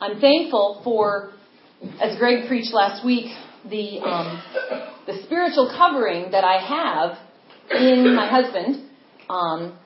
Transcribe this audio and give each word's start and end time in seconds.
I'm 0.00 0.20
thankful 0.20 0.80
for, 0.84 1.32
as 2.00 2.16
Greg 2.18 2.46
preached 2.46 2.72
last 2.72 3.04
week, 3.04 3.26
the 3.68 3.98
um, 3.98 4.42
the 5.06 5.22
spiritual 5.24 5.74
covering 5.76 6.30
that 6.30 6.44
I 6.44 6.58
have 6.62 7.18
in 7.80 8.14
my 8.14 8.28
husband 8.28 8.88
um, 9.28 9.76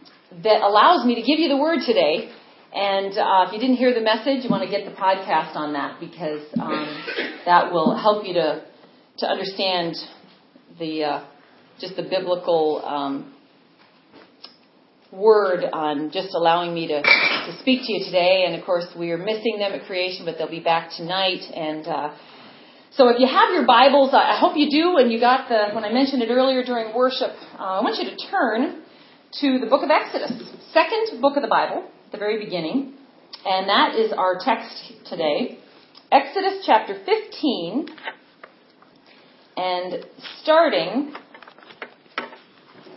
that 0.45 0.61
allows 0.61 1.07
me 1.07 1.15
to 1.15 1.23
give 1.23 1.39
you 1.39 1.49
the 1.49 1.57
word 1.57 1.79
today. 1.87 2.31
And 2.75 3.17
uh, 3.17 3.47
if 3.47 3.53
you 3.55 3.59
didn't 3.59 3.77
hear 3.77 3.95
the 3.95 4.03
message, 4.03 4.45
you 4.45 4.51
want 4.51 4.63
to 4.65 4.71
get 4.71 4.85
the 4.85 4.95
podcast 4.95 5.57
on 5.57 5.73
that 5.73 5.99
because 5.99 6.43
um, 6.61 7.41
that 7.47 7.73
will 7.73 7.97
help 7.97 8.27
you 8.27 8.35
to 8.35 8.65
to 9.19 9.27
understand 9.27 9.97
the 10.79 11.05
uh, 11.05 11.25
just 11.81 11.97
the 11.97 12.03
biblical 12.03 12.83
um, 12.85 13.33
word 15.13 15.65
on 15.73 16.11
just 16.11 16.35
allowing 16.35 16.73
me 16.75 16.89
to, 16.89 17.03
to 17.47 17.59
speak 17.61 17.87
to 17.87 17.93
you 17.93 18.05
today. 18.05 18.45
And 18.47 18.55
of 18.55 18.65
course, 18.65 18.87
we 18.97 19.11
are 19.11 19.19
missing 19.19 19.59
them 19.59 19.73
at 19.73 19.87
creation, 19.87 20.25
but 20.25 20.39
they'll 20.39 20.51
be 20.51 20.61
back 20.61 20.91
tonight. 20.97 21.43
And 21.55 21.87
uh, 21.87 22.15
so, 22.93 23.09
if 23.09 23.19
you 23.19 23.27
have 23.27 23.55
your 23.55 23.67
Bibles, 23.67 24.11
I 24.13 24.39
hope 24.39 24.57
you 24.57 24.71
do. 24.71 24.99
And 24.99 25.13
you 25.13 25.21
got 25.21 25.49
the 25.49 25.75
when 25.75 25.85
I 25.85 25.93
mentioned 25.93 26.23
it 26.23 26.31
earlier 26.31 26.63
during 26.63 26.95
worship, 26.95 27.33
uh, 27.59 27.79
I 27.79 27.83
want 27.83 27.97
you 27.99 28.11
to 28.11 28.17
turn 28.31 28.83
to 29.41 29.59
the 29.59 29.67
book 29.67 29.83
of 29.83 29.91
Exodus, 29.91 30.33
second 30.73 31.21
book 31.21 31.37
of 31.37 31.43
the 31.43 31.49
Bible, 31.49 31.89
at 32.07 32.13
the 32.13 32.19
very 32.19 32.45
beginning, 32.45 32.95
and 33.47 33.69
that 33.69 33.95
is 33.95 34.13
our 34.13 34.39
text 34.39 34.93
today. 35.07 35.59
Exodus 36.11 36.63
chapter 36.67 37.03
15, 37.07 37.89
and 39.57 40.05
starting 40.43 41.15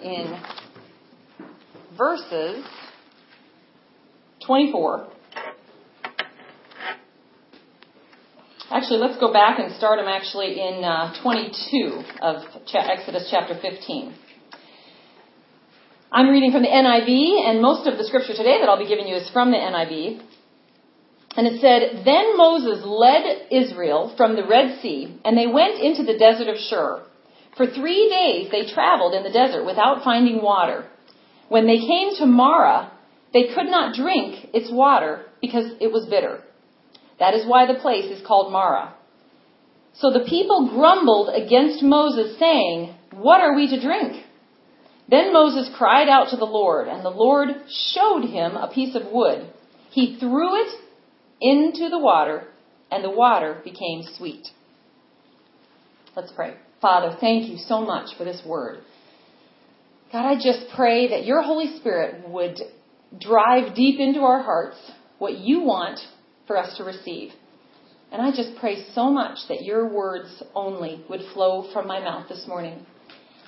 in 0.03 0.37
verses 1.97 2.65
24. 4.45 5.07
Actually, 8.71 8.99
let's 8.99 9.19
go 9.19 9.31
back 9.31 9.59
and 9.59 9.73
start 9.75 9.99
them 9.99 10.07
actually 10.07 10.59
in 10.59 10.83
uh, 10.83 11.13
22 11.21 12.03
of 12.21 12.43
Exodus 12.73 13.27
chapter 13.31 13.57
15. 13.61 14.13
I'm 16.11 16.29
reading 16.29 16.51
from 16.51 16.61
the 16.61 16.69
NIV, 16.69 17.49
and 17.49 17.61
most 17.61 17.87
of 17.87 17.97
the 17.97 18.03
scripture 18.03 18.33
today 18.33 18.59
that 18.59 18.69
I'll 18.69 18.79
be 18.79 18.87
giving 18.87 19.07
you 19.07 19.15
is 19.15 19.29
from 19.29 19.51
the 19.51 19.57
NIV. 19.57 20.21
And 21.37 21.47
it 21.47 21.59
said, 21.59 22.05
Then 22.05 22.37
Moses 22.37 22.83
led 22.85 23.47
Israel 23.51 24.13
from 24.15 24.35
the 24.35 24.45
Red 24.47 24.81
Sea, 24.81 25.19
and 25.25 25.37
they 25.37 25.47
went 25.47 25.79
into 25.79 26.03
the 26.03 26.17
desert 26.17 26.47
of 26.47 26.57
Shur. 26.57 27.03
For 27.57 27.67
three 27.67 28.09
days 28.09 28.51
they 28.51 28.71
traveled 28.73 29.13
in 29.13 29.23
the 29.23 29.31
desert 29.31 29.65
without 29.65 30.03
finding 30.03 30.41
water. 30.41 30.85
When 31.49 31.67
they 31.67 31.77
came 31.77 32.15
to 32.17 32.25
Marah, 32.25 32.91
they 33.35 33.53
could 33.53 33.65
not 33.65 33.93
drink 33.93 34.51
its 34.53 34.71
water 34.71 35.25
because 35.41 35.65
it 35.81 35.91
was 35.91 36.05
bitter. 36.05 36.39
That 37.19 37.33
is 37.33 37.45
why 37.45 37.65
the 37.65 37.81
place 37.81 38.05
is 38.05 38.25
called 38.25 38.49
Marah. 38.49 38.95
So 39.95 40.09
the 40.09 40.25
people 40.25 40.69
grumbled 40.69 41.35
against 41.35 41.83
Moses, 41.83 42.39
saying, 42.39 42.95
What 43.11 43.41
are 43.41 43.53
we 43.53 43.67
to 43.67 43.81
drink? 43.81 44.23
Then 45.09 45.33
Moses 45.33 45.69
cried 45.77 46.07
out 46.07 46.29
to 46.29 46.37
the 46.37 46.45
Lord, 46.45 46.87
and 46.87 47.03
the 47.03 47.09
Lord 47.09 47.49
showed 47.93 48.23
him 48.23 48.55
a 48.55 48.71
piece 48.73 48.95
of 48.95 49.11
wood. 49.11 49.51
He 49.91 50.17
threw 50.17 50.61
it 50.61 50.73
into 51.41 51.89
the 51.89 51.99
water, 51.99 52.47
and 52.89 53.03
the 53.03 53.11
water 53.11 53.59
became 53.65 54.03
sweet. 54.17 54.47
Let's 56.15 56.31
pray. 56.31 56.55
Father, 56.81 57.17
thank 57.19 57.49
you 57.49 57.57
so 57.57 57.81
much 57.81 58.17
for 58.17 58.23
this 58.23 58.41
word. 58.45 58.79
God, 60.13 60.25
I 60.25 60.35
just 60.35 60.73
pray 60.73 61.09
that 61.09 61.25
your 61.25 61.41
Holy 61.41 61.77
Spirit 61.77 62.29
would 62.29 62.61
drive 63.19 63.75
deep 63.75 63.99
into 63.99 64.19
our 64.19 64.41
hearts 64.41 64.77
what 65.17 65.37
you 65.37 65.61
want 65.61 65.99
for 66.47 66.57
us 66.57 66.77
to 66.77 66.83
receive. 66.83 67.31
And 68.11 68.21
I 68.21 68.29
just 68.31 68.57
pray 68.59 68.85
so 68.93 69.09
much 69.09 69.39
that 69.49 69.63
your 69.63 69.87
words 69.87 70.43
only 70.53 71.03
would 71.09 71.21
flow 71.33 71.71
from 71.73 71.87
my 71.87 71.99
mouth 71.99 72.29
this 72.29 72.45
morning. 72.47 72.85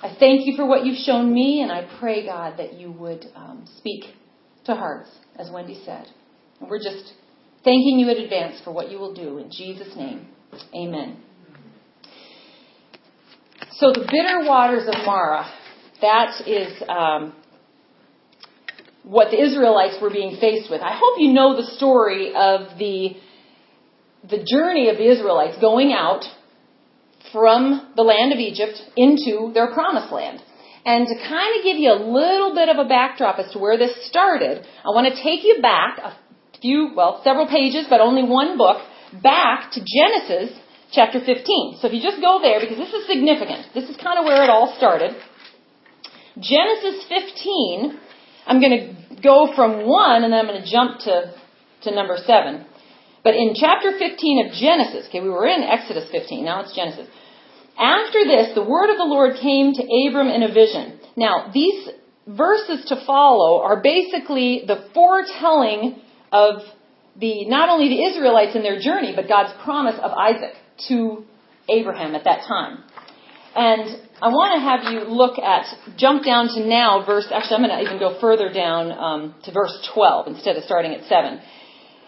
I 0.02 0.14
thank 0.18 0.46
you 0.46 0.56
for 0.56 0.66
what 0.66 0.84
you've 0.84 0.98
shown 0.98 1.32
me, 1.32 1.62
and 1.62 1.72
I 1.72 1.88
pray, 1.98 2.24
God, 2.24 2.58
that 2.58 2.74
you 2.74 2.92
would 2.92 3.26
um, 3.34 3.66
speak 3.78 4.04
to 4.66 4.74
hearts, 4.74 5.10
as 5.36 5.50
Wendy 5.50 5.80
said. 5.84 6.06
And 6.60 6.70
we're 6.70 6.82
just 6.82 7.12
thanking 7.64 7.98
you 7.98 8.08
in 8.10 8.18
advance 8.18 8.60
for 8.64 8.72
what 8.72 8.90
you 8.90 8.98
will 8.98 9.14
do. 9.14 9.38
In 9.38 9.50
Jesus' 9.50 9.94
name, 9.96 10.28
amen. 10.74 11.22
So, 13.72 13.92
the 13.92 14.06
bitter 14.10 14.48
waters 14.48 14.86
of 14.86 14.94
Marah, 15.04 15.50
that 16.00 16.46
is 16.46 16.82
um, 16.88 17.34
what 19.02 19.30
the 19.30 19.40
Israelites 19.40 19.96
were 20.00 20.10
being 20.10 20.36
faced 20.40 20.70
with. 20.70 20.82
I 20.82 20.94
hope 20.94 21.18
you 21.18 21.32
know 21.32 21.56
the 21.56 21.70
story 21.76 22.34
of 22.34 22.78
the 22.78 23.16
the 24.28 24.44
journey 24.44 24.90
of 24.90 24.96
the 24.96 25.08
Israelites 25.08 25.56
going 25.60 25.92
out 25.92 26.24
from 27.32 27.92
the 27.96 28.02
land 28.02 28.32
of 28.32 28.38
Egypt 28.38 28.76
into 28.96 29.52
their 29.54 29.72
promised 29.72 30.12
land. 30.12 30.42
And 30.84 31.06
to 31.06 31.14
kind 31.14 31.58
of 31.58 31.64
give 31.64 31.76
you 31.76 31.92
a 31.92 32.00
little 32.00 32.54
bit 32.54 32.68
of 32.68 32.78
a 32.78 32.88
backdrop 32.88 33.38
as 33.38 33.52
to 33.52 33.58
where 33.58 33.76
this 33.76 34.08
started, 34.08 34.64
I 34.84 34.88
want 34.88 35.12
to 35.12 35.22
take 35.22 35.44
you 35.44 35.60
back 35.60 35.98
a 35.98 36.16
few, 36.60 36.90
well, 36.96 37.20
several 37.22 37.46
pages, 37.46 37.86
but 37.88 38.00
only 38.00 38.22
one 38.22 38.56
book, 38.56 38.82
back 39.22 39.70
to 39.72 39.80
Genesis 39.84 40.56
chapter 40.92 41.20
15. 41.20 41.78
So 41.80 41.88
if 41.88 41.92
you 41.92 42.02
just 42.02 42.20
go 42.20 42.40
there, 42.40 42.60
because 42.60 42.78
this 42.78 42.92
is 42.92 43.06
significant, 43.06 43.66
this 43.74 43.88
is 43.88 43.96
kind 43.96 44.18
of 44.18 44.24
where 44.24 44.42
it 44.42 44.50
all 44.50 44.74
started. 44.76 45.12
Genesis 46.40 47.04
15, 47.08 47.98
I'm 48.48 48.60
going 48.60 48.76
to 48.80 49.22
go 49.22 49.52
from 49.54 49.86
1 49.86 50.24
and 50.24 50.32
then 50.32 50.40
I'm 50.40 50.46
going 50.46 50.62
to 50.62 50.70
jump 50.70 51.00
to, 51.00 51.34
to 51.82 51.94
number 51.94 52.16
7. 52.16 52.64
But 53.22 53.34
in 53.34 53.54
chapter 53.54 53.92
15 53.92 54.46
of 54.46 54.52
Genesis, 54.54 55.06
okay, 55.08 55.20
we 55.20 55.28
were 55.28 55.46
in 55.46 55.62
Exodus 55.62 56.08
15, 56.10 56.44
now 56.44 56.62
it's 56.62 56.74
Genesis. 56.74 57.06
After 57.78 58.24
this, 58.24 58.54
the 58.54 58.64
word 58.64 58.90
of 58.90 58.96
the 58.96 59.04
Lord 59.04 59.36
came 59.40 59.74
to 59.74 59.82
Abram 59.82 60.28
in 60.28 60.42
a 60.42 60.52
vision. 60.52 60.98
Now, 61.14 61.50
these 61.52 61.88
verses 62.26 62.86
to 62.88 63.04
follow 63.06 63.60
are 63.60 63.82
basically 63.82 64.64
the 64.66 64.88
foretelling 64.94 66.00
of 66.32 66.62
the 67.20 67.44
not 67.46 67.68
only 67.68 67.88
the 67.88 68.04
Israelites 68.04 68.56
in 68.56 68.62
their 68.62 68.80
journey, 68.80 69.12
but 69.14 69.28
God's 69.28 69.52
promise 69.62 69.96
of 70.02 70.12
Isaac 70.12 70.54
to 70.88 71.24
Abraham 71.68 72.14
at 72.14 72.24
that 72.24 72.46
time. 72.46 72.84
And 73.54 74.07
I 74.20 74.28
want 74.34 74.58
to 74.58 74.60
have 74.66 74.92
you 74.92 75.06
look 75.06 75.38
at, 75.38 75.66
jump 75.96 76.24
down 76.24 76.48
to 76.58 76.66
now, 76.66 77.06
verse, 77.06 77.26
actually, 77.30 77.54
I'm 77.54 77.62
going 77.62 77.78
to 77.78 77.84
even 77.86 78.00
go 78.02 78.18
further 78.20 78.50
down 78.52 78.90
um, 78.90 79.34
to 79.44 79.52
verse 79.52 79.70
12 79.94 80.26
instead 80.26 80.56
of 80.56 80.64
starting 80.64 80.92
at 80.92 81.06
7. 81.06 81.38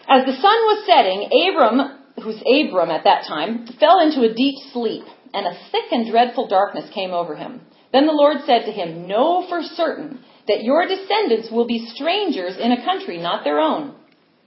As 0.09 0.25
the 0.25 0.35
sun 0.35 0.59
was 0.67 0.83
setting, 0.83 1.31
Abram, 1.31 2.03
who's 2.21 2.41
Abram 2.43 2.91
at 2.91 3.05
that 3.05 3.23
time, 3.27 3.65
fell 3.79 4.01
into 4.01 4.27
a 4.27 4.33
deep 4.33 4.55
sleep, 4.73 5.03
and 5.33 5.47
a 5.47 5.57
thick 5.71 5.87
and 5.91 6.11
dreadful 6.11 6.47
darkness 6.47 6.91
came 6.93 7.11
over 7.11 7.35
him. 7.35 7.61
Then 7.93 8.07
the 8.07 8.13
Lord 8.13 8.37
said 8.45 8.65
to 8.65 8.71
him, 8.71 9.07
Know 9.07 9.47
for 9.47 9.61
certain 9.63 10.19
that 10.49 10.63
your 10.63 10.87
descendants 10.87 11.49
will 11.49 11.67
be 11.67 11.87
strangers 11.95 12.57
in 12.59 12.73
a 12.73 12.83
country 12.83 13.19
not 13.19 13.45
their 13.45 13.59
own, 13.59 13.95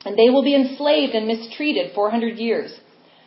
and 0.05 0.19
they 0.19 0.29
will 0.29 0.45
be 0.45 0.55
enslaved 0.55 1.15
and 1.15 1.27
mistreated 1.27 1.95
400 1.95 2.37
years. 2.37 2.75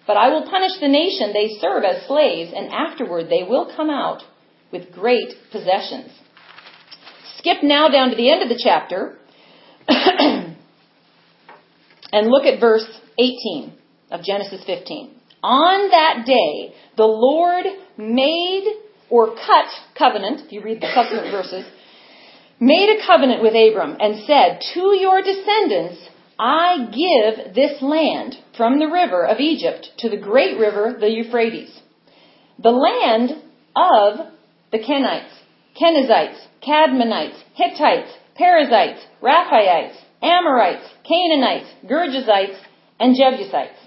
But 0.08 0.18
I 0.18 0.30
will 0.30 0.50
punish 0.50 0.72
the 0.80 0.88
nation 0.88 1.34
they 1.34 1.58
serve 1.60 1.84
as 1.84 2.08
slaves, 2.08 2.54
and 2.56 2.72
afterward 2.72 3.28
they 3.30 3.44
will 3.44 3.72
come 3.76 3.90
out 3.90 4.24
with 4.72 4.94
great 4.94 5.34
possessions. 5.52 6.10
Skip 7.38 7.62
now 7.62 7.90
down 7.90 8.10
to 8.10 8.16
the 8.16 8.32
end 8.32 8.42
of 8.42 8.50
the 8.50 8.60
chapter 8.62 9.18
and 9.88 10.56
look 12.28 12.46
at 12.46 12.60
verse 12.60 12.88
18 13.20 13.74
of 14.12 14.24
Genesis 14.24 14.64
15. 14.66 15.14
On 15.44 15.90
that 15.92 16.26
day, 16.26 16.74
the 16.96 17.06
Lord 17.06 17.66
made 17.98 18.64
or 19.10 19.36
cut 19.36 19.70
covenant, 19.98 20.46
if 20.46 20.52
you 20.52 20.62
read 20.62 20.82
the 20.82 20.92
subsequent 20.94 21.32
verses, 21.32 21.66
made 22.60 22.98
a 22.98 23.06
covenant 23.06 23.42
with 23.42 23.54
Abram 23.54 23.98
and 24.00 24.26
said, 24.26 24.60
To 24.74 24.96
your 24.98 25.22
descendants 25.22 26.10
I 26.40 26.88
give 26.92 27.56
this 27.56 27.82
land 27.82 28.36
from 28.56 28.80
the 28.80 28.88
river 28.88 29.26
of 29.26 29.40
Egypt 29.40 29.90
to 30.00 30.10
the 30.10 30.18
great 30.18 30.58
river, 30.60 30.96
the 31.00 31.10
Euphrates, 31.10 31.72
the 32.62 32.70
land 32.70 33.32
of 33.76 34.28
the 34.72 34.80
Kenites, 34.80 35.32
Kenizzites, 35.80 36.40
Cadmonites, 36.66 37.38
Hittites, 37.56 38.12
Perizzites, 38.36 39.00
Rephaites, 39.22 39.96
Amorites, 40.22 40.88
Canaanites, 41.08 41.70
Girgashites, 41.86 42.58
and 43.00 43.16
Jebusites. 43.16 43.80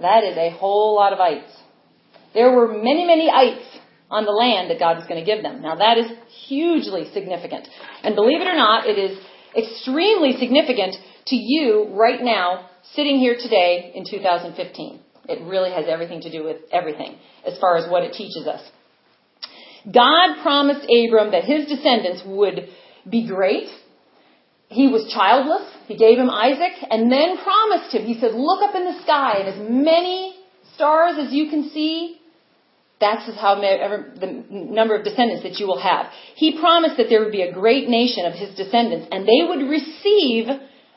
That 0.00 0.24
is 0.24 0.36
a 0.36 0.50
whole 0.50 0.94
lot 0.94 1.12
of 1.12 1.20
ites. 1.20 1.50
There 2.34 2.50
were 2.50 2.68
many, 2.68 3.04
many 3.06 3.30
ites 3.30 3.64
on 4.10 4.24
the 4.24 4.32
land 4.32 4.70
that 4.70 4.78
God 4.78 4.96
was 4.96 5.06
going 5.06 5.24
to 5.24 5.26
give 5.26 5.42
them. 5.42 5.62
Now 5.62 5.76
that 5.76 5.98
is 5.98 6.10
hugely 6.48 7.10
significant. 7.12 7.68
And 8.02 8.14
believe 8.14 8.40
it 8.40 8.48
or 8.48 8.56
not, 8.56 8.86
it 8.86 8.98
is 8.98 9.18
extremely 9.56 10.36
significant 10.38 10.96
to 11.26 11.36
you 11.36 11.88
right 11.92 12.22
now, 12.22 12.68
sitting 12.94 13.18
here 13.18 13.36
today 13.38 13.92
in 13.94 14.04
2015. 14.08 15.00
It 15.28 15.42
really 15.46 15.70
has 15.70 15.86
everything 15.88 16.20
to 16.22 16.30
do 16.30 16.44
with 16.44 16.58
everything 16.70 17.16
as 17.46 17.58
far 17.58 17.76
as 17.76 17.90
what 17.90 18.02
it 18.02 18.12
teaches 18.12 18.46
us. 18.46 18.62
God 19.86 20.42
promised 20.42 20.84
Abram 20.84 21.32
that 21.32 21.44
his 21.44 21.66
descendants 21.66 22.22
would 22.26 22.68
be 23.08 23.26
great, 23.26 23.68
he 24.68 24.88
was 24.88 25.10
childless. 25.12 25.70
He 25.86 25.96
gave 25.96 26.18
him 26.18 26.30
Isaac 26.30 26.72
and 26.90 27.12
then 27.12 27.36
promised 27.38 27.94
him. 27.94 28.06
He 28.06 28.18
said, 28.18 28.32
Look 28.34 28.62
up 28.62 28.74
in 28.74 28.84
the 28.84 29.00
sky 29.02 29.38
and 29.38 29.48
as 29.48 29.70
many 29.70 30.34
stars 30.74 31.14
as 31.18 31.32
you 31.32 31.48
can 31.50 31.70
see, 31.70 32.18
that's 33.00 33.26
how 33.38 33.56
the 33.56 34.44
number 34.50 34.96
of 34.96 35.04
descendants 35.04 35.42
that 35.42 35.58
you 35.58 35.66
will 35.66 35.80
have. 35.80 36.06
He 36.36 36.58
promised 36.58 36.96
that 36.96 37.06
there 37.08 37.20
would 37.22 37.32
be 37.32 37.42
a 37.42 37.52
great 37.52 37.88
nation 37.88 38.24
of 38.24 38.32
his 38.32 38.54
descendants 38.56 39.08
and 39.12 39.28
they 39.28 39.46
would 39.46 39.68
receive 39.68 40.46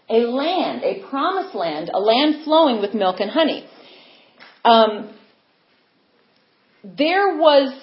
a 0.09 0.19
land, 0.19 0.83
a 0.83 1.07
promised 1.09 1.55
land, 1.55 1.89
a 1.93 1.99
land 1.99 2.43
flowing 2.43 2.81
with 2.81 2.93
milk 2.93 3.19
and 3.19 3.29
honey. 3.29 3.67
Um, 4.63 5.13
there 6.83 7.37
was 7.37 7.73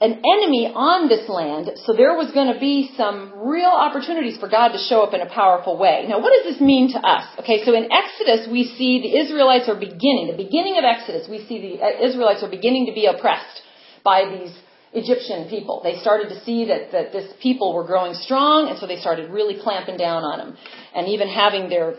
an 0.00 0.20
enemy 0.20 0.72
on 0.74 1.08
this 1.08 1.28
land, 1.28 1.70
so 1.84 1.92
there 1.94 2.14
was 2.14 2.32
going 2.32 2.52
to 2.52 2.58
be 2.58 2.92
some 2.96 3.32
real 3.36 3.70
opportunities 3.70 4.36
for 4.36 4.48
God 4.48 4.68
to 4.72 4.78
show 4.78 5.02
up 5.02 5.14
in 5.14 5.20
a 5.20 5.28
powerful 5.28 5.78
way. 5.78 6.04
Now, 6.08 6.20
what 6.20 6.32
does 6.34 6.52
this 6.52 6.60
mean 6.60 6.92
to 6.92 6.98
us? 6.98 7.24
Okay, 7.40 7.64
so 7.64 7.74
in 7.74 7.88
Exodus, 7.92 8.48
we 8.50 8.64
see 8.76 9.00
the 9.00 9.16
Israelites 9.16 9.68
are 9.68 9.78
beginning, 9.78 10.28
the 10.28 10.36
beginning 10.36 10.76
of 10.76 10.84
Exodus, 10.84 11.28
we 11.28 11.46
see 11.46 11.60
the 11.60 11.82
uh, 11.82 12.04
Israelites 12.04 12.42
are 12.42 12.50
beginning 12.50 12.86
to 12.86 12.92
be 12.92 13.06
oppressed 13.06 13.62
by 14.02 14.28
these 14.28 14.52
Egyptian 14.94 15.48
people. 15.48 15.80
They 15.82 15.96
started 15.96 16.28
to 16.28 16.44
see 16.44 16.66
that, 16.66 16.92
that 16.92 17.12
this 17.12 17.32
people 17.42 17.74
were 17.74 17.84
growing 17.84 18.14
strong, 18.14 18.68
and 18.68 18.78
so 18.78 18.86
they 18.86 18.96
started 18.96 19.30
really 19.30 19.60
clamping 19.60 19.96
down 19.96 20.22
on 20.22 20.38
them, 20.38 20.56
and 20.94 21.08
even 21.08 21.28
having 21.28 21.68
their 21.68 21.96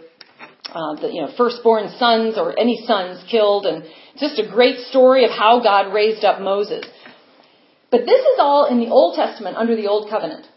uh, 0.74 0.96
the, 0.96 1.08
you 1.14 1.22
know, 1.22 1.32
firstborn 1.38 1.90
sons 2.00 2.38
or 2.38 2.58
any 2.60 2.84
sons 2.86 3.24
killed, 3.30 3.66
and 3.66 3.84
just 4.18 4.40
a 4.40 4.48
great 4.50 4.80
story 4.88 5.24
of 5.24 5.32
how 5.32 5.62
God 5.62 5.94
raised 5.94 6.24
up 6.26 6.42
Moses. 6.42 6.86
But 7.92 8.02
this 8.06 8.20
is 8.20 8.40
all 8.40 8.66
in 8.66 8.80
the 8.80 8.88
Old 8.88 9.16
Testament 9.16 9.58
under 9.58 9.76
the 9.76 9.88
Old 9.88 10.10
Covenant. 10.10 10.48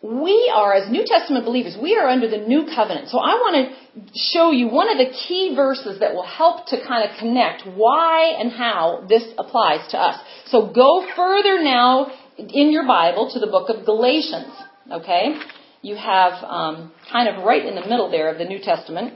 We 0.00 0.52
are, 0.54 0.74
as 0.74 0.88
New 0.90 1.04
Testament 1.04 1.44
believers, 1.44 1.76
we 1.80 1.96
are 1.96 2.06
under 2.06 2.28
the 2.28 2.38
New 2.38 2.66
Covenant. 2.72 3.08
So 3.08 3.18
I 3.18 3.34
want 3.34 3.56
to 3.58 4.00
show 4.14 4.52
you 4.52 4.68
one 4.68 4.88
of 4.88 4.96
the 4.96 5.12
key 5.12 5.54
verses 5.56 5.98
that 5.98 6.14
will 6.14 6.26
help 6.26 6.66
to 6.68 6.86
kind 6.86 7.08
of 7.08 7.18
connect 7.18 7.66
why 7.66 8.36
and 8.38 8.52
how 8.52 9.06
this 9.08 9.24
applies 9.36 9.90
to 9.90 9.98
us. 9.98 10.20
So 10.46 10.72
go 10.72 11.04
further 11.16 11.64
now 11.64 12.12
in 12.38 12.70
your 12.70 12.86
Bible 12.86 13.28
to 13.32 13.40
the 13.40 13.48
book 13.48 13.70
of 13.70 13.84
Galatians. 13.84 14.54
Okay? 14.92 15.34
You 15.82 15.96
have 15.96 16.44
um, 16.44 16.92
kind 17.10 17.28
of 17.28 17.42
right 17.42 17.64
in 17.64 17.74
the 17.74 17.82
middle 17.82 18.08
there 18.08 18.30
of 18.30 18.38
the 18.38 18.44
New 18.44 18.60
Testament, 18.60 19.14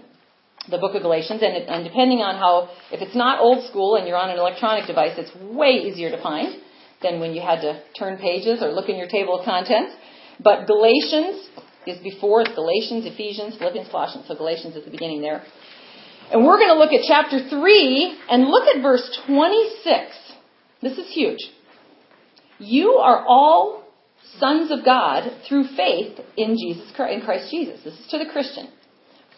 the 0.69 0.78
book 0.78 0.96
of 0.96 1.02
Galatians, 1.02 1.43
and, 1.43 1.55
and 1.55 1.85
depending 1.85 2.19
on 2.23 2.37
how, 2.37 2.70
if 2.90 3.00
it's 3.00 3.14
not 3.14 3.38
old 3.38 3.69
school 3.69 3.94
and 3.94 4.08
you're 4.08 4.17
on 4.17 4.31
an 4.31 4.38
electronic 4.38 4.88
device, 4.88 5.12
it's 5.17 5.31
way 5.55 5.87
easier 5.87 6.11
to 6.11 6.20
find 6.20 6.61
than 7.02 7.20
when 7.20 7.35
you 7.35 7.40
had 7.40 7.61
to 7.61 7.82
turn 7.99 8.19
pages 8.19 8.62
or 8.62 8.73
look 8.73 8.88
in 8.88 8.96
your 8.96 9.08
table 9.08 9.38
of 9.38 9.44
contents. 9.44 9.94
But 10.40 10.67
Galatians 10.67 11.49
is 11.87 11.99
before, 11.99 12.43
it's 12.43 12.55
Galatians, 12.55 13.06
Ephesians, 13.06 13.56
Philippians, 13.58 13.88
Colossians. 13.90 14.26
So 14.29 14.37
Galatians 14.37 14.76
is 14.76 14.84
the 14.84 14.90
beginning 14.90 15.20
there. 15.20 15.43
And 16.31 16.44
we're 16.46 16.58
going 16.58 16.69
to 16.69 16.79
look 16.79 16.93
at 16.93 17.05
chapter 17.06 17.49
3 17.49 18.19
and 18.31 18.44
look 18.46 18.75
at 18.75 18.82
verse 18.82 19.19
26. 19.26 20.17
This 20.81 20.99
is 20.99 21.12
huge. 21.12 21.38
You 22.58 22.93
are 22.93 23.25
all 23.26 23.84
sons 24.38 24.70
of 24.70 24.84
God 24.84 25.31
through 25.49 25.64
faith 25.76 26.19
in 26.37 26.56
Jesus 26.56 26.90
Christ, 26.94 27.19
in 27.19 27.25
Christ 27.25 27.50
Jesus. 27.50 27.81
This 27.85 27.94
is 27.94 28.06
to 28.11 28.19
the 28.19 28.31
Christian. 28.32 28.69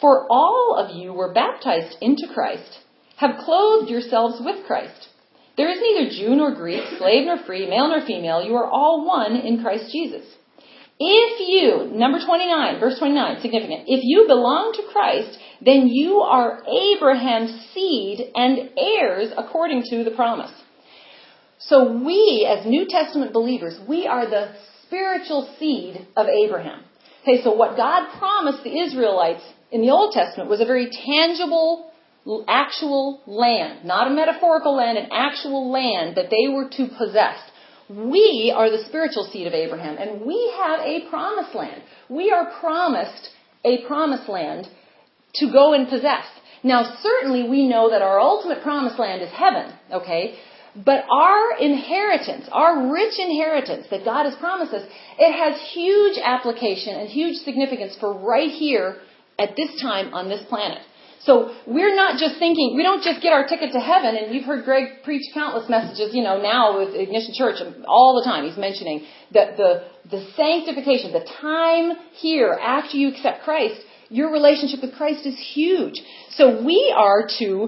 For 0.00 0.26
all 0.30 0.76
of 0.78 0.96
you 0.96 1.12
were 1.12 1.32
baptized 1.32 1.96
into 2.00 2.28
Christ, 2.32 2.78
have 3.16 3.38
clothed 3.44 3.90
yourselves 3.90 4.40
with 4.44 4.66
Christ. 4.66 5.08
There 5.56 5.70
is 5.70 5.78
neither 5.80 6.10
Jew 6.10 6.34
nor 6.34 6.54
Greek, 6.54 6.82
slave 6.98 7.26
nor 7.26 7.38
free, 7.46 7.68
male 7.68 7.88
nor 7.88 8.04
female. 8.06 8.44
You 8.44 8.56
are 8.56 8.68
all 8.68 9.06
one 9.06 9.36
in 9.36 9.62
Christ 9.62 9.90
Jesus. 9.92 10.24
If 10.98 11.40
you, 11.40 11.96
number 11.96 12.18
29, 12.24 12.78
verse 12.78 12.98
29, 12.98 13.40
significant. 13.42 13.84
If 13.88 14.00
you 14.04 14.26
belong 14.28 14.72
to 14.76 14.92
Christ, 14.92 15.36
then 15.60 15.88
you 15.88 16.20
are 16.20 16.62
Abraham's 16.66 17.68
seed 17.74 18.30
and 18.34 18.70
heirs 18.78 19.32
according 19.36 19.82
to 19.90 20.04
the 20.04 20.12
promise. 20.12 20.52
So 21.58 21.92
we, 22.04 22.46
as 22.48 22.66
New 22.66 22.86
Testament 22.88 23.32
believers, 23.32 23.78
we 23.88 24.06
are 24.06 24.28
the 24.28 24.54
spiritual 24.86 25.52
seed 25.58 26.06
of 26.16 26.26
Abraham. 26.28 26.84
Okay, 27.22 27.42
so 27.42 27.54
what 27.54 27.76
God 27.76 28.16
promised 28.18 28.62
the 28.62 28.78
Israelites 28.78 29.42
in 29.72 29.80
the 29.80 29.90
Old 29.90 30.12
Testament 30.12 30.48
was 30.48 30.60
a 30.60 30.66
very 30.66 30.90
tangible 30.90 31.90
actual 32.46 33.22
land, 33.26 33.84
not 33.84 34.06
a 34.06 34.10
metaphorical 34.14 34.76
land, 34.76 34.96
an 34.98 35.08
actual 35.10 35.72
land 35.72 36.16
that 36.16 36.30
they 36.30 36.52
were 36.52 36.68
to 36.68 36.88
possess. 36.96 37.38
We 37.88 38.52
are 38.54 38.70
the 38.70 38.84
spiritual 38.86 39.28
seed 39.30 39.46
of 39.46 39.52
Abraham, 39.52 39.96
and 39.98 40.22
we 40.22 40.52
have 40.56 40.80
a 40.80 41.08
promised 41.10 41.54
land. 41.54 41.82
We 42.08 42.30
are 42.30 42.50
promised 42.60 43.30
a 43.64 43.82
promised 43.86 44.28
land 44.28 44.68
to 45.34 45.52
go 45.52 45.74
and 45.74 45.88
possess. 45.88 46.24
Now, 46.62 46.96
certainly 47.02 47.48
we 47.48 47.68
know 47.68 47.90
that 47.90 48.00
our 48.00 48.18
ultimate 48.20 48.62
promised 48.62 48.98
land 48.98 49.20
is 49.20 49.30
heaven, 49.30 49.72
okay? 49.92 50.38
But 50.74 51.04
our 51.10 51.58
inheritance, 51.58 52.48
our 52.50 52.90
rich 52.90 53.18
inheritance 53.18 53.86
that 53.90 54.04
God 54.04 54.24
has 54.24 54.34
promised 54.36 54.72
us, 54.72 54.88
it 55.18 55.32
has 55.32 55.60
huge 55.72 56.18
application 56.22 56.94
and 56.94 57.08
huge 57.08 57.36
significance 57.44 57.96
for 58.00 58.12
right 58.12 58.50
here 58.50 58.96
at 59.38 59.56
this 59.56 59.80
time 59.80 60.14
on 60.14 60.28
this 60.28 60.42
planet. 60.48 60.80
So 61.22 61.54
we're 61.66 61.94
not 61.94 62.18
just 62.18 62.38
thinking, 62.38 62.74
we 62.76 62.82
don't 62.82 63.02
just 63.02 63.22
get 63.22 63.32
our 63.32 63.46
ticket 63.46 63.72
to 63.72 63.80
heaven, 63.80 64.16
and 64.16 64.34
you've 64.34 64.44
heard 64.44 64.64
Greg 64.64 65.02
preach 65.04 65.22
countless 65.32 65.68
messages, 65.70 66.14
you 66.14 66.22
know, 66.22 66.40
now 66.40 66.78
with 66.78 66.94
Ignition 66.94 67.32
Church 67.34 67.56
all 67.86 68.20
the 68.20 68.28
time. 68.28 68.44
He's 68.44 68.58
mentioning 68.58 69.06
that 69.32 69.56
the, 69.56 69.84
the 70.10 70.26
sanctification, 70.36 71.12
the 71.12 71.26
time 71.40 71.96
here 72.12 72.52
after 72.60 72.96
you 72.96 73.08
accept 73.08 73.42
Christ, 73.42 73.80
your 74.10 74.30
relationship 74.30 74.80
with 74.82 74.94
Christ 74.94 75.24
is 75.26 75.38
huge. 75.54 75.94
So 76.30 76.62
we 76.62 76.92
are 76.94 77.26
to 77.38 77.66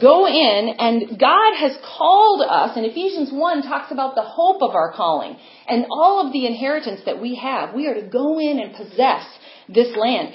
go 0.00 0.26
in, 0.26 0.74
and 0.78 1.18
God 1.18 1.56
has 1.58 1.76
called 1.96 2.42
us, 2.42 2.76
and 2.76 2.84
Ephesians 2.84 3.30
1 3.32 3.62
talks 3.62 3.92
about 3.92 4.14
the 4.14 4.22
hope 4.22 4.62
of 4.62 4.74
our 4.74 4.92
calling 4.92 5.36
and 5.68 5.86
all 5.90 6.26
of 6.26 6.32
the 6.32 6.46
inheritance 6.46 7.02
that 7.06 7.20
we 7.20 7.36
have. 7.36 7.74
We 7.74 7.86
are 7.86 7.94
to 7.94 8.08
go 8.08 8.40
in 8.40 8.58
and 8.58 8.74
possess 8.74 9.24
this 9.68 9.96
land 9.96 10.34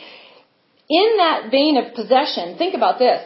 in 0.91 1.17
that 1.17 1.49
vein 1.49 1.77
of 1.77 1.95
possession, 1.95 2.57
think 2.57 2.75
about 2.75 2.99
this. 2.99 3.23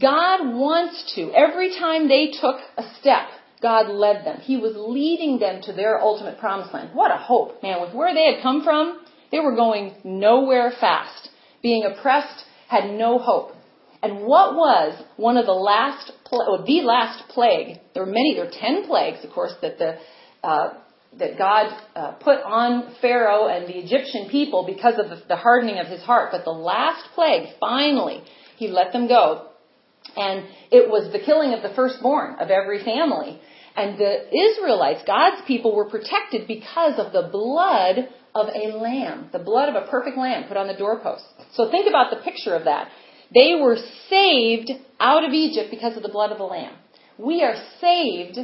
God 0.00 0.56
wants 0.56 1.12
to, 1.14 1.30
every 1.32 1.70
time 1.78 2.08
they 2.08 2.32
took 2.40 2.56
a 2.78 2.84
step, 2.98 3.28
God 3.60 3.88
led 3.88 4.24
them. 4.24 4.40
He 4.40 4.56
was 4.56 4.72
leading 4.74 5.38
them 5.38 5.60
to 5.62 5.72
their 5.72 6.00
ultimate 6.00 6.38
promised 6.38 6.72
land. 6.72 6.90
What 6.94 7.10
a 7.10 7.18
hope, 7.18 7.62
man. 7.62 7.82
With 7.82 7.94
where 7.94 8.14
they 8.14 8.32
had 8.32 8.42
come 8.42 8.64
from, 8.64 9.00
they 9.30 9.40
were 9.40 9.54
going 9.54 9.94
nowhere 10.02 10.72
fast. 10.80 11.28
Being 11.62 11.84
oppressed, 11.84 12.44
had 12.68 12.90
no 12.90 13.18
hope. 13.18 13.52
And 14.02 14.26
what 14.26 14.54
was 14.54 15.02
one 15.16 15.36
of 15.36 15.46
the 15.46 15.52
last, 15.52 16.10
or 16.30 16.58
the 16.58 16.80
last 16.82 17.28
plague? 17.28 17.78
There 17.92 18.04
were 18.04 18.12
many, 18.12 18.34
there 18.34 18.46
were 18.46 18.50
ten 18.50 18.86
plagues, 18.86 19.24
of 19.24 19.30
course, 19.30 19.52
that 19.62 19.78
the 19.78 19.98
uh, 20.42 20.74
that 21.18 21.38
God 21.38 21.66
uh, 21.94 22.12
put 22.12 22.38
on 22.42 22.94
Pharaoh 23.00 23.46
and 23.48 23.66
the 23.66 23.78
Egyptian 23.78 24.28
people 24.30 24.64
because 24.66 24.94
of 24.98 25.10
the, 25.10 25.22
the 25.28 25.36
hardening 25.36 25.78
of 25.78 25.86
his 25.86 26.02
heart. 26.02 26.30
But 26.32 26.44
the 26.44 26.50
last 26.50 27.04
plague, 27.14 27.48
finally, 27.60 28.22
he 28.56 28.68
let 28.68 28.92
them 28.92 29.08
go. 29.08 29.48
And 30.16 30.44
it 30.70 30.88
was 30.88 31.12
the 31.12 31.18
killing 31.18 31.54
of 31.54 31.62
the 31.62 31.74
firstborn 31.74 32.36
of 32.38 32.50
every 32.50 32.84
family. 32.84 33.40
And 33.76 33.98
the 33.98 34.28
Israelites, 34.32 35.02
God's 35.06 35.42
people, 35.46 35.74
were 35.74 35.88
protected 35.88 36.46
because 36.46 36.94
of 36.98 37.12
the 37.12 37.28
blood 37.30 38.08
of 38.34 38.48
a 38.48 38.76
lamb, 38.76 39.30
the 39.32 39.38
blood 39.38 39.68
of 39.68 39.74
a 39.74 39.86
perfect 39.88 40.16
lamb 40.16 40.44
put 40.48 40.56
on 40.56 40.66
the 40.66 40.74
doorpost. 40.74 41.24
So 41.54 41.70
think 41.70 41.88
about 41.88 42.10
the 42.10 42.22
picture 42.22 42.54
of 42.54 42.64
that. 42.64 42.88
They 43.32 43.58
were 43.60 43.76
saved 44.10 44.70
out 45.00 45.24
of 45.24 45.32
Egypt 45.32 45.70
because 45.70 45.96
of 45.96 46.02
the 46.02 46.08
blood 46.08 46.30
of 46.30 46.38
the 46.38 46.44
lamb. 46.44 46.74
We 47.18 47.42
are 47.42 47.54
saved 47.80 48.38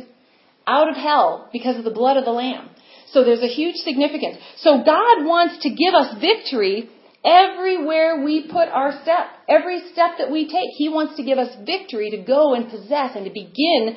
out 0.70 0.88
of 0.88 0.96
hell 0.96 1.48
because 1.52 1.76
of 1.76 1.84
the 1.84 1.90
blood 1.90 2.16
of 2.16 2.24
the 2.24 2.30
Lamb. 2.30 2.70
So 3.12 3.24
there's 3.24 3.42
a 3.42 3.48
huge 3.48 3.76
significance. 3.76 4.38
So 4.58 4.84
God 4.84 5.26
wants 5.26 5.62
to 5.64 5.70
give 5.70 5.94
us 5.94 6.14
victory 6.20 6.88
everywhere 7.24 8.22
we 8.24 8.48
put 8.48 8.68
our 8.68 8.92
step. 9.02 9.26
Every 9.48 9.80
step 9.92 10.12
that 10.18 10.30
we 10.30 10.44
take, 10.46 10.70
He 10.78 10.88
wants 10.88 11.16
to 11.16 11.24
give 11.24 11.38
us 11.38 11.50
victory 11.66 12.10
to 12.10 12.22
go 12.22 12.54
and 12.54 12.70
possess 12.70 13.16
and 13.16 13.24
to 13.24 13.32
begin 13.32 13.96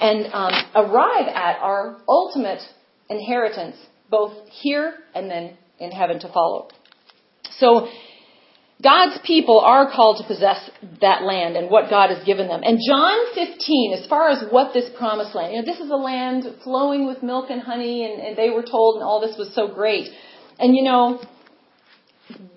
and 0.00 0.26
um, 0.32 0.52
arrive 0.74 1.28
at 1.28 1.58
our 1.60 2.00
ultimate 2.08 2.62
inheritance, 3.10 3.76
both 4.10 4.32
here 4.62 4.94
and 5.14 5.30
then 5.30 5.56
in 5.78 5.90
heaven 5.90 6.18
to 6.20 6.32
follow. 6.32 6.68
So 7.58 7.88
God's 8.82 9.18
people 9.24 9.60
are 9.60 9.90
called 9.90 10.18
to 10.18 10.26
possess 10.26 10.68
that 11.00 11.22
land 11.22 11.56
and 11.56 11.70
what 11.70 11.88
God 11.88 12.10
has 12.10 12.24
given 12.24 12.48
them. 12.48 12.62
And 12.64 12.78
John 12.86 13.34
15, 13.34 13.94
as 13.94 14.06
far 14.08 14.30
as 14.30 14.44
what 14.50 14.74
this 14.74 14.90
promised 14.98 15.34
land, 15.34 15.52
you 15.54 15.60
know, 15.60 15.64
this 15.64 15.80
is 15.80 15.90
a 15.90 15.96
land 15.96 16.44
flowing 16.64 17.06
with 17.06 17.22
milk 17.22 17.50
and 17.50 17.62
honey, 17.62 18.04
and, 18.04 18.20
and 18.20 18.36
they 18.36 18.50
were 18.50 18.62
told, 18.62 18.96
and 18.96 19.04
all 19.04 19.20
this 19.20 19.36
was 19.38 19.54
so 19.54 19.68
great. 19.68 20.08
And 20.58 20.74
you 20.74 20.82
know, 20.82 21.20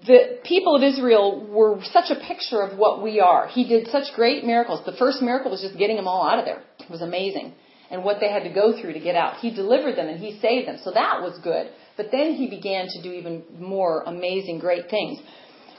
the 0.08 0.40
people 0.44 0.76
of 0.76 0.84
Israel 0.84 1.46
were 1.50 1.80
such 1.92 2.10
a 2.10 2.16
picture 2.16 2.62
of 2.62 2.78
what 2.78 3.04
we 3.04 3.20
are. 3.20 3.48
He 3.48 3.68
did 3.68 3.88
such 3.90 4.16
great 4.16 4.44
miracles. 4.44 4.82
The 4.86 4.98
first 4.98 5.22
miracle 5.22 5.52
was 5.52 5.62
just 5.62 5.78
getting 5.78 5.98
them 5.98 6.08
all 6.08 6.28
out 6.28 6.40
of 6.40 6.46
there. 6.46 6.64
It 6.80 6.90
was 6.90 7.02
amazing. 7.02 7.54
And 7.92 8.04
what 8.04 8.18
they 8.20 8.32
had 8.32 8.44
to 8.44 8.54
go 8.54 8.80
through 8.80 8.94
to 8.94 9.00
get 9.00 9.16
out. 9.16 9.38
He 9.38 9.54
delivered 9.54 9.96
them 9.96 10.08
and 10.08 10.20
he 10.20 10.40
saved 10.40 10.68
them. 10.68 10.78
So 10.84 10.92
that 10.92 11.22
was 11.22 11.40
good. 11.44 11.70
But 11.96 12.08
then 12.12 12.34
he 12.34 12.50
began 12.50 12.88
to 12.88 13.02
do 13.02 13.12
even 13.12 13.44
more 13.58 14.04
amazing, 14.04 14.60
great 14.60 14.90
things. 14.90 15.20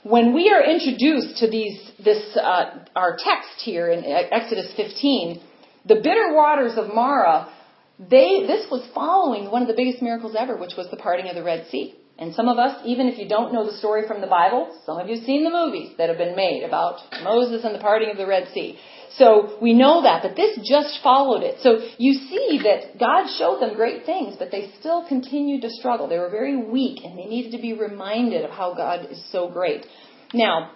When 0.03 0.35
we 0.35 0.51
are 0.51 0.63
introduced 0.63 1.39
to 1.39 1.51
these, 1.51 1.79
this, 2.03 2.37
uh, 2.37 2.85
our 2.95 3.17
text 3.17 3.61
here 3.65 3.91
in 3.91 4.05
Exodus 4.05 4.73
15, 4.77 5.43
the 5.87 5.97
bitter 5.97 6.35
waters 6.35 6.73
of 6.77 6.95
Marah, 6.95 7.53
they, 7.99 8.47
this 8.47 8.71
was 8.71 8.89
following 8.95 9.51
one 9.51 9.63
of 9.63 9.69
the 9.69 9.75
biggest 9.75 10.01
miracles 10.01 10.37
ever, 10.39 10.57
which 10.57 10.75
was 10.77 10.89
the 10.91 10.97
parting 10.97 11.29
of 11.29 11.35
the 11.35 11.43
Red 11.43 11.67
Sea. 11.71 11.98
And 12.21 12.35
some 12.35 12.49
of 12.49 12.59
us, 12.59 12.83
even 12.85 13.07
if 13.07 13.17
you 13.17 13.29
don't 13.29 13.53
know 13.53 13.65
the 13.65 13.77
story 13.77 14.07
from 14.09 14.21
the 14.21 14.27
Bible, 14.27 14.77
some 14.85 14.99
of 14.99 15.09
you 15.09 15.17
have 15.17 15.25
seen 15.25 15.45
the 15.45 15.51
movies 15.51 15.93
that 15.99 16.09
have 16.09 16.19
been 16.19 16.35
made 16.35 16.65
about 16.65 16.99
Moses 17.23 17.65
and 17.65 17.73
the 17.75 17.79
parting 17.79 18.11
of 18.11 18.17
the 18.17 18.27
Red 18.27 18.49
Sea. 18.53 18.77
So 19.17 19.57
we 19.63 19.73
know 19.73 20.03
that, 20.03 20.23
but 20.23 20.35
this 20.35 20.59
just 20.69 21.01
followed 21.03 21.43
it. 21.43 21.61
So 21.63 21.79
you 21.97 22.15
see 22.15 22.61
that 22.65 22.99
God 22.99 23.29
showed 23.39 23.61
them 23.61 23.77
great 23.77 24.05
things, 24.05 24.35
but 24.37 24.51
they 24.51 24.73
still 24.81 25.07
continued 25.07 25.63
to 25.63 25.71
struggle. 25.71 26.09
They 26.09 26.19
were 26.19 26.29
very 26.29 26.57
weak 26.57 27.05
and 27.05 27.17
they 27.17 27.27
needed 27.27 27.53
to 27.53 27.63
be 27.63 27.73
reminded 27.73 28.45
of 28.45 28.51
how 28.51 28.75
God 28.75 29.07
is 29.11 29.25
so 29.31 29.49
great. 29.49 29.87
Now, 30.35 30.73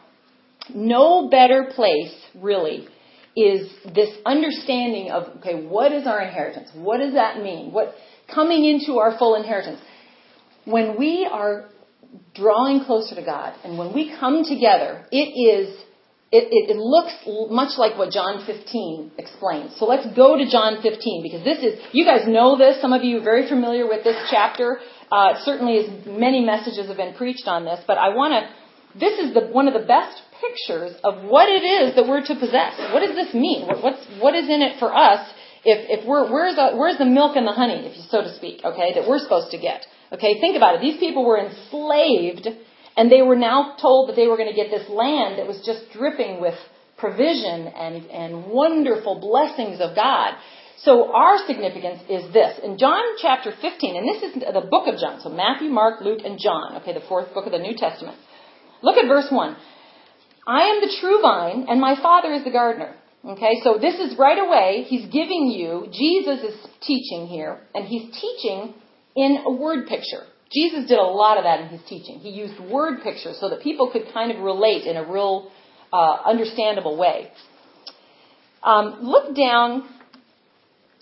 no 0.73 1.29
better 1.29 1.73
place, 1.75 2.15
really, 2.37 2.87
is 3.37 3.69
this 3.95 4.11
understanding 4.25 5.11
of, 5.11 5.39
okay, 5.39 5.67
what 5.67 5.93
is 5.93 6.07
our 6.07 6.21
inheritance? 6.21 6.69
What 6.75 6.99
does 6.99 7.15
that 7.15 7.43
mean? 7.43 7.73
What, 7.73 7.95
coming 8.33 8.65
into 8.65 8.99
our 8.99 9.19
full 9.19 9.35
inheritance. 9.35 9.81
When 10.65 10.99
we 10.99 11.29
are 11.31 11.69
drawing 12.35 12.85
closer 12.85 13.15
to 13.15 13.23
God 13.23 13.55
and 13.65 13.79
when 13.79 13.93
we 13.93 14.15
come 14.19 14.45
together, 14.45 15.07
it 15.11 15.33
is 15.33 15.77
it, 16.33 16.49
it, 16.49 16.73
it, 16.73 16.79
looks 16.81 17.13
much 17.53 17.77
like 17.77 17.99
what 17.99 18.09
John 18.09 18.41
15 18.47 19.13
explains. 19.19 19.77
So 19.77 19.85
let's 19.85 20.09
go 20.17 20.39
to 20.39 20.49
John 20.49 20.81
15 20.81 21.23
because 21.23 21.45
this 21.45 21.59
is, 21.61 21.79
you 21.93 22.07
guys 22.07 22.25
know 22.27 22.57
this. 22.57 22.81
Some 22.81 22.95
of 22.95 23.05
you 23.05 23.21
are 23.21 23.23
very 23.23 23.47
familiar 23.51 23.87
with 23.87 24.03
this 24.03 24.17
chapter. 24.31 24.81
Uh, 25.13 25.45
certainly, 25.45 25.77
as 25.77 26.07
many 26.07 26.41
messages 26.41 26.89
have 26.89 26.97
been 26.97 27.13
preached 27.13 27.47
on 27.47 27.67
this, 27.67 27.85
but 27.87 27.99
I 27.99 28.17
want 28.17 28.33
to. 28.33 28.49
This 28.99 29.21
is 29.21 29.35
the, 29.35 29.53
one 29.53 29.69
of 29.69 29.75
the 29.75 29.85
best 29.85 30.23
pictures 30.41 30.97
of 31.05 31.23
what 31.25 31.53
it 31.53 31.65
is 31.65 31.97
that 31.97 32.09
we're 32.09 32.25
to 32.25 32.35
possess. 32.35 32.81
What 32.97 33.05
does 33.05 33.15
this 33.15 33.35
mean? 33.35 33.67
What, 33.67 33.85
what's 33.85 34.01
what 34.19 34.35
is 34.35 34.49
in 34.49 34.63
it 34.63 34.79
for 34.79 34.89
us? 34.89 35.29
If, 35.65 36.01
if 36.01 36.09
we're 36.09 36.33
where's 36.33 36.57
the, 36.57 36.73
where's 36.77 36.97
the 36.97 37.05
milk 37.05 37.37
and 37.37 37.47
the 37.47 37.53
honey, 37.53 37.85
if 37.85 37.97
you 37.97 38.05
so 38.09 38.23
to 38.23 38.35
speak, 38.37 38.65
okay, 38.65 38.95
that 38.95 39.07
we're 39.07 39.21
supposed 39.21 39.51
to 39.53 39.59
get. 39.59 39.85
Okay, 40.13 40.41
think 40.41 40.57
about 40.57 40.77
it. 40.77 40.81
These 40.83 40.99
people 40.99 41.25
were 41.25 41.39
enslaved 41.39 42.47
and 42.97 43.11
they 43.11 43.23
were 43.23 43.37
now 43.37 43.77
told 43.81 44.09
that 44.09 44.17
they 44.17 44.27
were 44.27 44.37
going 44.37 44.51
to 44.51 44.55
get 44.55 44.71
this 44.71 44.89
land 44.89 45.39
that 45.39 45.47
was 45.47 45.63
just 45.65 45.91
dripping 45.93 46.41
with 46.41 46.55
provision 46.99 47.67
and, 47.69 48.07
and 48.07 48.47
wonderful 48.47 49.19
blessings 49.19 49.81
of 49.81 49.97
God. 49.97 50.35
So 50.79 51.13
our 51.13 51.39
significance 51.47 52.01
is 52.11 52.33
this. 52.33 52.59
In 52.63 52.77
John 52.77 53.03
chapter 53.21 53.53
15, 53.53 53.97
and 53.97 54.09
this 54.09 54.23
is 54.23 54.35
the 54.35 54.69
book 54.69 54.89
of 54.89 54.99
John, 54.99 55.21
so 55.21 55.31
Matthew, 55.31 55.71
Mark, 55.71 56.01
Luke, 56.01 56.21
and 56.25 56.39
John, 56.39 56.77
okay, 56.77 56.93
the 56.93 57.07
fourth 57.09 57.33
book 57.33 57.47
of 57.47 57.53
the 57.53 57.59
New 57.59 57.77
Testament. 57.77 58.19
Look 58.83 58.97
at 58.97 59.07
verse 59.09 59.27
1. 59.31 59.57
I 60.47 60.63
am 60.63 60.81
the 60.81 60.95
true 61.01 61.23
vine, 61.23 61.67
and 61.69 61.81
my 61.81 61.95
Father 62.03 62.33
is 62.35 62.45
the 62.45 62.51
gardener. 62.51 62.97
Okay, 63.25 63.61
so 63.63 63.79
this 63.81 63.95
is 63.95 64.19
right 64.19 64.39
away, 64.39 64.85
he's 64.89 65.07
giving 65.07 65.47
you, 65.47 65.87
Jesus 65.93 66.43
is 66.43 66.57
teaching 66.81 67.29
here, 67.29 67.61
and 67.73 67.87
he's 67.87 68.13
teaching 68.21 68.75
in 69.17 69.39
a 69.45 69.53
word 69.53 69.87
picture. 69.87 70.25
Jesus 70.53 70.89
did 70.89 70.99
a 70.99 71.03
lot 71.03 71.39
of 71.39 71.45
that 71.45 71.61
in 71.61 71.69
his 71.69 71.81
teaching. 71.89 72.19
He 72.19 72.31
used 72.31 72.59
word 72.61 73.03
pictures 73.03 73.39
so 73.41 73.49
that 73.49 73.63
people 73.63 73.91
could 73.91 74.13
kind 74.13 74.31
of 74.31 74.43
relate 74.43 74.85
in 74.85 74.97
a 74.97 75.11
real 75.11 75.51
uh, 75.93 76.19
understandable 76.27 76.97
way. 76.97 77.31
Um, 78.63 78.99
look 79.03 79.35
down 79.35 79.89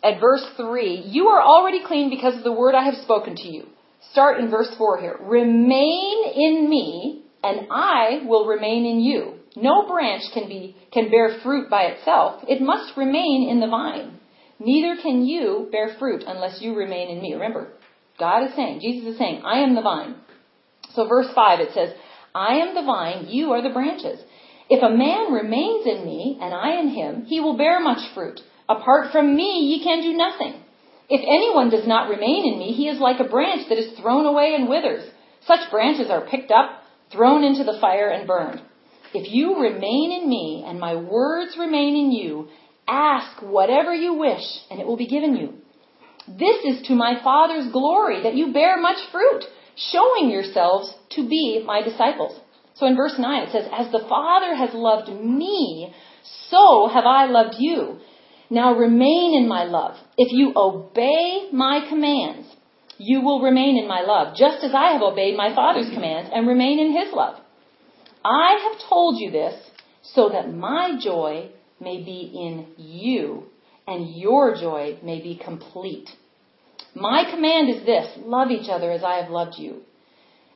at 0.03 0.21
verse 0.21 0.45
3. 0.57 1.05
You 1.07 1.27
are 1.29 1.43
already 1.43 1.81
clean 1.85 2.11
because 2.11 2.37
of 2.37 2.45
the 2.45 2.53
word 2.53 2.75
I 2.75 2.85
have 2.85 2.95
spoken 3.03 3.35
to 3.37 3.49
you. 3.49 3.67
Start 4.13 4.41
in 4.41 4.51
verse 4.51 4.73
4 4.79 5.01
here. 5.01 5.19
Remain 5.21 6.25
in 6.35 6.69
me, 6.71 7.25
and 7.43 7.69
I 7.71 8.23
will 8.25 8.47
remain 8.47 8.87
in 8.87 9.01
you. 9.01 9.35
No 9.57 9.87
branch 9.87 10.23
can 10.33 10.49
be 10.49 10.77
can 10.93 11.11
bear 11.11 11.41
fruit 11.43 11.69
by 11.69 11.83
itself. 11.83 12.45
It 12.49 12.63
must 12.63 12.97
remain 12.97 13.49
in 13.51 13.61
the 13.61 13.67
vine. 13.67 14.19
Neither 14.59 15.01
can 15.03 15.25
you 15.25 15.69
bear 15.73 15.97
fruit 15.99 16.23
unless 16.27 16.61
you 16.61 16.77
remain 16.77 17.11
in 17.11 17.23
me. 17.23 17.35
Remember, 17.35 17.73
God 18.21 18.45
is 18.47 18.55
saying, 18.55 18.81
Jesus 18.81 19.15
is 19.15 19.19
saying, 19.19 19.43
I 19.45 19.61
am 19.61 19.75
the 19.75 19.83
vine. 19.83 20.15
So 20.95 21.09
verse 21.09 21.29
5 21.35 21.61
it 21.61 21.75
says, 21.75 21.91
I 22.35 22.57
am 22.57 22.75
the 22.75 22.83
vine, 22.83 23.27
you 23.29 23.53
are 23.53 23.63
the 23.63 23.75
branches. 23.75 24.21
If 24.69 24.83
a 24.85 24.97
man 24.97 25.33
remains 25.33 25.87
in 25.87 26.05
me 26.05 26.39
and 26.41 26.55
I 26.55 26.79
in 26.79 26.91
him, 26.91 27.25
he 27.25 27.41
will 27.41 27.57
bear 27.57 27.81
much 27.81 28.15
fruit. 28.15 28.41
Apart 28.69 29.11
from 29.11 29.35
me, 29.35 29.67
ye 29.67 29.83
can 29.83 30.03
do 30.03 30.17
nothing. 30.17 30.63
If 31.09 31.23
anyone 31.23 31.71
does 31.71 31.89
not 31.89 32.09
remain 32.09 32.53
in 32.53 32.59
me, 32.61 32.73
he 32.73 32.87
is 32.87 33.01
like 33.01 33.19
a 33.19 33.29
branch 33.29 33.69
that 33.69 33.79
is 33.79 33.99
thrown 33.99 34.27
away 34.27 34.55
and 34.55 34.69
withers. 34.69 35.11
Such 35.45 35.71
branches 35.73 36.09
are 36.09 36.29
picked 36.29 36.53
up, 36.53 36.85
thrown 37.11 37.43
into 37.43 37.65
the 37.65 37.79
fire, 37.81 38.11
and 38.11 38.29
burned. 38.29 38.61
If 39.13 39.33
you 39.33 39.61
remain 39.61 40.13
in 40.23 40.29
me 40.29 40.65
and 40.65 40.79
my 40.79 40.95
words 40.95 41.57
remain 41.59 41.97
in 41.97 42.13
you, 42.13 42.49
ask 42.87 43.43
whatever 43.43 43.93
you 43.93 44.15
wish, 44.15 44.45
and 44.71 44.79
it 44.79 44.87
will 44.87 44.97
be 44.97 45.09
given 45.09 45.35
you. 45.35 45.55
This 46.39 46.65
is 46.65 46.87
to 46.87 46.95
my 46.95 47.21
Father's 47.25 47.73
glory 47.73 48.23
that 48.23 48.37
you 48.37 48.53
bear 48.53 48.81
much 48.81 48.99
fruit, 49.11 49.45
showing 49.77 50.31
yourselves 50.31 50.95
to 51.17 51.29
be 51.29 51.63
my 51.67 51.83
disciples. 51.83 52.39
So 52.75 52.87
in 52.87 52.97
verse 52.97 53.15
9 53.19 53.43
it 53.43 53.53
says, 53.53 53.67
As 53.73 53.91
the 53.91 54.07
Father 54.09 54.55
has 54.55 54.71
loved 54.73 55.09
me, 55.09 55.93
so 56.49 56.89
have 56.93 57.05
I 57.05 57.27
loved 57.27 57.57
you. 57.59 57.99
Now 58.49 58.75
remain 58.75 59.35
in 59.35 59.49
my 59.49 59.65
love. 59.65 59.97
If 60.17 60.33
you 60.33 60.53
obey 60.55 61.49
my 61.53 61.87
commands, 61.89 62.49
you 62.99 63.23
will 63.23 63.41
remain 63.41 63.77
in 63.79 63.89
my 63.89 64.03
love, 64.03 64.37
just 64.37 64.63
as 64.63 64.73
I 64.75 64.93
have 64.93 65.03
obeyed 65.03 65.37
my 65.37 65.55
Father's 65.55 65.93
commands 65.93 66.31
and 66.33 66.47
remain 66.47 66.79
in 66.79 66.93
his 66.93 67.13
love. 67.13 67.41
I 68.25 68.71
have 68.71 68.89
told 68.89 69.19
you 69.19 69.31
this 69.31 69.55
so 70.03 70.29
that 70.29 70.53
my 70.53 70.99
joy 71.03 71.51
may 71.81 72.03
be 72.05 72.31
in 72.35 72.67
you 72.77 73.45
and 73.87 74.15
your 74.15 74.55
joy 74.55 74.99
may 75.03 75.21
be 75.21 75.41
complete. 75.43 76.09
My 76.95 77.25
command 77.31 77.71
is 77.71 77.85
this 77.87 78.09
love 78.19 78.51
each 78.51 78.69
other 78.69 78.91
as 78.91 79.03
I 79.05 79.17
have 79.17 79.31
loved 79.31 79.59
you. 79.59 79.83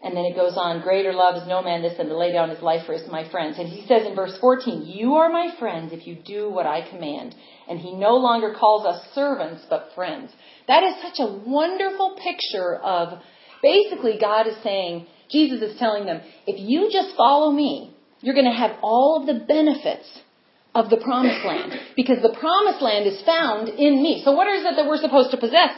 And 0.02 0.14
then 0.14 0.26
it 0.26 0.36
goes 0.36 0.52
on, 0.58 0.82
greater 0.82 1.14
love 1.14 1.40
is 1.40 1.48
no 1.48 1.62
man 1.62 1.80
this 1.80 1.96
than 1.96 2.08
to 2.08 2.16
lay 2.16 2.30
down 2.30 2.50
his 2.50 2.60
life 2.60 2.84
for 2.84 2.92
his 2.92 3.08
my 3.10 3.26
friends. 3.30 3.58
And 3.58 3.66
he 3.66 3.86
says 3.86 4.06
in 4.06 4.14
verse 4.14 4.36
14, 4.38 4.82
You 4.84 5.14
are 5.14 5.30
my 5.30 5.54
friends 5.58 5.94
if 5.94 6.06
you 6.06 6.14
do 6.14 6.50
what 6.50 6.66
I 6.66 6.86
command. 6.86 7.34
And 7.68 7.78
he 7.78 7.94
no 7.94 8.16
longer 8.16 8.54
calls 8.58 8.84
us 8.84 9.02
servants, 9.14 9.64
but 9.70 9.92
friends. 9.94 10.30
That 10.68 10.82
is 10.82 11.00
such 11.00 11.20
a 11.20 11.32
wonderful 11.46 12.18
picture 12.22 12.76
of 12.76 13.18
basically 13.62 14.18
God 14.20 14.46
is 14.46 14.56
saying, 14.62 15.06
Jesus 15.30 15.62
is 15.62 15.78
telling 15.78 16.04
them, 16.04 16.20
if 16.46 16.60
you 16.60 16.90
just 16.92 17.16
follow 17.16 17.50
me, 17.50 17.96
you're 18.20 18.34
going 18.34 18.50
to 18.50 18.52
have 18.52 18.76
all 18.82 19.18
of 19.20 19.26
the 19.26 19.42
benefits 19.46 20.20
of 20.74 20.90
the 20.90 20.98
promised 20.98 21.46
land 21.46 21.72
because 21.96 22.20
the 22.20 22.36
promised 22.38 22.82
land 22.82 23.06
is 23.06 23.22
found 23.24 23.68
in 23.68 24.02
me. 24.02 24.20
So 24.22 24.32
what 24.32 24.48
is 24.48 24.66
it 24.66 24.76
that 24.76 24.86
we're 24.86 25.00
supposed 25.00 25.30
to 25.30 25.38
possess? 25.38 25.70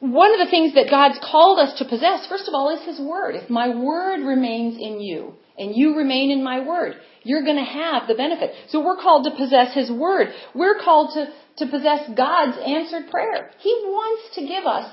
One 0.00 0.32
of 0.32 0.44
the 0.44 0.50
things 0.50 0.74
that 0.74 0.90
God's 0.90 1.18
called 1.22 1.58
us 1.58 1.78
to 1.78 1.84
possess, 1.84 2.26
first 2.26 2.48
of 2.48 2.54
all, 2.54 2.74
is 2.76 2.84
His 2.84 3.00
Word. 3.00 3.34
If 3.34 3.48
my 3.48 3.74
Word 3.74 4.26
remains 4.26 4.76
in 4.76 5.00
you 5.00 5.34
and 5.58 5.74
you 5.74 5.96
remain 5.96 6.30
in 6.30 6.44
my 6.44 6.60
Word, 6.66 6.96
you're 7.22 7.44
going 7.44 7.56
to 7.56 7.62
have 7.62 8.06
the 8.06 8.14
benefit. 8.14 8.52
So 8.68 8.84
we're 8.84 9.00
called 9.00 9.24
to 9.24 9.36
possess 9.36 9.74
His 9.74 9.90
Word. 9.90 10.28
We're 10.54 10.78
called 10.82 11.14
to, 11.14 11.64
to 11.64 11.70
possess 11.70 12.10
God's 12.14 12.58
answered 12.58 13.10
prayer. 13.10 13.50
He 13.58 13.72
wants 13.86 14.34
to 14.34 14.46
give 14.46 14.66
us 14.66 14.90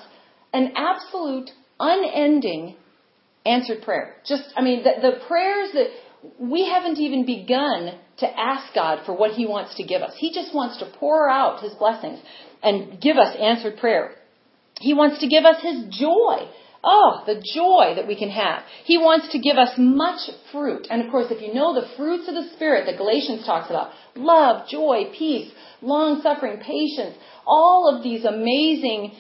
an 0.54 0.72
absolute, 0.76 1.52
unending 1.80 2.76
answered 3.46 3.82
prayer. 3.84 4.16
Just, 4.26 4.44
I 4.56 4.62
mean, 4.62 4.84
the, 4.84 5.02
the 5.02 5.26
prayers 5.28 5.72
that 5.74 5.88
we 6.40 6.66
haven't 6.66 6.98
even 7.00 7.26
begun 7.26 8.00
to 8.20 8.40
ask 8.40 8.74
God 8.74 9.06
for 9.06 9.14
what 9.14 9.32
He 9.32 9.46
wants 9.46 9.76
to 9.76 9.84
give 9.84 10.02
us. 10.02 10.14
He 10.18 10.34
just 10.34 10.56
wants 10.56 10.78
to 10.78 10.86
pour 10.98 11.30
out 11.30 11.62
His 11.62 11.74
blessings 11.74 12.20
and 12.62 13.02
give 13.02 13.18
us 13.18 13.36
answered 13.38 13.78
prayer. 13.78 14.16
He 14.88 14.94
wants 14.94 15.20
to 15.22 15.28
give 15.28 15.46
us 15.46 15.60
His 15.62 15.78
joy. 16.06 16.36
Oh, 16.84 17.24
the 17.26 17.42
joy 17.60 17.94
that 17.96 18.08
we 18.08 18.18
can 18.24 18.30
have. 18.30 18.64
He 18.84 18.98
wants 18.98 19.32
to 19.32 19.40
give 19.40 19.58
us 19.58 19.74
much 19.78 20.22
fruit. 20.52 20.88
And 20.90 21.02
of 21.02 21.10
course, 21.10 21.28
if 21.32 21.42
you 21.42 21.54
know 21.54 21.74
the 21.74 21.88
fruits 21.96 22.28
of 22.28 22.36
the 22.36 22.50
Spirit 22.56 22.86
that 22.86 22.98
Galatians 22.98 23.46
talks 23.46 23.70
about, 23.70 23.92
love, 24.16 24.68
joy, 24.68 24.98
peace, 25.18 25.50
long 25.82 26.22
suffering, 26.22 26.58
patience, 26.60 27.16
all 27.48 27.82
of 27.92 28.04
these 28.04 28.26
amazing 28.26 29.16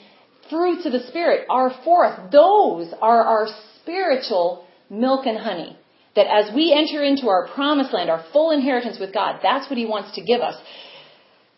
fruits 0.49 0.85
of 0.85 0.91
the 0.91 1.07
Spirit 1.07 1.47
are 1.49 1.71
for 1.85 2.05
us. 2.07 2.19
Those 2.31 2.93
are 3.01 3.23
our 3.23 3.47
spiritual 3.79 4.67
milk 4.89 5.25
and 5.25 5.37
honey 5.37 5.77
that 6.17 6.27
as 6.39 6.53
we 6.53 6.73
enter 6.73 7.01
into 7.01 7.29
our 7.29 7.47
promised 7.55 7.93
land, 7.93 8.09
our 8.09 8.25
full 8.33 8.51
inheritance 8.51 8.97
with 8.99 9.13
God, 9.13 9.39
that's 9.41 9.69
what 9.69 9.77
He 9.77 9.85
wants 9.85 10.15
to 10.15 10.21
give 10.21 10.41
us. 10.41 10.55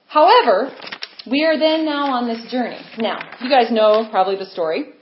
However, 0.08 0.72
we 1.30 1.44
are 1.44 1.58
then 1.58 1.86
now 1.86 2.14
on 2.14 2.28
this 2.28 2.52
journey. 2.52 2.80
Now, 2.98 3.20
you 3.42 3.50
guys 3.50 3.72
know 3.72 4.08
probably 4.12 4.38
the 4.38 4.46
story. 4.46 4.94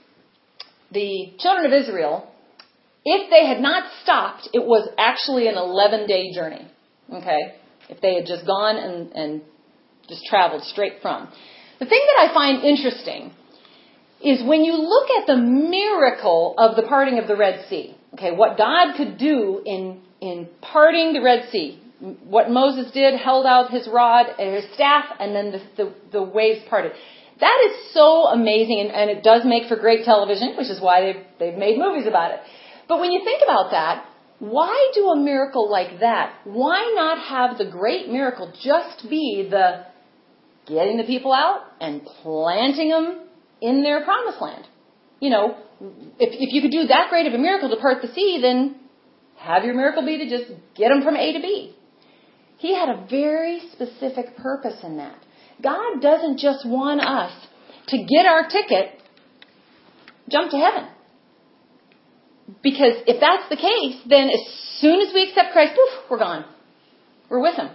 The 0.92 1.32
children 1.38 1.66
of 1.66 1.72
Israel, 1.72 2.30
if 3.04 3.30
they 3.30 3.46
had 3.46 3.60
not 3.60 3.90
stopped, 4.02 4.48
it 4.52 4.64
was 4.64 4.88
actually 4.98 5.48
an 5.48 5.56
11 5.56 6.06
day 6.06 6.32
journey. 6.34 6.66
Okay? 7.12 7.56
If 7.88 8.00
they 8.00 8.14
had 8.14 8.26
just 8.26 8.46
gone 8.46 8.76
and, 8.76 9.12
and 9.12 9.42
just 10.08 10.24
traveled 10.28 10.62
straight 10.62 10.94
from. 11.02 11.28
The 11.78 11.86
thing 11.86 12.00
that 12.16 12.30
I 12.30 12.34
find 12.34 12.64
interesting 12.64 13.32
is 14.22 14.42
when 14.42 14.64
you 14.64 14.74
look 14.74 15.10
at 15.20 15.26
the 15.26 15.36
miracle 15.36 16.54
of 16.56 16.76
the 16.76 16.82
parting 16.82 17.18
of 17.18 17.28
the 17.28 17.36
Red 17.36 17.66
Sea. 17.68 17.94
Okay, 18.14 18.30
what 18.30 18.56
God 18.56 18.96
could 18.96 19.18
do 19.18 19.60
in, 19.66 20.00
in 20.20 20.48
parting 20.62 21.12
the 21.12 21.20
Red 21.20 21.50
Sea. 21.50 21.80
What 22.00 22.50
Moses 22.50 22.90
did, 22.92 23.18
held 23.18 23.46
out 23.46 23.70
his 23.70 23.88
rod, 23.88 24.26
and 24.38 24.54
his 24.54 24.64
staff, 24.74 25.04
and 25.18 25.34
then 25.34 25.52
the, 25.52 25.62
the, 25.76 25.94
the 26.12 26.22
waves 26.22 26.60
parted. 26.68 26.92
That 27.40 27.58
is 27.66 27.92
so 27.92 28.26
amazing, 28.28 28.80
and, 28.80 28.90
and, 28.90 29.10
it 29.10 29.22
does 29.22 29.42
make 29.44 29.68
for 29.68 29.76
great 29.76 30.04
television, 30.04 30.56
which 30.56 30.68
is 30.68 30.80
why 30.80 31.00
they've, 31.00 31.24
they've 31.38 31.58
made 31.58 31.78
movies 31.78 32.06
about 32.06 32.32
it. 32.32 32.40
But 32.88 33.00
when 33.00 33.10
you 33.10 33.22
think 33.24 33.42
about 33.42 33.70
that, 33.70 34.06
why 34.38 34.90
do 34.94 35.08
a 35.08 35.16
miracle 35.16 35.70
like 35.70 36.00
that? 36.00 36.34
Why 36.44 36.92
not 36.94 37.18
have 37.18 37.58
the 37.58 37.70
great 37.70 38.08
miracle 38.08 38.52
just 38.62 39.08
be 39.08 39.46
the 39.50 39.86
getting 40.66 40.96
the 40.96 41.04
people 41.04 41.32
out 41.32 41.60
and 41.80 42.04
planting 42.04 42.90
them 42.90 43.20
in 43.60 43.82
their 43.82 44.04
promised 44.04 44.40
land? 44.40 44.66
You 45.20 45.30
know, 45.30 45.56
if, 46.18 46.30
if 46.32 46.52
you 46.52 46.62
could 46.62 46.72
do 46.72 46.86
that 46.88 47.06
great 47.10 47.26
of 47.26 47.34
a 47.34 47.38
miracle 47.38 47.70
to 47.70 47.76
part 47.76 48.02
the 48.02 48.08
sea, 48.08 48.38
then 48.42 48.76
have 49.38 49.64
your 49.64 49.74
miracle 49.74 50.04
be 50.04 50.18
to 50.18 50.28
just 50.28 50.52
get 50.74 50.88
them 50.88 51.02
from 51.02 51.16
A 51.16 51.32
to 51.32 51.40
B. 51.40 51.74
He 52.58 52.74
had 52.74 52.88
a 52.88 53.06
very 53.10 53.60
specific 53.72 54.36
purpose 54.36 54.78
in 54.82 54.96
that. 54.98 55.18
God 55.62 56.00
doesn't 56.00 56.38
just 56.38 56.66
want 56.66 57.00
us 57.00 57.32
to 57.88 57.98
get 57.98 58.26
our 58.26 58.48
ticket, 58.48 59.00
jump 60.28 60.50
to 60.50 60.56
heaven. 60.56 60.88
Because 62.62 62.94
if 63.06 63.20
that's 63.20 63.48
the 63.48 63.56
case, 63.56 64.00
then 64.08 64.28
as 64.28 64.40
soon 64.78 65.00
as 65.00 65.12
we 65.14 65.28
accept 65.28 65.52
Christ, 65.52 65.72
poof, 65.74 66.10
we're 66.10 66.18
gone. 66.18 66.44
We're 67.30 67.40
with 67.40 67.56
Him. 67.56 67.70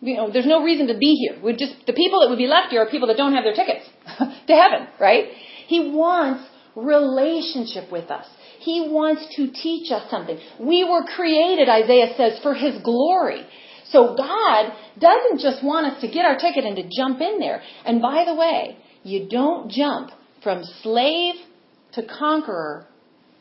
You 0.00 0.16
know, 0.16 0.30
there's 0.32 0.46
no 0.46 0.62
reason 0.62 0.88
to 0.88 0.96
be 0.96 1.14
here. 1.14 1.40
We 1.42 1.52
just 1.52 1.74
the 1.86 1.92
people 1.92 2.20
that 2.20 2.30
would 2.30 2.38
be 2.38 2.46
left 2.46 2.70
here 2.70 2.82
are 2.82 2.90
people 2.90 3.08
that 3.08 3.16
don't 3.16 3.34
have 3.34 3.44
their 3.44 3.54
tickets 3.54 3.86
to 4.18 4.52
heaven, 4.52 4.88
right? 4.98 5.26
He 5.66 5.90
wants 5.90 6.48
relationship 6.74 7.92
with 7.92 8.10
us. 8.10 8.26
He 8.60 8.88
wants 8.88 9.34
to 9.36 9.50
teach 9.50 9.90
us 9.92 10.10
something. 10.10 10.38
We 10.58 10.84
were 10.84 11.04
created, 11.04 11.68
Isaiah 11.68 12.14
says, 12.16 12.40
for 12.42 12.54
His 12.54 12.80
glory. 12.82 13.46
So 13.90 14.14
God 14.16 14.72
doesn't 14.98 15.40
just 15.40 15.64
want 15.64 15.86
us 15.86 16.00
to 16.00 16.08
get 16.08 16.24
our 16.24 16.38
ticket 16.38 16.64
and 16.64 16.76
to 16.76 16.88
jump 16.96 17.20
in 17.20 17.38
there. 17.38 17.62
And 17.84 18.00
by 18.00 18.24
the 18.24 18.34
way, 18.34 18.78
you 19.02 19.28
don't 19.28 19.70
jump 19.70 20.10
from 20.42 20.62
slave 20.82 21.34
to 21.92 22.06
conqueror 22.06 22.86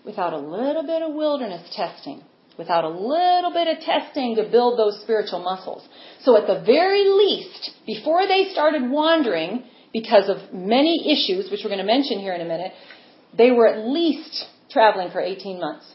without 0.06 0.34
a 0.34 0.38
little 0.38 0.84
bit 0.84 1.02
of 1.02 1.14
wilderness 1.14 1.70
testing, 1.76 2.24
without 2.58 2.84
a 2.84 2.90
little 2.90 3.52
bit 3.54 3.68
of 3.68 3.84
testing 3.84 4.36
to 4.36 4.50
build 4.50 4.80
those 4.80 5.00
spiritual 5.02 5.40
muscles. 5.40 5.88
So 6.24 6.36
at 6.38 6.48
the 6.48 6.64
very 6.66 7.08
least, 7.08 7.72
before 7.86 8.28
they 8.28 8.50
started 8.52 8.90
wandering, 8.90 9.66
because 9.94 10.30
of 10.30 10.54
many 10.54 11.12
issues, 11.14 11.52
which 11.52 11.62
we're 11.64 11.70
going 11.70 11.86
to 11.86 11.94
mention 11.98 12.20
here 12.20 12.34
in 12.34 12.42
a 12.42 12.46
minute, 12.46 12.72
they 13.38 13.52
were 13.52 13.68
at 13.68 13.88
least 13.88 14.46
traveling 14.72 15.12
for 15.12 15.22
18 15.22 15.60
months. 15.60 15.86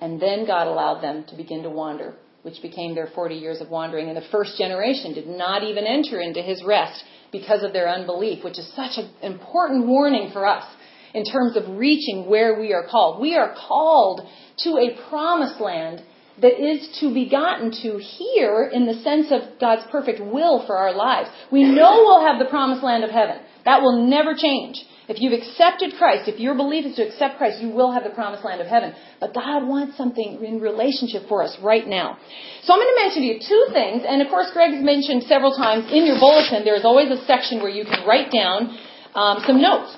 And 0.00 0.20
then 0.20 0.46
God 0.46 0.66
allowed 0.66 1.00
them 1.00 1.24
to 1.28 1.36
begin 1.36 1.62
to 1.62 1.70
wander, 1.70 2.14
which 2.46 2.62
became 2.62 2.94
their 2.94 3.08
40 3.12 3.34
years 3.34 3.60
of 3.60 3.70
wandering. 3.70 4.06
And 4.06 4.16
the 4.16 4.30
first 4.30 4.56
generation 4.56 5.12
did 5.12 5.26
not 5.26 5.64
even 5.64 5.84
enter 5.84 6.20
into 6.20 6.40
his 6.40 6.62
rest 6.64 7.02
because 7.32 7.64
of 7.64 7.72
their 7.72 7.88
unbelief, 7.88 8.44
which 8.44 8.56
is 8.56 8.72
such 8.76 8.98
an 8.98 9.10
important 9.20 9.88
warning 9.88 10.30
for 10.32 10.46
us 10.46 10.64
in 11.12 11.24
terms 11.24 11.56
of 11.56 11.76
reaching 11.76 12.30
where 12.30 12.60
we 12.60 12.72
are 12.72 12.86
called. 12.88 13.20
We 13.20 13.34
are 13.34 13.52
called 13.68 14.20
to 14.58 14.70
a 14.78 14.96
promised 15.10 15.60
land 15.60 16.04
that 16.40 16.62
is 16.62 16.98
to 17.00 17.12
be 17.12 17.28
gotten 17.28 17.72
to 17.82 17.98
here 17.98 18.70
in 18.72 18.86
the 18.86 18.94
sense 18.94 19.32
of 19.32 19.58
God's 19.58 19.82
perfect 19.90 20.20
will 20.20 20.64
for 20.66 20.76
our 20.76 20.94
lives. 20.94 21.28
We 21.50 21.64
know 21.64 22.04
we'll 22.04 22.26
have 22.28 22.38
the 22.38 22.48
promised 22.48 22.84
land 22.84 23.02
of 23.02 23.10
heaven. 23.10 23.38
That 23.64 23.82
will 23.82 24.06
never 24.06 24.34
change. 24.34 24.76
If 25.08 25.20
you've 25.20 25.38
accepted 25.38 25.94
Christ, 25.98 26.26
if 26.26 26.40
your 26.40 26.54
belief 26.54 26.84
is 26.84 26.96
to 26.96 27.06
accept 27.06 27.38
Christ, 27.38 27.62
you 27.62 27.70
will 27.70 27.92
have 27.92 28.02
the 28.02 28.10
promised 28.10 28.44
land 28.44 28.60
of 28.60 28.66
heaven. 28.66 28.92
But 29.20 29.34
God 29.34 29.66
wants 29.66 29.96
something 29.96 30.42
in 30.42 30.58
relationship 30.60 31.28
for 31.28 31.42
us 31.42 31.56
right 31.62 31.86
now. 31.86 32.18
So 32.64 32.74
I'm 32.74 32.80
going 32.80 32.90
to 32.90 33.00
mention 33.04 33.22
to 33.22 33.28
you 33.30 33.38
two 33.38 33.64
things, 33.72 34.02
and 34.02 34.20
of 34.20 34.28
course 34.28 34.50
Greg 34.52 34.74
has 34.74 34.82
mentioned 34.82 35.22
several 35.30 35.54
times 35.54 35.86
in 35.92 36.06
your 36.06 36.18
bulletin, 36.18 36.64
there's 36.64 36.84
always 36.84 37.10
a 37.10 37.24
section 37.24 37.62
where 37.62 37.70
you 37.70 37.84
can 37.84 38.06
write 38.06 38.32
down 38.34 38.74
um, 39.14 39.42
some 39.46 39.62
notes. 39.62 39.94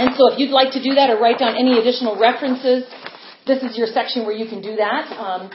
And 0.00 0.16
so 0.16 0.32
if 0.32 0.38
you'd 0.40 0.50
like 0.50 0.72
to 0.72 0.82
do 0.82 0.96
that 0.96 1.10
or 1.10 1.20
write 1.20 1.38
down 1.38 1.54
any 1.54 1.78
additional 1.78 2.16
references, 2.18 2.88
this 3.46 3.62
is 3.62 3.76
your 3.76 3.86
section 3.86 4.24
where 4.24 4.34
you 4.34 4.48
can 4.48 4.62
do 4.62 4.76
that. 4.76 5.12
Um, 5.12 5.50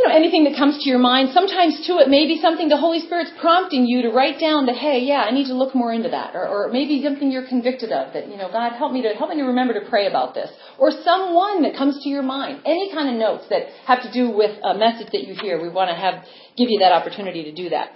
you 0.00 0.08
know, 0.08 0.16
anything 0.16 0.44
that 0.44 0.56
comes 0.56 0.82
to 0.82 0.88
your 0.88 0.98
mind. 0.98 1.28
Sometimes, 1.34 1.86
too, 1.86 1.98
it 2.00 2.08
may 2.08 2.26
be 2.26 2.40
something 2.40 2.70
the 2.70 2.78
Holy 2.78 3.00
Spirit's 3.00 3.32
prompting 3.38 3.84
you 3.84 4.00
to 4.00 4.08
write 4.08 4.40
down 4.40 4.64
that, 4.64 4.76
hey, 4.76 5.00
yeah, 5.00 5.28
I 5.28 5.30
need 5.30 5.48
to 5.48 5.54
look 5.54 5.74
more 5.74 5.92
into 5.92 6.08
that. 6.08 6.34
Or, 6.34 6.48
or 6.48 6.72
maybe 6.72 7.02
something 7.02 7.30
you're 7.30 7.46
convicted 7.46 7.92
of 7.92 8.14
that, 8.14 8.26
you 8.26 8.38
know, 8.38 8.48
God, 8.50 8.72
help 8.72 8.92
me 8.92 9.02
to, 9.02 9.10
help 9.10 9.28
me 9.28 9.36
to 9.36 9.42
remember 9.42 9.74
to 9.74 9.84
pray 9.90 10.06
about 10.06 10.32
this. 10.32 10.48
Or 10.78 10.90
someone 10.90 11.62
that 11.64 11.76
comes 11.76 12.02
to 12.02 12.08
your 12.08 12.22
mind. 12.22 12.62
Any 12.64 12.90
kind 12.94 13.10
of 13.10 13.20
notes 13.20 13.44
that 13.50 13.68
have 13.86 14.00
to 14.02 14.10
do 14.10 14.30
with 14.30 14.56
a 14.64 14.72
message 14.72 15.08
that 15.12 15.24
you 15.24 15.34
hear. 15.38 15.60
We 15.60 15.68
want 15.68 15.90
to 15.90 15.96
have, 15.96 16.24
give 16.56 16.70
you 16.70 16.78
that 16.80 16.92
opportunity 16.92 17.44
to 17.44 17.52
do 17.52 17.68
that. 17.68 17.90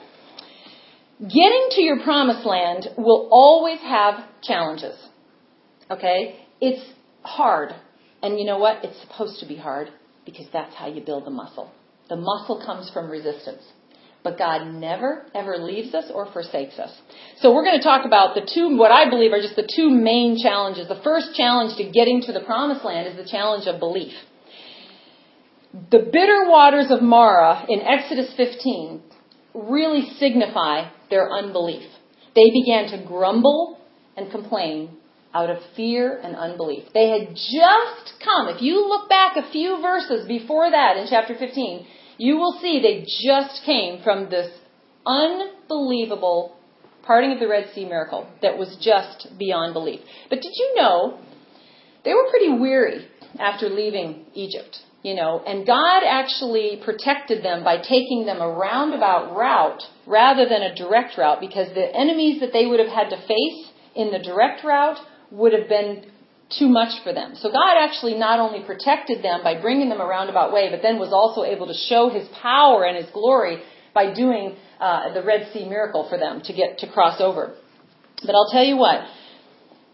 Getting 1.22 1.68
to 1.70 1.80
your 1.80 2.02
promised 2.02 2.44
land 2.44 2.88
will 2.98 3.30
always 3.30 3.80
have 3.80 4.24
challenges. 4.42 4.96
Okay? 5.90 6.44
It's 6.60 6.84
hard. 7.22 7.70
And 8.22 8.38
you 8.38 8.44
know 8.44 8.58
what? 8.58 8.84
It's 8.84 9.00
supposed 9.00 9.40
to 9.40 9.46
be 9.46 9.56
hard 9.56 9.88
because 10.26 10.46
that's 10.52 10.74
how 10.74 10.86
you 10.86 11.00
build 11.00 11.24
the 11.24 11.30
muscle. 11.30 11.72
The 12.08 12.16
muscle 12.16 12.62
comes 12.64 12.90
from 12.90 13.10
resistance. 13.10 13.62
But 14.22 14.38
God 14.38 14.66
never, 14.66 15.26
ever 15.34 15.58
leaves 15.58 15.94
us 15.94 16.10
or 16.12 16.32
forsakes 16.32 16.78
us. 16.78 16.90
So 17.40 17.54
we're 17.54 17.64
going 17.64 17.78
to 17.78 17.84
talk 17.84 18.06
about 18.06 18.34
the 18.34 18.48
two, 18.54 18.76
what 18.76 18.90
I 18.90 19.10
believe 19.10 19.32
are 19.32 19.40
just 19.40 19.54
the 19.54 19.68
two 19.76 19.90
main 19.90 20.38
challenges. 20.42 20.88
The 20.88 21.00
first 21.04 21.34
challenge 21.34 21.76
to 21.76 21.90
getting 21.90 22.22
to 22.22 22.32
the 22.32 22.40
promised 22.40 22.84
land 22.84 23.06
is 23.06 23.16
the 23.16 23.30
challenge 23.30 23.66
of 23.66 23.78
belief. 23.78 24.14
The 25.90 26.08
bitter 26.10 26.48
waters 26.48 26.86
of 26.90 27.02
Marah 27.02 27.66
in 27.68 27.80
Exodus 27.80 28.32
15 28.34 29.02
really 29.54 30.08
signify 30.18 30.88
their 31.10 31.30
unbelief. 31.30 31.82
They 32.34 32.50
began 32.50 32.90
to 32.92 33.04
grumble 33.06 33.78
and 34.16 34.30
complain 34.30 34.96
out 35.34 35.50
of 35.50 35.58
fear 35.76 36.20
and 36.22 36.36
unbelief. 36.36 36.84
They 36.94 37.10
had 37.10 37.34
just 37.34 38.14
come. 38.22 38.48
If 38.48 38.62
you 38.62 38.88
look 38.88 39.08
back 39.08 39.36
a 39.36 39.50
few 39.50 39.82
verses 39.82 40.26
before 40.26 40.70
that 40.70 40.96
in 40.96 41.06
chapter 41.10 41.34
15, 41.36 41.86
you 42.18 42.36
will 42.36 42.56
see 42.62 42.80
they 42.80 43.04
just 43.26 43.62
came 43.66 44.02
from 44.02 44.30
this 44.30 44.48
unbelievable 45.04 46.56
parting 47.02 47.32
of 47.32 47.40
the 47.40 47.48
Red 47.48 47.70
Sea 47.74 47.84
miracle 47.84 48.28
that 48.42 48.56
was 48.56 48.76
just 48.80 49.36
beyond 49.38 49.74
belief. 49.74 50.00
But 50.30 50.40
did 50.40 50.52
you 50.54 50.74
know 50.76 51.18
they 52.04 52.14
were 52.14 52.30
pretty 52.30 52.52
weary 52.52 53.06
after 53.38 53.68
leaving 53.68 54.26
Egypt? 54.34 54.78
You 55.02 55.14
know, 55.14 55.42
and 55.46 55.66
God 55.66 56.02
actually 56.06 56.80
protected 56.82 57.44
them 57.44 57.62
by 57.62 57.76
taking 57.76 58.24
them 58.24 58.40
a 58.40 58.48
roundabout 58.48 59.36
route 59.36 59.82
rather 60.06 60.48
than 60.48 60.62
a 60.62 60.74
direct 60.74 61.18
route 61.18 61.40
because 61.40 61.74
the 61.74 61.94
enemies 61.94 62.40
that 62.40 62.54
they 62.54 62.64
would 62.64 62.80
have 62.80 62.88
had 62.88 63.10
to 63.10 63.18
face 63.26 63.70
in 63.94 64.12
the 64.12 64.18
direct 64.18 64.64
route 64.64 64.96
would 65.34 65.52
have 65.52 65.68
been 65.68 65.90
too 66.58 66.68
much 66.68 67.02
for 67.02 67.12
them. 67.12 67.34
So 67.36 67.50
God 67.50 67.74
actually 67.78 68.14
not 68.14 68.38
only 68.38 68.64
protected 68.64 69.22
them 69.22 69.40
by 69.42 69.60
bringing 69.60 69.88
them 69.88 70.00
a 70.00 70.06
roundabout 70.06 70.52
way, 70.52 70.68
but 70.70 70.82
then 70.82 70.98
was 70.98 71.12
also 71.12 71.42
able 71.44 71.66
to 71.66 71.74
show 71.88 72.10
His 72.10 72.26
power 72.40 72.84
and 72.84 72.96
His 72.96 73.10
glory 73.12 73.62
by 73.92 74.14
doing 74.14 74.56
uh, 74.80 75.12
the 75.14 75.22
Red 75.22 75.50
Sea 75.52 75.68
miracle 75.68 76.06
for 76.08 76.18
them 76.18 76.40
to 76.44 76.52
get 76.52 76.78
to 76.78 76.90
cross 76.90 77.20
over. 77.20 77.54
But 78.24 78.34
I'll 78.34 78.50
tell 78.50 78.64
you 78.64 78.76
what, 78.76 79.04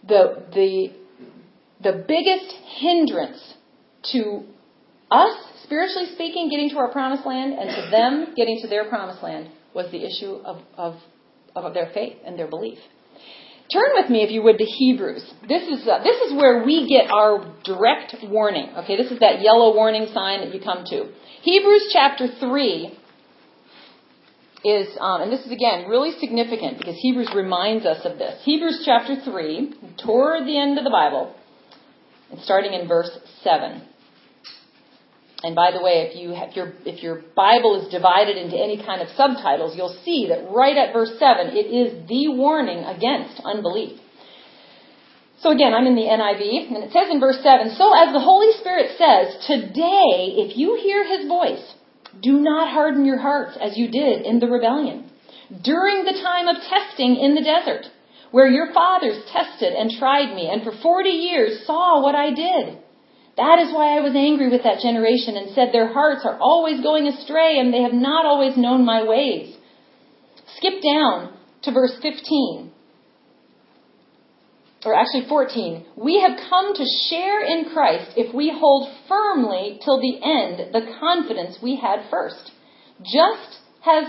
the 0.07 0.44
the 0.53 0.92
the 1.83 2.05
biggest 2.07 2.53
hindrance 2.79 3.40
to 4.12 4.44
us, 5.11 5.37
spiritually 5.64 6.09
speaking, 6.14 6.50
getting 6.50 6.70
to 6.70 6.79
our 6.79 6.92
promised 6.92 7.26
land, 7.26 7.55
and 7.55 7.68
to 7.68 7.90
them 7.90 8.35
getting 8.37 8.61
to 8.62 8.68
their 8.68 8.88
promised 8.88 9.22
land 9.22 9.50
was 9.74 9.90
the 9.90 10.05
issue 10.05 10.35
of, 10.44 10.61
of, 10.76 10.96
of 11.55 11.74
their 11.74 11.90
faith 11.94 12.16
and 12.24 12.38
their 12.38 12.48
belief. 12.48 12.79
Turn 13.72 13.90
with 13.94 14.11
me, 14.11 14.22
if 14.22 14.30
you 14.30 14.42
would, 14.42 14.59
to 14.59 14.64
Hebrews. 14.64 15.22
This 15.48 15.62
is 15.62 15.87
uh, 15.87 16.02
this 16.02 16.16
is 16.22 16.37
where 16.37 16.64
we 16.64 16.88
get 16.88 17.11
our 17.11 17.54
direct 17.64 18.16
warning. 18.24 18.70
Okay, 18.78 18.96
this 18.96 19.12
is 19.12 19.20
that 19.20 19.42
yellow 19.42 19.74
warning 19.74 20.09
sign 20.12 20.40
that 20.40 20.52
you 20.52 20.61
come 20.61 20.85
to. 20.87 21.12
Hebrews 21.42 21.90
chapter 21.92 22.26
three 22.40 22.98
is, 24.64 24.88
um, 25.00 25.22
and 25.22 25.33
this 25.33 25.46
is 25.46 25.52
again 25.52 25.88
really 25.88 26.18
significant 26.18 26.78
because 26.78 26.96
Hebrews 26.98 27.30
reminds 27.35 27.87
us 27.87 28.04
of 28.04 28.18
this. 28.18 28.42
Hebrews 28.44 28.83
chapter 28.85 29.20
three, 29.24 29.72
toward 30.04 30.46
the 30.46 30.59
end 30.59 30.76
of 30.76 30.85
the 30.85 30.90
Bible, 30.90 31.35
and 32.33 32.40
starting 32.40 32.72
in 32.72 32.88
verse 32.88 33.11
seven. 33.44 33.83
And 35.42 35.55
by 35.55 35.70
the 35.72 35.81
way, 35.81 36.11
if 36.11 36.16
you 36.16 36.37
your 36.55 36.74
if 36.85 37.03
your 37.03 37.22
Bible 37.35 37.81
is 37.81 37.90
divided 37.90 38.37
into 38.37 38.57
any 38.57 38.76
kind 38.76 39.00
of 39.00 39.09
subtitles, 39.16 39.74
you'll 39.74 39.96
see 40.05 40.29
that 40.29 40.53
right 40.53 40.76
at 40.76 40.92
verse 40.92 41.12
7 41.18 41.57
it 41.57 41.68
is 41.72 42.07
the 42.09 42.29
warning 42.29 42.85
against 42.85 43.40
unbelief. 43.44 43.98
So 45.40 45.50
again, 45.50 45.72
I'm 45.72 45.87
in 45.87 45.96
the 45.96 46.05
NIV, 46.05 46.68
and 46.68 46.85
it 46.85 46.92
says 46.92 47.09
in 47.11 47.18
verse 47.18 47.40
7, 47.42 47.72
So 47.81 47.96
as 47.96 48.12
the 48.12 48.20
Holy 48.20 48.53
Spirit 48.61 48.92
says, 49.00 49.40
Today, 49.46 50.37
if 50.44 50.59
you 50.59 50.76
hear 50.76 51.00
his 51.00 51.26
voice, 51.26 51.64
do 52.20 52.33
not 52.40 52.68
harden 52.68 53.07
your 53.07 53.16
hearts 53.16 53.57
as 53.59 53.79
you 53.79 53.90
did 53.90 54.26
in 54.26 54.38
the 54.38 54.48
rebellion, 54.48 55.09
during 55.64 56.05
the 56.05 56.20
time 56.20 56.46
of 56.48 56.61
testing 56.68 57.16
in 57.16 57.35
the 57.35 57.40
desert, 57.40 57.87
where 58.31 58.48
your 58.48 58.74
fathers 58.74 59.16
tested 59.33 59.72
and 59.72 59.90
tried 59.98 60.35
me, 60.35 60.50
and 60.53 60.62
for 60.62 60.72
forty 60.83 61.09
years 61.09 61.64
saw 61.64 62.03
what 62.03 62.14
I 62.14 62.35
did. 62.35 62.76
That 63.36 63.58
is 63.60 63.72
why 63.72 63.96
I 63.96 64.00
was 64.00 64.14
angry 64.14 64.50
with 64.50 64.64
that 64.64 64.80
generation 64.80 65.36
and 65.36 65.54
said, 65.54 65.68
Their 65.72 65.92
hearts 65.92 66.22
are 66.24 66.38
always 66.38 66.82
going 66.82 67.06
astray, 67.06 67.58
and 67.58 67.72
they 67.72 67.82
have 67.82 67.92
not 67.92 68.26
always 68.26 68.56
known 68.56 68.84
my 68.84 69.04
ways. 69.04 69.56
Skip 70.56 70.82
down 70.82 71.34
to 71.62 71.72
verse 71.72 71.96
15. 72.02 72.72
Or 74.84 74.94
actually 74.94 75.28
14. 75.28 75.84
We 75.96 76.20
have 76.20 76.38
come 76.48 76.74
to 76.74 76.84
share 77.10 77.44
in 77.44 77.70
Christ 77.72 78.12
if 78.16 78.34
we 78.34 78.50
hold 78.50 78.88
firmly 79.08 79.78
till 79.84 80.00
the 80.00 80.16
end 80.24 80.72
the 80.72 80.96
confidence 80.98 81.58
we 81.62 81.76
had 81.76 82.08
first. 82.10 82.50
Just 83.02 83.58
as, 83.86 84.04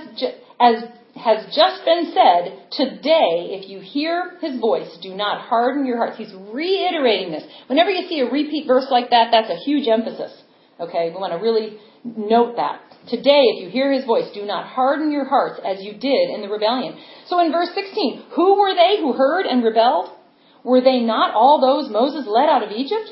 as 0.60 0.84
has 1.16 1.46
just 1.54 1.84
been 1.84 2.14
said, 2.14 2.68
today, 2.72 3.52
if 3.60 3.70
you 3.70 3.80
hear 3.80 4.38
his 4.40 4.60
voice, 4.60 4.90
do 5.02 5.14
not 5.14 5.42
harden 5.42 5.86
your 5.86 5.98
hearts. 5.98 6.18
He's 6.18 6.34
reiterating 6.34 7.32
this. 7.32 7.44
Whenever 7.68 7.90
you 7.90 8.08
see 8.08 8.22
a 8.22 8.32
repeat 8.32 8.66
verse 8.66 8.88
like 8.90 9.10
that, 9.10 9.30
that's 9.32 9.50
a 9.50 9.64
huge 9.64 9.88
emphasis. 9.88 10.32
Okay, 10.80 11.12
we 11.14 11.20
want 11.20 11.34
to 11.34 11.40
really 11.40 11.78
note 12.04 12.56
that. 12.56 12.82
Today, 13.08 13.44
if 13.54 13.64
you 13.64 13.70
hear 13.70 13.92
his 13.92 14.06
voice, 14.06 14.32
do 14.34 14.46
not 14.46 14.68
harden 14.68 15.12
your 15.12 15.26
hearts 15.26 15.60
as 15.66 15.84
you 15.84 15.94
did 15.94 16.30
in 16.30 16.42
the 16.42 16.50
rebellion. 16.50 16.98
So 17.28 17.40
in 17.40 17.52
verse 17.52 17.70
16, 17.76 18.24
who 18.36 18.60
were 18.60 18.74
they 18.74 18.98
who 19.00 19.14
heard 19.14 19.46
and 19.46 19.64
rebelled? 19.64 20.10
Were 20.64 20.82
they 20.82 21.00
not 21.00 21.34
all 21.34 21.60
those 21.60 21.92
Moses 21.92 22.26
led 22.28 22.48
out 22.48 22.64
of 22.64 22.72
Egypt? 22.72 23.12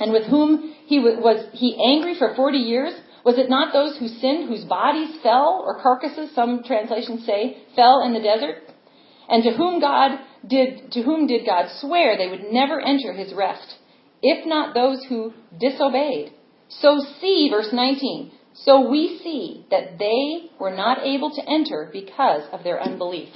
And 0.00 0.12
with 0.12 0.26
whom 0.26 0.74
he 0.86 1.00
was 1.00 1.44
he 1.52 1.76
angry 1.84 2.16
for 2.16 2.34
40 2.34 2.58
years? 2.58 2.94
Was 3.28 3.36
it 3.36 3.50
not 3.50 3.74
those 3.74 3.98
who 3.98 4.08
sinned, 4.08 4.48
whose 4.48 4.64
bodies 4.64 5.18
fell, 5.22 5.62
or 5.66 5.82
carcasses, 5.82 6.34
some 6.34 6.62
translations 6.64 7.26
say, 7.26 7.58
fell 7.76 8.00
in 8.02 8.14
the 8.14 8.22
desert? 8.22 8.62
And 9.28 9.42
to 9.42 9.50
whom 9.50 9.82
God 9.82 10.18
did, 10.48 10.92
to 10.92 11.02
whom 11.02 11.26
did 11.26 11.44
God 11.44 11.66
swear 11.78 12.16
they 12.16 12.28
would 12.28 12.50
never 12.50 12.80
enter 12.80 13.12
his 13.12 13.34
rest, 13.34 13.74
if 14.22 14.46
not 14.46 14.72
those 14.72 15.04
who 15.10 15.34
disobeyed? 15.60 16.32
So 16.70 17.00
see, 17.20 17.50
verse 17.50 17.68
19, 17.70 18.32
so 18.54 18.88
we 18.88 19.20
see 19.22 19.66
that 19.70 19.98
they 19.98 20.48
were 20.58 20.74
not 20.74 21.04
able 21.04 21.30
to 21.34 21.46
enter 21.46 21.90
because 21.92 22.44
of 22.50 22.64
their 22.64 22.80
unbelief. 22.82 23.28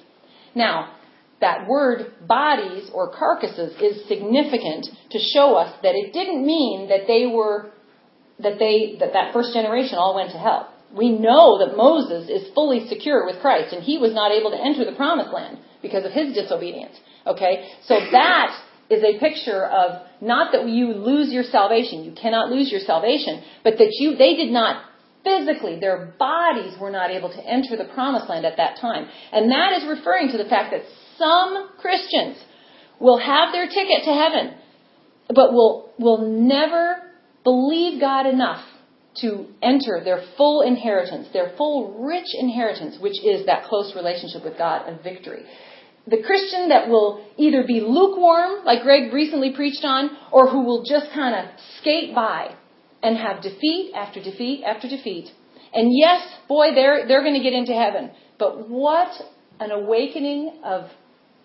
Now, 0.55 0.94
that 1.42 1.68
word 1.68 2.14
bodies 2.26 2.90
or 2.94 3.12
carcasses 3.12 3.74
is 3.78 4.09
significant 4.09 4.87
to 5.11 5.18
show 5.18 5.55
us 5.55 5.76
that 5.83 5.94
it 5.94 6.14
didn't 6.14 6.46
mean 6.46 6.88
that 6.88 7.07
they 7.07 7.26
were 7.26 7.71
that 8.42 8.59
they 8.59 8.96
that 9.00 9.12
that 9.12 9.33
first 9.33 9.52
generation 9.55 9.96
all 9.98 10.14
went 10.14 10.31
to 10.33 10.38
hell. 10.38 10.72
We 10.94 11.11
know 11.11 11.59
that 11.64 11.76
Moses 11.76 12.28
is 12.28 12.52
fully 12.55 12.87
secure 12.88 13.24
with 13.24 13.40
Christ, 13.40 13.72
and 13.72 13.83
he 13.83 13.98
was 13.98 14.12
not 14.12 14.31
able 14.31 14.50
to 14.50 14.61
enter 14.61 14.85
the 14.85 14.96
promised 14.96 15.33
land 15.33 15.59
because 15.81 16.05
of 16.05 16.12
his 16.12 16.35
disobedience. 16.35 16.94
Okay, 17.26 17.68
so 17.87 17.94
that 18.12 18.50
is 18.90 19.02
a 19.02 19.18
picture 19.18 19.64
of 19.64 20.02
not 20.20 20.52
that 20.52 20.68
you 20.68 20.88
lose 20.88 21.33
your 21.33 21.44
salvation. 21.44 22.05
You 22.05 22.12
cannot 22.12 22.50
lose 22.50 22.70
your 22.70 22.81
salvation, 22.81 23.42
but 23.64 23.78
that 23.78 23.88
you 23.98 24.16
they 24.16 24.35
did 24.35 24.52
not 24.52 24.85
physically, 25.24 25.78
their 25.78 26.14
bodies 26.18 26.74
were 26.81 26.90
not 26.90 27.11
able 27.11 27.31
to 27.31 27.40
enter 27.44 27.76
the 27.76 27.88
promised 27.94 28.28
land 28.28 28.44
at 28.44 28.57
that 28.57 28.78
time. 28.81 29.07
And 29.33 29.50
that 29.50 29.72
is 29.78 29.88
referring 29.88 30.31
to 30.31 30.38
the 30.38 30.48
fact 30.48 30.72
that 30.72 30.83
some 31.16 31.70
Christians 31.78 32.37
will 33.00 33.18
have 33.18 33.52
their 33.52 33.66
ticket 33.66 34.05
to 34.05 34.12
heaven, 34.12 34.55
but 35.28 35.52
will 35.52 35.92
will 35.98 36.18
never 36.18 37.12
believe 37.44 38.00
God 38.00 38.26
enough 38.26 38.64
to 39.20 39.46
enter 39.62 40.00
their 40.02 40.22
full 40.37 40.62
inheritance, 40.62 41.28
their 41.33 41.52
full 41.57 42.05
rich 42.05 42.28
inheritance, 42.38 42.96
which 43.00 43.22
is 43.24 43.46
that 43.46 43.64
close 43.64 43.94
relationship 43.94 44.44
with 44.44 44.57
God 44.57 44.88
of 44.88 45.02
victory. 45.02 45.44
The 46.07 46.22
Christian 46.26 46.70
that 46.70 46.88
will 46.88 47.24
either 47.37 47.64
be 47.66 47.81
lukewarm, 47.81 48.64
like 48.64 48.83
Greg 48.83 49.12
recently 49.12 49.52
preached 49.55 49.85
on, 49.85 50.11
or 50.33 50.48
who 50.48 50.62
will 50.64 50.83
just 50.83 51.12
kind 51.12 51.35
of 51.35 51.55
skate 51.78 52.14
by 52.14 52.55
and 53.02 53.16
have 53.16 53.42
defeat 53.42 53.92
after 53.94 54.22
defeat 54.22 54.64
after 54.64 54.88
defeat. 54.88 55.28
And 55.74 55.90
yes, 55.96 56.26
boy, 56.48 56.74
they're, 56.74 57.07
they're 57.07 57.22
going 57.22 57.35
to 57.35 57.42
get 57.42 57.52
into 57.52 57.72
heaven. 57.72 58.11
But 58.38 58.68
what 58.68 59.12
an 59.61 59.70
awakening 59.70 60.61
of 60.64 60.90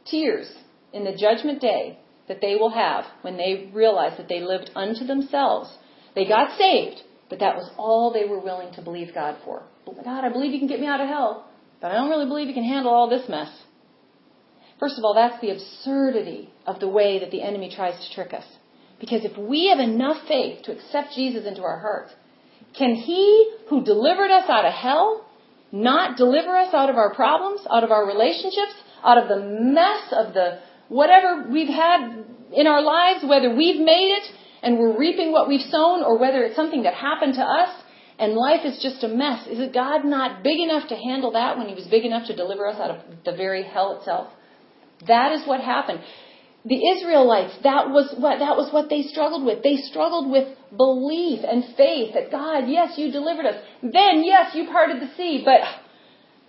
tears 0.09 0.51
in 0.93 1.03
the 1.03 1.15
judgment 1.15 1.61
day 1.61 1.99
that 2.27 2.41
they 2.41 2.55
will 2.55 2.71
have 2.71 3.05
when 3.21 3.37
they 3.37 3.69
realize 3.73 4.17
that 4.17 4.27
they 4.27 4.41
lived 4.41 4.71
unto 4.75 5.05
themselves 5.05 5.69
they 6.17 6.25
got 6.27 6.57
saved, 6.57 7.01
but 7.29 7.39
that 7.39 7.55
was 7.55 7.69
all 7.77 8.11
they 8.11 8.27
were 8.27 8.39
willing 8.39 8.73
to 8.73 8.81
believe 8.81 9.13
God 9.13 9.37
for. 9.45 9.61
Oh 9.85 9.95
God, 10.03 10.25
I 10.25 10.29
believe 10.29 10.51
you 10.51 10.57
can 10.57 10.67
get 10.67 10.79
me 10.79 10.87
out 10.87 10.99
of 10.99 11.07
hell, 11.07 11.45
but 11.79 11.91
I 11.91 11.93
don't 11.93 12.09
really 12.09 12.25
believe 12.25 12.47
you 12.47 12.55
can 12.55 12.63
handle 12.63 12.91
all 12.91 13.07
this 13.07 13.29
mess. 13.29 13.51
First 14.79 14.97
of 14.97 15.03
all, 15.03 15.13
that's 15.13 15.39
the 15.41 15.51
absurdity 15.51 16.49
of 16.65 16.79
the 16.79 16.87
way 16.87 17.19
that 17.19 17.29
the 17.29 17.43
enemy 17.43 17.71
tries 17.73 17.95
to 18.03 18.15
trick 18.15 18.33
us. 18.33 18.45
Because 18.99 19.25
if 19.25 19.37
we 19.37 19.67
have 19.67 19.79
enough 19.79 20.27
faith 20.27 20.63
to 20.63 20.71
accept 20.71 21.13
Jesus 21.13 21.45
into 21.45 21.61
our 21.61 21.79
hearts, 21.79 22.11
can 22.75 22.95
He 22.95 23.53
who 23.69 23.83
delivered 23.83 24.31
us 24.31 24.49
out 24.49 24.65
of 24.65 24.73
hell 24.73 25.23
not 25.71 26.17
deliver 26.17 26.55
us 26.57 26.73
out 26.73 26.89
of 26.89 26.95
our 26.95 27.13
problems, 27.13 27.61
out 27.69 27.83
of 27.83 27.91
our 27.91 28.07
relationships, 28.07 28.73
out 29.03 29.19
of 29.19 29.27
the 29.29 29.39
mess 29.79 30.03
of 30.11 30.33
the 30.33 30.59
whatever 30.89 31.47
we've 31.51 31.67
had 31.67 32.25
in 32.55 32.65
our 32.65 32.81
lives, 32.81 33.23
whether 33.23 33.53
we've 33.53 33.79
made 33.79 34.09
it 34.17 34.23
and 34.63 34.77
we're 34.79 34.97
reaping 34.97 35.31
what 35.31 35.47
we've 35.47 35.69
sown, 35.69 36.03
or 36.03 36.17
whether 36.17 36.43
it's 36.43 36.55
something 36.55 36.83
that 36.83 36.93
happened 36.93 37.35
to 37.35 37.43
us 37.43 37.83
and 38.19 38.33
life 38.33 38.61
is 38.65 38.79
just 38.81 39.03
a 39.03 39.07
mess. 39.07 39.47
Is 39.47 39.59
it 39.59 39.73
God 39.73 40.03
not 40.03 40.43
big 40.43 40.59
enough 40.59 40.89
to 40.89 40.95
handle 40.95 41.31
that 41.33 41.57
when 41.57 41.67
He 41.67 41.75
was 41.75 41.85
big 41.85 42.03
enough 42.03 42.27
to 42.27 42.35
deliver 42.35 42.67
us 42.67 42.79
out 42.79 42.89
of 42.89 42.97
the 43.25 43.33
very 43.35 43.63
hell 43.63 43.97
itself? 43.97 44.33
That 45.07 45.31
is 45.33 45.47
what 45.47 45.61
happened. 45.61 45.99
The 46.65 46.81
Israelites, 46.97 47.53
that 47.63 47.89
was 47.89 48.13
what 48.17 48.39
that 48.39 48.57
was 48.57 48.73
what 48.73 48.89
they 48.89 49.03
struggled 49.03 49.45
with. 49.45 49.61
They 49.63 49.77
struggled 49.77 50.31
with 50.31 50.47
belief 50.75 51.45
and 51.47 51.63
faith 51.77 52.15
that 52.15 52.31
God, 52.31 52.67
yes, 52.67 52.97
you 52.97 53.11
delivered 53.11 53.45
us. 53.45 53.63
Then, 53.81 54.23
yes, 54.25 54.55
you 54.55 54.65
parted 54.65 54.99
the 54.99 55.13
sea, 55.15 55.43
but 55.45 55.61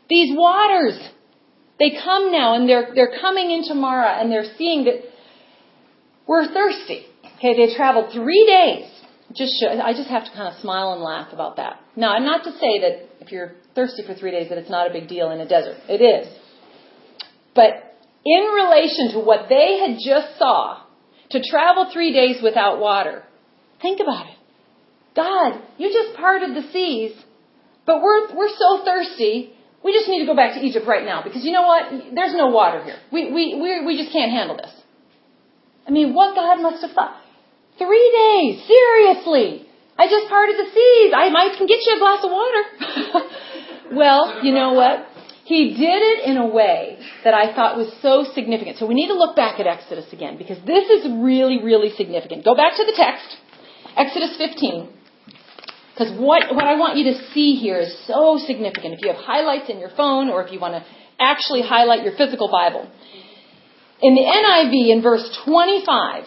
these 0.08 0.34
waters, 0.34 0.98
they 1.78 1.90
come 2.02 2.32
now 2.32 2.54
and 2.54 2.68
they're 2.68 2.92
they're 2.94 3.20
coming 3.20 3.50
into 3.50 3.74
Marah 3.74 4.18
and 4.18 4.32
they're 4.32 4.56
seeing 4.56 4.84
that 4.84 5.04
we're 6.26 6.46
thirsty. 6.52 7.04
Okay, 7.38 7.54
they 7.56 7.74
traveled 7.74 8.12
three 8.12 8.44
days. 8.46 8.90
Just 9.34 9.52
show, 9.60 9.68
I 9.68 9.92
just 9.92 10.08
have 10.08 10.24
to 10.24 10.30
kind 10.32 10.52
of 10.52 10.60
smile 10.60 10.92
and 10.92 11.02
laugh 11.02 11.32
about 11.32 11.56
that. 11.56 11.80
Now, 11.94 12.12
I'm 12.12 12.24
not 12.24 12.44
to 12.44 12.52
say 12.52 12.80
that 12.80 13.08
if 13.20 13.30
you're 13.30 13.52
thirsty 13.74 14.02
for 14.06 14.14
three 14.14 14.30
days 14.30 14.48
that 14.48 14.58
it's 14.58 14.70
not 14.70 14.90
a 14.90 14.92
big 14.92 15.08
deal 15.08 15.30
in 15.30 15.40
a 15.40 15.46
desert. 15.46 15.76
It 15.88 16.00
is. 16.02 16.26
But 17.54 17.94
in 18.24 18.42
relation 18.42 19.12
to 19.12 19.20
what 19.20 19.48
they 19.48 19.78
had 19.78 19.98
just 20.04 20.38
saw, 20.38 20.82
to 21.30 21.42
travel 21.50 21.90
three 21.92 22.12
days 22.12 22.42
without 22.42 22.80
water, 22.80 23.22
think 23.82 24.00
about 24.00 24.26
it. 24.26 24.38
God, 25.14 25.60
you 25.76 25.92
just 25.92 26.16
parted 26.16 26.56
the 26.56 26.68
seas, 26.72 27.12
but 27.86 28.02
we're, 28.02 28.34
we're 28.34 28.54
so 28.56 28.84
thirsty, 28.84 29.52
we 29.84 29.92
just 29.92 30.08
need 30.08 30.20
to 30.20 30.26
go 30.26 30.34
back 30.34 30.54
to 30.54 30.60
Egypt 30.60 30.86
right 30.86 31.04
now 31.04 31.22
because 31.22 31.44
you 31.44 31.52
know 31.52 31.66
what? 31.66 31.90
There's 32.14 32.34
no 32.34 32.48
water 32.48 32.82
here. 32.82 32.96
We, 33.12 33.32
we, 33.32 33.60
we, 33.60 33.86
we 33.86 33.96
just 33.96 34.12
can't 34.12 34.32
handle 34.32 34.56
this. 34.56 34.72
I 35.86 35.90
mean, 35.90 36.14
what 36.14 36.34
God 36.34 36.60
must 36.60 36.82
have 36.82 36.92
thought. 36.92 37.16
Three 37.78 38.10
days, 38.10 38.66
seriously. 38.66 39.66
I 39.98 40.06
just 40.06 40.28
parted 40.28 40.56
the 40.56 40.70
seas. 40.70 41.12
I 41.14 41.30
might 41.30 41.56
can 41.56 41.66
get 41.66 41.80
you 41.86 41.96
a 41.96 41.98
glass 41.98 42.22
of 42.22 42.30
water. 42.30 42.62
well, 43.92 44.44
you 44.44 44.52
know 44.52 44.74
what? 44.74 45.06
He 45.44 45.70
did 45.70 46.02
it 46.02 46.28
in 46.28 46.36
a 46.36 46.46
way 46.46 46.98
that 47.24 47.34
I 47.34 47.54
thought 47.54 47.76
was 47.76 47.90
so 48.02 48.24
significant. 48.34 48.76
So 48.78 48.86
we 48.86 48.94
need 48.94 49.08
to 49.08 49.14
look 49.14 49.34
back 49.34 49.58
at 49.58 49.66
Exodus 49.66 50.12
again 50.12 50.36
because 50.36 50.58
this 50.66 50.90
is 50.90 51.10
really, 51.10 51.62
really 51.62 51.90
significant. 51.96 52.44
Go 52.44 52.54
back 52.54 52.76
to 52.76 52.84
the 52.84 52.92
text, 52.94 53.36
Exodus 53.96 54.36
15. 54.36 54.90
Because 55.94 56.12
what, 56.18 56.54
what 56.54 56.64
I 56.64 56.76
want 56.76 56.96
you 56.96 57.12
to 57.12 57.32
see 57.32 57.56
here 57.56 57.80
is 57.80 57.96
so 58.06 58.38
significant. 58.46 58.94
If 58.94 59.00
you 59.02 59.08
have 59.08 59.16
highlights 59.16 59.70
in 59.70 59.80
your 59.80 59.90
phone 59.96 60.28
or 60.28 60.44
if 60.44 60.52
you 60.52 60.60
want 60.60 60.74
to 60.74 60.84
actually 61.18 61.62
highlight 61.62 62.04
your 62.04 62.16
physical 62.16 62.48
Bible. 62.50 62.88
In 64.00 64.14
the 64.14 64.22
NIV, 64.22 64.92
in 64.92 65.02
verse 65.02 65.26
25, 65.44 66.24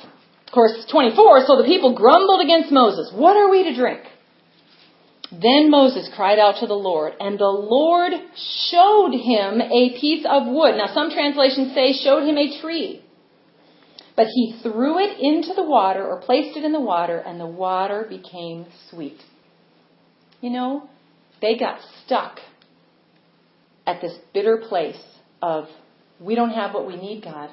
of 0.52 0.54
course, 0.54 0.86
24, 0.92 1.46
so 1.48 1.56
the 1.56 1.64
people 1.64 1.96
grumbled 1.96 2.42
against 2.44 2.74
Moses. 2.74 3.10
What 3.16 3.38
are 3.38 3.50
we 3.50 3.64
to 3.64 3.74
drink? 3.74 4.02
Then 5.32 5.72
Moses 5.72 6.10
cried 6.14 6.40
out 6.40 6.60
to 6.60 6.68
the 6.68 6.74
Lord, 6.74 7.14
and 7.22 7.40
the 7.40 7.46
Lord 7.46 8.12
showed 8.70 9.14
him 9.14 9.62
a 9.62 9.98
piece 9.98 10.26
of 10.30 10.48
wood. 10.48 10.76
Now, 10.76 10.94
some 10.94 11.10
translations 11.10 11.74
say 11.74 11.94
showed 11.94 12.28
him 12.28 12.38
a 12.38 12.60
tree. 12.60 13.02
But 14.18 14.28
he 14.28 14.60
threw 14.62 15.00
it 15.00 15.18
into 15.22 15.54
the 15.54 15.64
water, 15.64 16.06
or 16.06 16.20
placed 16.20 16.58
it 16.58 16.66
in 16.66 16.74
the 16.74 16.82
water, 16.82 17.18
and 17.18 17.40
the 17.40 17.48
water 17.48 18.06
became 18.10 18.66
sweet. 18.90 19.22
You 20.42 20.50
know, 20.50 20.90
they 21.42 21.58
got 21.58 21.80
stuck 22.06 22.40
at 23.88 24.02
this 24.02 24.18
bitter 24.34 24.58
place 24.68 25.02
of, 25.42 25.70
we 26.20 26.36
don't 26.36 26.50
have 26.50 26.74
what 26.74 26.86
we 26.86 26.98
need, 26.98 27.24
God. 27.24 27.52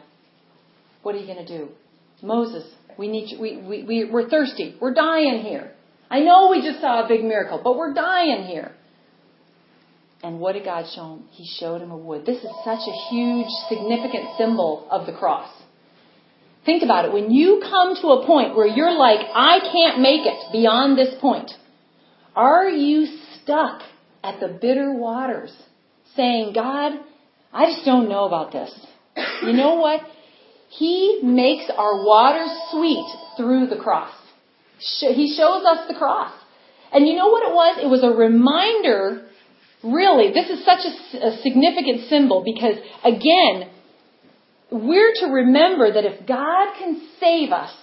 What 1.04 1.14
are 1.14 1.18
you 1.18 1.32
going 1.32 1.46
to 1.46 1.58
do? 1.58 1.68
Moses, 2.20 2.68
we 2.98 3.08
need 3.08 3.30
you, 3.30 3.40
we, 3.40 3.56
we, 3.56 3.84
we, 3.84 4.10
we're 4.10 4.28
thirsty. 4.28 4.76
We're 4.80 4.94
dying 4.94 5.42
here. 5.42 5.72
I 6.10 6.20
know 6.20 6.48
we 6.50 6.62
just 6.62 6.80
saw 6.80 7.04
a 7.04 7.08
big 7.08 7.22
miracle, 7.22 7.60
but 7.62 7.76
we're 7.76 7.94
dying 7.94 8.44
here. 8.44 8.72
And 10.22 10.40
what 10.40 10.54
did 10.54 10.64
God 10.64 10.86
show 10.94 11.14
him? 11.14 11.24
He 11.30 11.46
showed 11.60 11.80
him 11.80 11.92
a 11.92 11.96
wood. 11.96 12.26
This 12.26 12.38
is 12.38 12.50
such 12.64 12.80
a 12.80 13.10
huge, 13.10 13.46
significant 13.68 14.36
symbol 14.36 14.88
of 14.90 15.06
the 15.06 15.12
cross. 15.12 15.48
Think 16.66 16.82
about 16.82 17.04
it. 17.04 17.12
When 17.12 17.30
you 17.30 17.62
come 17.62 17.94
to 18.02 18.08
a 18.08 18.26
point 18.26 18.56
where 18.56 18.66
you're 18.66 18.98
like, 18.98 19.20
I 19.32 19.60
can't 19.72 20.00
make 20.00 20.26
it 20.26 20.52
beyond 20.52 20.98
this 20.98 21.14
point, 21.20 21.52
are 22.34 22.68
you 22.68 23.06
stuck 23.40 23.82
at 24.24 24.40
the 24.40 24.48
bitter 24.48 24.92
waters 24.92 25.54
saying, 26.16 26.52
God, 26.52 26.92
I 27.52 27.66
just 27.66 27.84
don't 27.84 28.08
know 28.08 28.24
about 28.24 28.50
this? 28.52 28.74
You 29.42 29.52
know 29.52 29.76
what? 29.76 30.00
He 30.68 31.20
makes 31.22 31.70
our 31.76 32.04
waters 32.04 32.50
sweet 32.70 33.06
through 33.36 33.68
the 33.68 33.76
cross. 33.76 34.12
He 34.78 35.34
shows 35.36 35.64
us 35.64 35.88
the 35.88 35.94
cross. 35.94 36.32
And 36.92 37.06
you 37.06 37.16
know 37.16 37.28
what 37.28 37.48
it 37.48 37.54
was? 37.54 37.78
It 37.82 37.88
was 37.88 38.02
a 38.02 38.10
reminder, 38.10 39.26
really, 39.82 40.32
this 40.32 40.48
is 40.48 40.64
such 40.64 40.80
a, 40.84 41.26
a 41.28 41.42
significant 41.42 42.08
symbol 42.08 42.42
because, 42.44 42.76
again, 43.04 43.70
we're 44.70 45.12
to 45.20 45.26
remember 45.26 45.92
that 45.92 46.04
if 46.04 46.26
God 46.26 46.74
can 46.78 47.08
save 47.18 47.50
us 47.50 47.74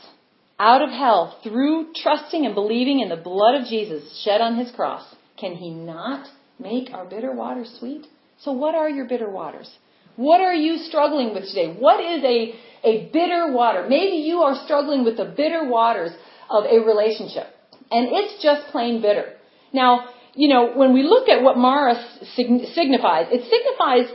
out 0.59 0.81
of 0.81 0.89
hell 0.89 1.39
through 1.43 1.93
trusting 1.95 2.45
and 2.45 2.55
believing 2.55 2.99
in 2.99 3.09
the 3.09 3.15
blood 3.15 3.55
of 3.55 3.67
Jesus 3.67 4.21
shed 4.23 4.41
on 4.41 4.57
his 4.57 4.71
cross, 4.71 5.03
can 5.37 5.55
he 5.55 5.69
not 5.71 6.27
make 6.59 6.93
our 6.93 7.05
bitter 7.05 7.33
waters 7.33 7.75
sweet? 7.79 8.05
So, 8.39 8.51
what 8.51 8.75
are 8.75 8.89
your 8.89 9.05
bitter 9.05 9.29
waters? 9.29 9.69
What 10.15 10.41
are 10.41 10.53
you 10.53 10.77
struggling 10.77 11.33
with 11.33 11.45
today? 11.47 11.73
What 11.73 11.99
is 11.99 12.23
a, 12.23 12.55
a 12.83 13.09
bitter 13.11 13.51
water? 13.51 13.85
Maybe 13.87 14.17
you 14.17 14.39
are 14.39 14.55
struggling 14.65 15.03
with 15.03 15.17
the 15.17 15.25
bitter 15.25 15.65
waters 15.65 16.11
of 16.49 16.63
a 16.65 16.79
relationship, 16.79 17.47
and 17.91 18.07
it's 18.11 18.41
just 18.41 18.71
plain 18.71 19.01
bitter. 19.01 19.33
Now, 19.73 20.09
you 20.35 20.47
know, 20.47 20.73
when 20.75 20.93
we 20.93 21.03
look 21.03 21.27
at 21.27 21.41
what 21.41 21.57
Marah 21.57 21.95
signifies, 22.35 23.27
it 23.31 23.43
signifies 23.49 24.13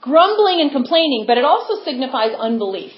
grumbling 0.00 0.60
and 0.60 0.70
complaining, 0.70 1.24
but 1.26 1.38
it 1.38 1.44
also 1.44 1.84
signifies 1.84 2.32
unbelief. 2.38 2.92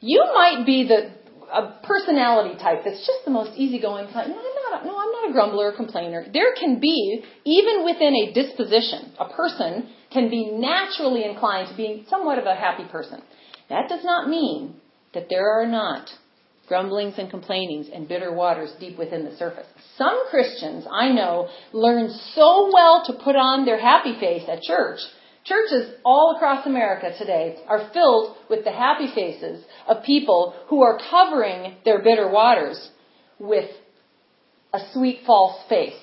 You 0.00 0.24
might 0.34 0.64
be 0.64 0.88
the 0.88 1.12
a 1.52 1.80
personality 1.82 2.58
type 2.58 2.82
that's 2.84 3.06
just 3.06 3.24
the 3.24 3.30
most 3.30 3.56
easygoing 3.56 4.06
type. 4.12 4.28
No, 4.28 4.36
I'm 4.38 4.72
not. 4.72 4.86
No, 4.86 4.98
I'm 4.98 5.10
not 5.10 5.30
a 5.30 5.32
grumbler 5.32 5.66
or 5.66 5.76
complainer. 5.76 6.26
There 6.32 6.54
can 6.58 6.80
be, 6.80 7.24
even 7.44 7.84
within 7.84 8.14
a 8.14 8.32
disposition, 8.32 9.12
a 9.18 9.28
person 9.28 9.90
can 10.12 10.30
be 10.30 10.50
naturally 10.52 11.24
inclined 11.24 11.68
to 11.68 11.76
being 11.76 12.04
somewhat 12.08 12.38
of 12.38 12.46
a 12.46 12.54
happy 12.54 12.84
person. 12.84 13.22
That 13.68 13.88
does 13.88 14.04
not 14.04 14.28
mean 14.28 14.74
that 15.14 15.26
there 15.28 15.60
are 15.60 15.66
not 15.66 16.08
grumblings 16.68 17.14
and 17.18 17.28
complainings 17.28 17.88
and 17.92 18.08
bitter 18.08 18.32
waters 18.32 18.70
deep 18.78 18.96
within 18.96 19.24
the 19.24 19.36
surface. 19.36 19.66
Some 19.96 20.28
Christians 20.30 20.86
I 20.90 21.10
know 21.10 21.48
learn 21.72 22.10
so 22.34 22.70
well 22.72 23.04
to 23.06 23.12
put 23.24 23.34
on 23.34 23.64
their 23.64 23.80
happy 23.80 24.18
face 24.20 24.44
at 24.48 24.62
church 24.62 25.00
Churches 25.44 25.94
all 26.04 26.34
across 26.36 26.66
America 26.66 27.16
today 27.18 27.56
are 27.66 27.90
filled 27.92 28.36
with 28.50 28.64
the 28.64 28.72
happy 28.72 29.08
faces 29.14 29.64
of 29.88 30.04
people 30.04 30.54
who 30.68 30.82
are 30.82 30.98
covering 31.10 31.76
their 31.84 32.02
bitter 32.02 32.30
waters 32.30 32.90
with 33.38 33.70
a 34.72 34.80
sweet 34.92 35.20
false 35.26 35.56
face. 35.68 35.98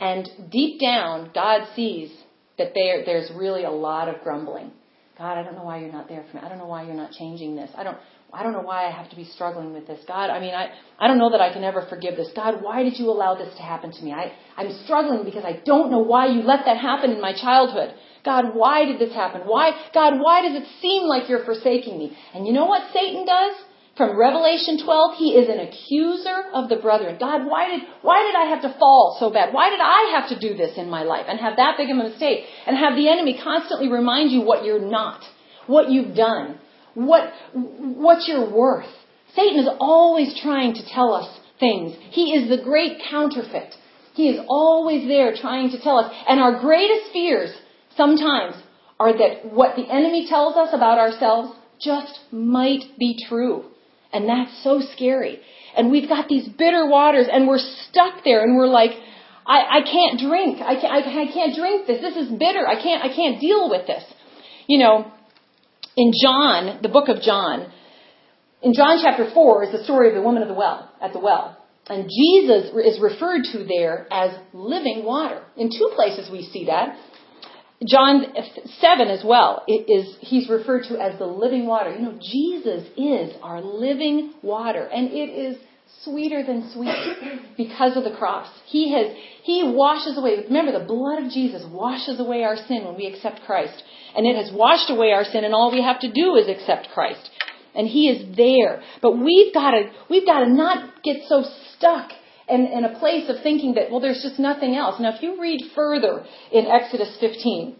And 0.00 0.28
deep 0.50 0.80
down, 0.80 1.30
God 1.34 1.68
sees 1.76 2.10
that 2.58 2.72
there, 2.74 3.04
there's 3.04 3.30
really 3.36 3.64
a 3.64 3.70
lot 3.70 4.08
of 4.08 4.22
grumbling. 4.22 4.72
God, 5.18 5.38
I 5.38 5.42
don't 5.42 5.54
know 5.54 5.64
why 5.64 5.78
you're 5.80 5.92
not 5.92 6.08
there 6.08 6.24
for 6.28 6.38
me. 6.38 6.42
I 6.42 6.48
don't 6.48 6.58
know 6.58 6.66
why 6.66 6.84
you're 6.84 6.94
not 6.94 7.12
changing 7.12 7.54
this. 7.54 7.70
I 7.76 7.84
don't, 7.84 7.98
I 8.32 8.42
don't 8.42 8.52
know 8.52 8.62
why 8.62 8.86
I 8.86 8.90
have 8.90 9.10
to 9.10 9.16
be 9.16 9.24
struggling 9.24 9.74
with 9.74 9.86
this. 9.86 10.00
God, 10.08 10.30
I 10.30 10.40
mean, 10.40 10.54
I, 10.54 10.70
I 10.98 11.06
don't 11.06 11.18
know 11.18 11.30
that 11.30 11.40
I 11.40 11.52
can 11.52 11.62
ever 11.62 11.86
forgive 11.88 12.16
this. 12.16 12.30
God, 12.34 12.62
why 12.62 12.82
did 12.82 12.98
you 12.98 13.10
allow 13.10 13.34
this 13.34 13.54
to 13.56 13.62
happen 13.62 13.92
to 13.92 14.02
me? 14.02 14.12
I, 14.12 14.32
I'm 14.56 14.72
struggling 14.84 15.24
because 15.24 15.44
I 15.44 15.60
don't 15.64 15.90
know 15.90 15.98
why 15.98 16.26
you 16.26 16.40
let 16.40 16.64
that 16.64 16.78
happen 16.78 17.10
in 17.10 17.20
my 17.20 17.34
childhood. 17.34 17.94
God, 18.24 18.54
why 18.54 18.84
did 18.84 19.00
this 19.00 19.12
happen? 19.12 19.42
Why, 19.42 19.72
God, 19.92 20.20
why 20.20 20.42
does 20.42 20.62
it 20.62 20.68
seem 20.80 21.04
like 21.04 21.28
you're 21.28 21.44
forsaking 21.44 21.98
me? 21.98 22.16
And 22.34 22.46
you 22.46 22.52
know 22.52 22.66
what 22.66 22.92
Satan 22.92 23.26
does? 23.26 23.54
From 23.96 24.18
Revelation 24.18 24.82
12, 24.82 25.18
he 25.18 25.32
is 25.34 25.50
an 25.50 25.60
accuser 25.60 26.44
of 26.54 26.70
the 26.70 26.76
brethren. 26.76 27.18
God, 27.20 27.44
why 27.46 27.68
did, 27.68 27.82
why 28.00 28.22
did 28.22 28.34
I 28.34 28.48
have 28.48 28.62
to 28.62 28.78
fall 28.78 29.18
so 29.20 29.30
bad? 29.30 29.52
Why 29.52 29.68
did 29.68 29.80
I 29.80 30.18
have 30.18 30.30
to 30.30 30.48
do 30.48 30.56
this 30.56 30.78
in 30.78 30.88
my 30.88 31.02
life 31.02 31.26
and 31.28 31.38
have 31.38 31.56
that 31.56 31.76
big 31.76 31.90
of 31.90 31.98
a 31.98 32.08
mistake? 32.08 32.44
And 32.66 32.76
have 32.76 32.96
the 32.96 33.10
enemy 33.10 33.38
constantly 33.42 33.88
remind 33.88 34.30
you 34.30 34.40
what 34.40 34.64
you're 34.64 34.80
not, 34.80 35.20
what 35.66 35.90
you've 35.90 36.16
done, 36.16 36.58
what, 36.94 37.32
what 37.52 38.26
you're 38.26 38.50
worth. 38.50 38.88
Satan 39.34 39.58
is 39.58 39.68
always 39.78 40.40
trying 40.40 40.74
to 40.74 40.88
tell 40.94 41.12
us 41.12 41.28
things. 41.60 41.94
He 42.12 42.32
is 42.32 42.48
the 42.48 42.62
great 42.62 42.98
counterfeit. 43.10 43.74
He 44.14 44.28
is 44.30 44.40
always 44.48 45.06
there 45.06 45.34
trying 45.36 45.70
to 45.70 45.80
tell 45.82 45.98
us. 45.98 46.12
And 46.28 46.40
our 46.40 46.60
greatest 46.60 47.12
fears 47.12 47.50
sometimes 47.96 48.54
are 48.98 49.12
that 49.12 49.52
what 49.52 49.76
the 49.76 49.88
enemy 49.90 50.26
tells 50.28 50.56
us 50.56 50.70
about 50.72 50.98
ourselves 50.98 51.56
just 51.80 52.20
might 52.30 52.84
be 52.98 53.16
true. 53.28 53.64
And 54.12 54.28
that's 54.28 54.62
so 54.62 54.80
scary. 54.94 55.40
And 55.76 55.90
we've 55.90 56.08
got 56.08 56.28
these 56.28 56.48
bitter 56.48 56.86
waters 56.86 57.26
and 57.32 57.48
we're 57.48 57.58
stuck 57.58 58.24
there 58.24 58.42
and 58.42 58.56
we're 58.56 58.66
like, 58.66 58.92
I, 59.46 59.78
I 59.78 59.80
can't 59.82 60.20
drink. 60.20 60.58
I 60.60 60.74
can't, 60.80 60.92
I, 60.92 61.22
I 61.22 61.32
can't 61.32 61.56
drink 61.56 61.86
this. 61.86 62.00
This 62.00 62.16
is 62.16 62.30
bitter. 62.30 62.66
I 62.66 62.80
can't, 62.80 63.02
I 63.02 63.08
can't 63.08 63.40
deal 63.40 63.70
with 63.70 63.86
this. 63.86 64.04
You 64.66 64.78
know, 64.78 65.10
in 65.96 66.12
John, 66.22 66.80
the 66.82 66.88
book 66.88 67.08
of 67.08 67.22
John, 67.22 67.72
in 68.62 68.74
John 68.74 68.98
chapter 69.02 69.28
4 69.32 69.64
is 69.64 69.72
the 69.72 69.84
story 69.84 70.08
of 70.08 70.14
the 70.14 70.22
woman 70.22 70.42
of 70.42 70.48
the 70.48 70.54
well, 70.54 70.88
at 71.00 71.12
the 71.12 71.18
well. 71.18 71.58
And 71.88 72.04
Jesus 72.04 72.70
is 72.86 73.00
referred 73.00 73.42
to 73.52 73.64
there 73.64 74.06
as 74.12 74.38
living 74.52 75.04
water. 75.04 75.42
In 75.56 75.68
two 75.68 75.90
places 75.96 76.30
we 76.30 76.42
see 76.42 76.66
that. 76.66 76.96
John 77.88 78.26
7 78.80 79.08
as 79.08 79.24
well 79.24 79.64
is 79.68 80.16
he's 80.20 80.48
referred 80.48 80.84
to 80.84 81.00
as 81.00 81.18
the 81.18 81.26
living 81.26 81.66
water. 81.66 81.90
You 81.90 82.02
know, 82.02 82.18
Jesus 82.20 82.88
is 82.96 83.34
our 83.42 83.60
living 83.60 84.34
water 84.42 84.84
and 84.84 85.10
it 85.10 85.30
is 85.30 85.56
sweeter 86.04 86.44
than 86.44 86.70
sweet 86.72 86.94
because 87.56 87.96
of 87.96 88.04
the 88.04 88.16
cross. 88.16 88.48
He 88.66 88.92
has 88.92 89.16
he 89.42 89.64
washes 89.64 90.16
away. 90.16 90.44
Remember 90.44 90.72
the 90.72 90.84
blood 90.84 91.24
of 91.24 91.30
Jesus 91.30 91.64
washes 91.70 92.20
away 92.20 92.44
our 92.44 92.56
sin 92.56 92.84
when 92.84 92.96
we 92.96 93.06
accept 93.06 93.42
Christ. 93.46 93.82
And 94.16 94.26
it 94.26 94.36
has 94.36 94.52
washed 94.52 94.90
away 94.90 95.12
our 95.12 95.24
sin 95.24 95.44
and 95.44 95.54
all 95.54 95.72
we 95.72 95.82
have 95.82 96.00
to 96.00 96.12
do 96.12 96.36
is 96.36 96.48
accept 96.48 96.88
Christ. 96.94 97.30
And 97.74 97.88
he 97.88 98.08
is 98.08 98.36
there. 98.36 98.82
But 99.00 99.12
we've 99.12 99.52
got 99.52 99.72
to 99.72 99.90
we've 100.08 100.26
got 100.26 100.44
to 100.44 100.52
not 100.52 101.02
get 101.02 101.22
so 101.28 101.44
stuck 101.76 102.10
in, 102.48 102.66
in 102.66 102.84
a 102.84 102.98
place 102.98 103.28
of 103.28 103.42
thinking 103.42 103.74
that, 103.74 103.90
well, 103.90 104.00
there's 104.00 104.22
just 104.22 104.38
nothing 104.38 104.76
else. 104.76 105.00
Now, 105.00 105.14
if 105.14 105.22
you 105.22 105.40
read 105.40 105.60
further 105.74 106.24
in 106.50 106.66
Exodus 106.66 107.16
15, 107.20 107.76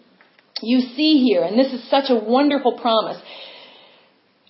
you 0.63 0.81
see 0.95 1.25
here, 1.25 1.43
and 1.43 1.59
this 1.59 1.73
is 1.73 1.89
such 1.91 2.09
a 2.09 2.15
wonderful 2.15 2.79
promise. 2.79 3.21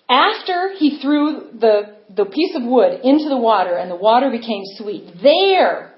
After 0.08 0.74
he 0.78 0.98
threw 1.00 1.48
the, 1.58 1.96
the 2.14 2.26
piece 2.26 2.54
of 2.54 2.64
wood 2.64 3.00
into 3.02 3.28
the 3.28 3.38
water 3.38 3.76
and 3.76 3.90
the 3.90 3.96
water 3.96 4.30
became 4.30 4.62
sweet, 4.76 5.08
there, 5.22 5.94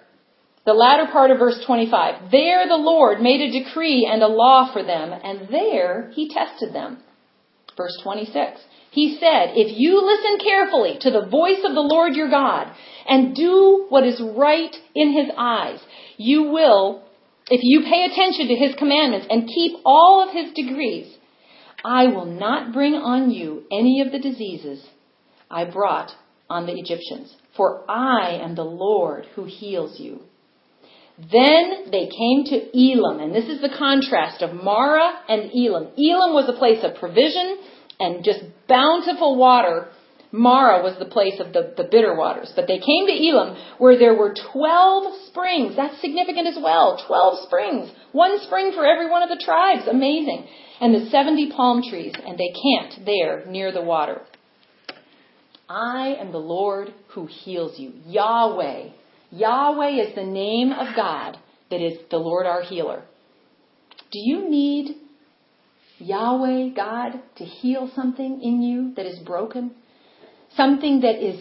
the 0.65 0.73
latter 0.73 1.11
part 1.11 1.31
of 1.31 1.39
verse 1.39 1.63
25, 1.67 2.31
there 2.31 2.69
the 2.69 2.77
Lord 2.77 3.21
made 3.21 3.41
a 3.41 3.65
decree 3.65 4.09
and 4.11 4.23
a 4.23 4.29
law 4.29 4.73
for 4.73 4.85
them, 4.85 5.13
and 5.13 5.49
there 5.49 6.11
he 6.15 6.33
tested 6.33 6.73
them. 6.73 6.99
Verse 7.77 7.99
26. 8.05 8.61
He 8.95 9.17
said, 9.19 9.55
If 9.57 9.77
you 9.77 10.01
listen 10.07 10.39
carefully 10.39 10.99
to 11.01 11.11
the 11.11 11.27
voice 11.27 11.65
of 11.65 11.75
the 11.75 11.81
Lord 11.81 12.15
your 12.15 12.31
God 12.31 12.73
and 13.09 13.35
do 13.35 13.87
what 13.89 14.07
is 14.07 14.23
right 14.23 14.75
in 14.95 15.13
his 15.13 15.31
eyes, 15.37 15.81
you 16.17 16.45
will, 16.45 17.03
if 17.51 17.61
you 17.65 17.83
pay 17.83 18.05
attention 18.05 18.47
to 18.49 18.55
his 18.55 18.77
commandments 18.77 19.27
and 19.29 19.49
keep 19.49 19.79
all 19.85 20.23
of 20.23 20.33
his 20.33 20.55
decrees, 20.55 21.13
I 21.85 22.07
will 22.07 22.25
not 22.25 22.73
bring 22.73 22.95
on 22.95 23.33
you 23.33 23.65
any 23.73 24.01
of 24.01 24.13
the 24.13 24.21
diseases 24.21 24.87
I 25.51 25.65
brought 25.65 26.13
on 26.49 26.67
the 26.67 26.75
Egyptians, 26.75 27.35
for 27.57 27.85
I 27.91 28.39
am 28.43 28.55
the 28.55 28.63
Lord 28.63 29.27
who 29.35 29.45
heals 29.45 29.99
you. 29.99 30.21
Then 31.19 31.91
they 31.91 32.07
came 32.07 32.45
to 32.45 32.79
Elim, 32.79 33.21
and 33.21 33.35
this 33.35 33.49
is 33.49 33.61
the 33.61 33.77
contrast 33.77 34.41
of 34.41 34.55
Marah 34.55 35.19
and 35.29 35.51
Elim. 35.53 35.89
Elim 35.99 36.33
was 36.33 36.49
a 36.49 36.59
place 36.59 36.85
of 36.85 36.97
provision 36.97 37.59
and 38.01 38.25
just 38.25 38.41
bountiful 38.69 39.37
water. 39.37 39.89
Marah 40.33 40.83
was 40.83 40.99
the 40.99 41.05
place 41.05 41.39
of 41.39 41.53
the, 41.53 41.75
the 41.77 41.89
bitter 41.89 42.17
waters. 42.17 42.53
But 42.57 42.67
they 42.67 42.79
came 42.79 43.07
to 43.07 43.13
Elim 43.13 43.57
where 43.79 43.97
there 43.97 44.15
were 44.15 44.35
12 44.53 45.29
springs. 45.29 45.77
That's 45.77 46.01
significant 46.01 46.49
as 46.49 46.59
well. 46.61 47.03
12 47.07 47.47
springs. 47.47 47.91
One 48.11 48.41
spring 48.41 48.73
for 48.75 48.85
every 48.85 49.09
one 49.09 49.23
of 49.23 49.29
the 49.29 49.43
tribes. 49.45 49.87
Amazing. 49.89 50.47
And 50.81 50.93
the 50.93 51.09
70 51.09 51.53
palm 51.53 51.83
trees. 51.89 52.15
And 52.27 52.37
they 52.37 52.53
camped 52.53 53.07
there 53.07 53.47
near 53.47 53.71
the 53.71 53.83
water. 53.83 54.23
I 55.69 56.17
am 56.19 56.33
the 56.33 56.39
Lord 56.39 56.93
who 57.15 57.27
heals 57.27 57.79
you. 57.79 57.93
Yahweh. 58.07 58.89
Yahweh 59.31 60.03
is 60.03 60.15
the 60.15 60.25
name 60.25 60.73
of 60.73 60.97
God 60.97 61.39
that 61.71 61.81
is 61.81 61.99
the 62.11 62.19
Lord 62.19 62.47
our 62.47 62.63
healer. 62.63 63.03
Do 64.11 64.19
you 64.19 64.49
need 64.49 64.97
Yahweh, 65.99 66.71
God, 66.75 67.21
to 67.37 67.45
heal 67.45 67.91
something 67.95 68.41
in 68.43 68.63
you 68.63 68.95
that 68.97 69.07
is 69.07 69.19
broken, 69.21 69.73
something 70.57 71.01
that 71.01 71.17
is 71.25 71.41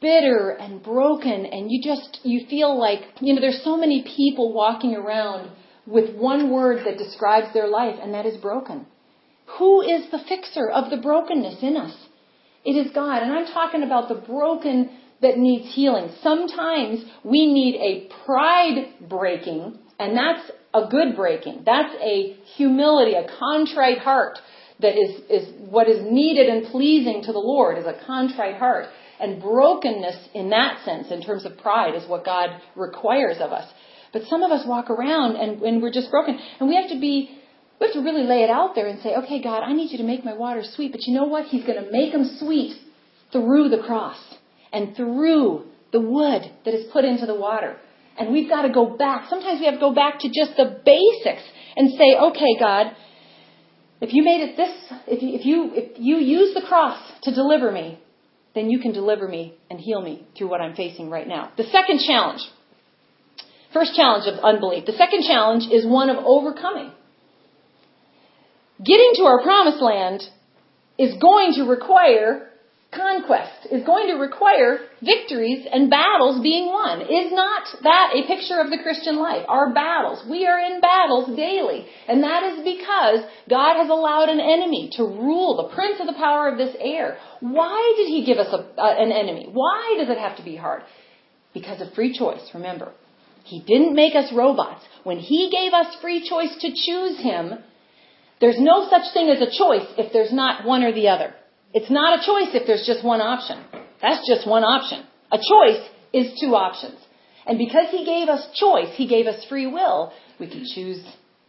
bitter 0.00 0.50
and 0.50 0.82
broken 0.82 1.46
and 1.46 1.70
you 1.70 1.80
just 1.80 2.18
you 2.24 2.44
feel 2.50 2.76
like 2.76 2.98
you 3.20 3.32
know 3.32 3.40
there's 3.40 3.62
so 3.62 3.76
many 3.76 4.04
people 4.16 4.52
walking 4.52 4.96
around 4.96 5.48
with 5.86 6.16
one 6.16 6.50
word 6.50 6.84
that 6.84 6.98
describes 6.98 7.46
their 7.54 7.68
life 7.68 7.94
and 8.02 8.12
that 8.12 8.26
is 8.26 8.36
broken 8.38 8.84
who 9.58 9.80
is 9.80 10.10
the 10.10 10.18
fixer 10.28 10.68
of 10.68 10.90
the 10.90 10.96
brokenness 10.96 11.62
in 11.62 11.76
us 11.76 11.96
It 12.64 12.72
is 12.72 12.92
God. 12.92 13.22
And 13.22 13.32
I'm 13.32 13.46
talking 13.46 13.82
about 13.82 14.08
the 14.08 14.14
broken 14.14 14.98
that 15.20 15.38
needs 15.38 15.74
healing. 15.74 16.10
Sometimes 16.22 17.04
we 17.24 17.52
need 17.52 17.76
a 17.76 18.24
pride 18.24 19.08
breaking, 19.08 19.78
and 19.98 20.16
that's 20.16 20.50
a 20.74 20.88
good 20.88 21.16
breaking. 21.16 21.62
That's 21.64 21.94
a 22.00 22.36
humility, 22.56 23.14
a 23.14 23.26
contrite 23.38 23.98
heart 23.98 24.38
that 24.80 24.94
is, 24.98 25.20
is 25.28 25.54
what 25.70 25.88
is 25.88 26.00
needed 26.02 26.48
and 26.48 26.66
pleasing 26.66 27.22
to 27.24 27.32
the 27.32 27.38
Lord 27.38 27.78
is 27.78 27.86
a 27.86 27.98
contrite 28.06 28.56
heart. 28.56 28.86
And 29.20 29.40
brokenness 29.40 30.28
in 30.34 30.50
that 30.50 30.84
sense, 30.84 31.10
in 31.10 31.22
terms 31.22 31.44
of 31.44 31.56
pride, 31.58 31.94
is 31.94 32.08
what 32.08 32.24
God 32.24 32.50
requires 32.74 33.36
of 33.40 33.52
us. 33.52 33.70
But 34.12 34.22
some 34.24 34.42
of 34.42 34.50
us 34.50 34.66
walk 34.66 34.90
around 34.90 35.36
and, 35.36 35.62
and 35.62 35.82
we're 35.82 35.92
just 35.92 36.10
broken. 36.10 36.38
And 36.58 36.68
we 36.68 36.74
have 36.76 36.90
to 36.90 36.98
be, 36.98 37.38
we 37.80 37.86
have 37.86 37.94
to 37.94 38.00
really 38.00 38.24
lay 38.24 38.42
it 38.42 38.50
out 38.50 38.74
there 38.74 38.88
and 38.88 39.00
say, 39.00 39.14
okay, 39.14 39.40
God, 39.40 39.62
I 39.62 39.72
need 39.72 39.92
you 39.92 39.98
to 39.98 40.04
make 40.04 40.24
my 40.24 40.34
water 40.34 40.62
sweet. 40.64 40.90
But 40.92 41.02
you 41.06 41.14
know 41.14 41.24
what? 41.24 41.46
He's 41.46 41.64
going 41.64 41.82
to 41.82 41.90
make 41.90 42.12
them 42.12 42.36
sweet 42.38 42.74
through 43.30 43.68
the 43.68 43.82
cross 43.86 44.18
and 44.72 44.96
through 44.96 45.66
the 45.92 46.00
wood 46.00 46.42
that 46.64 46.74
is 46.74 46.90
put 46.92 47.04
into 47.04 47.26
the 47.26 47.34
water. 47.34 47.76
And 48.18 48.32
we've 48.32 48.48
got 48.48 48.62
to 48.62 48.72
go 48.72 48.96
back. 48.96 49.28
Sometimes 49.28 49.60
we 49.60 49.66
have 49.66 49.74
to 49.74 49.80
go 49.80 49.94
back 49.94 50.20
to 50.20 50.28
just 50.28 50.56
the 50.56 50.80
basics 50.84 51.42
and 51.76 51.90
say, 51.92 52.14
okay, 52.16 52.58
God, 52.58 52.94
if 54.00 54.12
you 54.12 54.22
made 54.22 54.42
it 54.42 54.56
this, 54.56 54.76
if 55.06 55.22
you, 55.22 55.34
if 55.34 55.46
you, 55.46 55.70
if 55.74 55.98
you 55.98 56.16
use 56.16 56.54
the 56.54 56.62
cross 56.62 57.00
to 57.22 57.34
deliver 57.34 57.70
me, 57.70 57.98
then 58.54 58.68
you 58.68 58.80
can 58.80 58.92
deliver 58.92 59.26
me 59.26 59.54
and 59.70 59.80
heal 59.80 60.02
me 60.02 60.26
through 60.36 60.48
what 60.48 60.60
I'm 60.60 60.74
facing 60.74 61.08
right 61.08 61.26
now. 61.26 61.52
The 61.56 61.64
second 61.64 62.00
challenge, 62.06 62.40
first 63.72 63.94
challenge 63.94 64.26
of 64.26 64.44
unbelief. 64.44 64.84
The 64.84 64.92
second 64.92 65.22
challenge 65.22 65.64
is 65.72 65.86
one 65.86 66.10
of 66.10 66.16
overcoming. 66.18 66.92
Getting 68.84 69.12
to 69.16 69.22
our 69.22 69.42
promised 69.42 69.80
land 69.80 70.22
is 70.98 71.14
going 71.20 71.54
to 71.54 71.64
require 71.64 72.50
conquest 72.92 73.66
is 73.72 73.84
going 73.84 74.08
to 74.08 74.14
require 74.14 74.78
victories 75.00 75.66
and 75.70 75.90
battles 75.90 76.42
being 76.42 76.66
won. 76.66 77.00
Is 77.00 77.32
not 77.32 77.64
that 77.82 78.12
a 78.14 78.26
picture 78.26 78.60
of 78.60 78.70
the 78.70 78.78
Christian 78.82 79.16
life? 79.16 79.44
Our 79.48 79.72
battles. 79.72 80.22
We 80.28 80.46
are 80.46 80.60
in 80.60 80.80
battles 80.80 81.34
daily. 81.36 81.86
And 82.06 82.22
that 82.22 82.42
is 82.44 82.64
because 82.64 83.24
God 83.48 83.76
has 83.80 83.88
allowed 83.88 84.28
an 84.28 84.40
enemy 84.40 84.90
to 84.96 85.04
rule, 85.04 85.56
the 85.56 85.74
prince 85.74 86.00
of 86.00 86.06
the 86.06 86.20
power 86.20 86.48
of 86.48 86.58
this 86.58 86.76
air. 86.78 87.16
Why 87.40 87.94
did 87.96 88.08
he 88.08 88.24
give 88.24 88.38
us 88.38 88.52
a, 88.52 88.60
an 88.78 89.10
enemy? 89.10 89.48
Why 89.50 89.96
does 89.98 90.10
it 90.10 90.18
have 90.18 90.36
to 90.36 90.44
be 90.44 90.56
hard? 90.56 90.82
Because 91.54 91.80
of 91.80 91.94
free 91.94 92.16
choice, 92.16 92.42
remember. 92.54 92.92
He 93.44 93.60
didn't 93.60 93.94
make 93.94 94.14
us 94.14 94.32
robots. 94.32 94.84
When 95.02 95.18
he 95.18 95.50
gave 95.50 95.72
us 95.72 95.96
free 96.00 96.28
choice 96.28 96.54
to 96.60 96.68
choose 96.68 97.18
him, 97.18 97.54
there's 98.40 98.60
no 98.60 98.88
such 98.88 99.12
thing 99.12 99.30
as 99.30 99.40
a 99.40 99.50
choice 99.50 99.86
if 99.98 100.12
there's 100.12 100.32
not 100.32 100.66
one 100.66 100.82
or 100.82 100.92
the 100.92 101.08
other. 101.08 101.34
It's 101.74 101.90
not 101.90 102.18
a 102.18 102.26
choice 102.26 102.54
if 102.54 102.66
there's 102.66 102.86
just 102.86 103.04
one 103.04 103.20
option. 103.20 103.64
That's 104.00 104.26
just 104.28 104.46
one 104.46 104.64
option. 104.64 105.04
A 105.30 105.38
choice 105.38 105.88
is 106.12 106.38
two 106.40 106.54
options. 106.54 106.98
And 107.46 107.58
because 107.58 107.88
He 107.90 108.04
gave 108.04 108.28
us 108.28 108.46
choice, 108.54 108.94
He 108.96 109.08
gave 109.08 109.26
us 109.26 109.44
free 109.48 109.66
will, 109.66 110.12
we 110.38 110.48
can 110.48 110.64
choose 110.74 111.02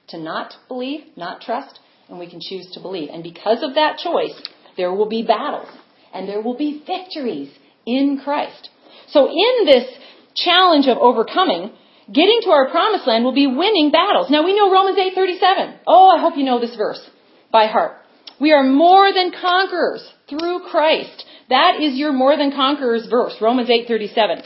to 0.09 0.17
not 0.17 0.53
believe, 0.67 1.01
not 1.15 1.41
trust, 1.41 1.79
and 2.09 2.19
we 2.19 2.29
can 2.29 2.39
choose 2.41 2.69
to 2.73 2.79
believe. 2.79 3.09
And 3.11 3.23
because 3.23 3.63
of 3.63 3.75
that 3.75 3.97
choice, 3.97 4.35
there 4.77 4.93
will 4.93 5.09
be 5.09 5.23
battles 5.23 5.69
and 6.13 6.27
there 6.27 6.41
will 6.41 6.57
be 6.57 6.83
victories 6.85 7.51
in 7.85 8.21
Christ. 8.23 8.69
So 9.09 9.27
in 9.27 9.65
this 9.65 9.85
challenge 10.35 10.87
of 10.87 10.97
overcoming, 10.97 11.71
getting 12.11 12.39
to 12.43 12.51
our 12.51 12.69
promised 12.69 13.07
land 13.07 13.23
will 13.23 13.33
be 13.33 13.47
winning 13.47 13.91
battles. 13.91 14.29
Now 14.29 14.43
we 14.43 14.55
know 14.55 14.71
Romans 14.71 14.97
8:37. 14.97 15.79
Oh, 15.87 16.09
I 16.15 16.21
hope 16.21 16.37
you 16.37 16.43
know 16.43 16.59
this 16.59 16.75
verse 16.75 17.01
by 17.51 17.67
heart. 17.67 17.97
We 18.39 18.51
are 18.51 18.63
more 18.63 19.13
than 19.13 19.31
conquerors 19.31 20.03
through 20.33 20.59
Christ. 20.71 21.25
That 21.49 21.81
is 21.81 21.95
your 21.95 22.11
more 22.11 22.35
than 22.37 22.51
conquerors 22.51 23.05
verse, 23.09 23.35
Romans 23.41 23.69
8:37. 23.69 24.43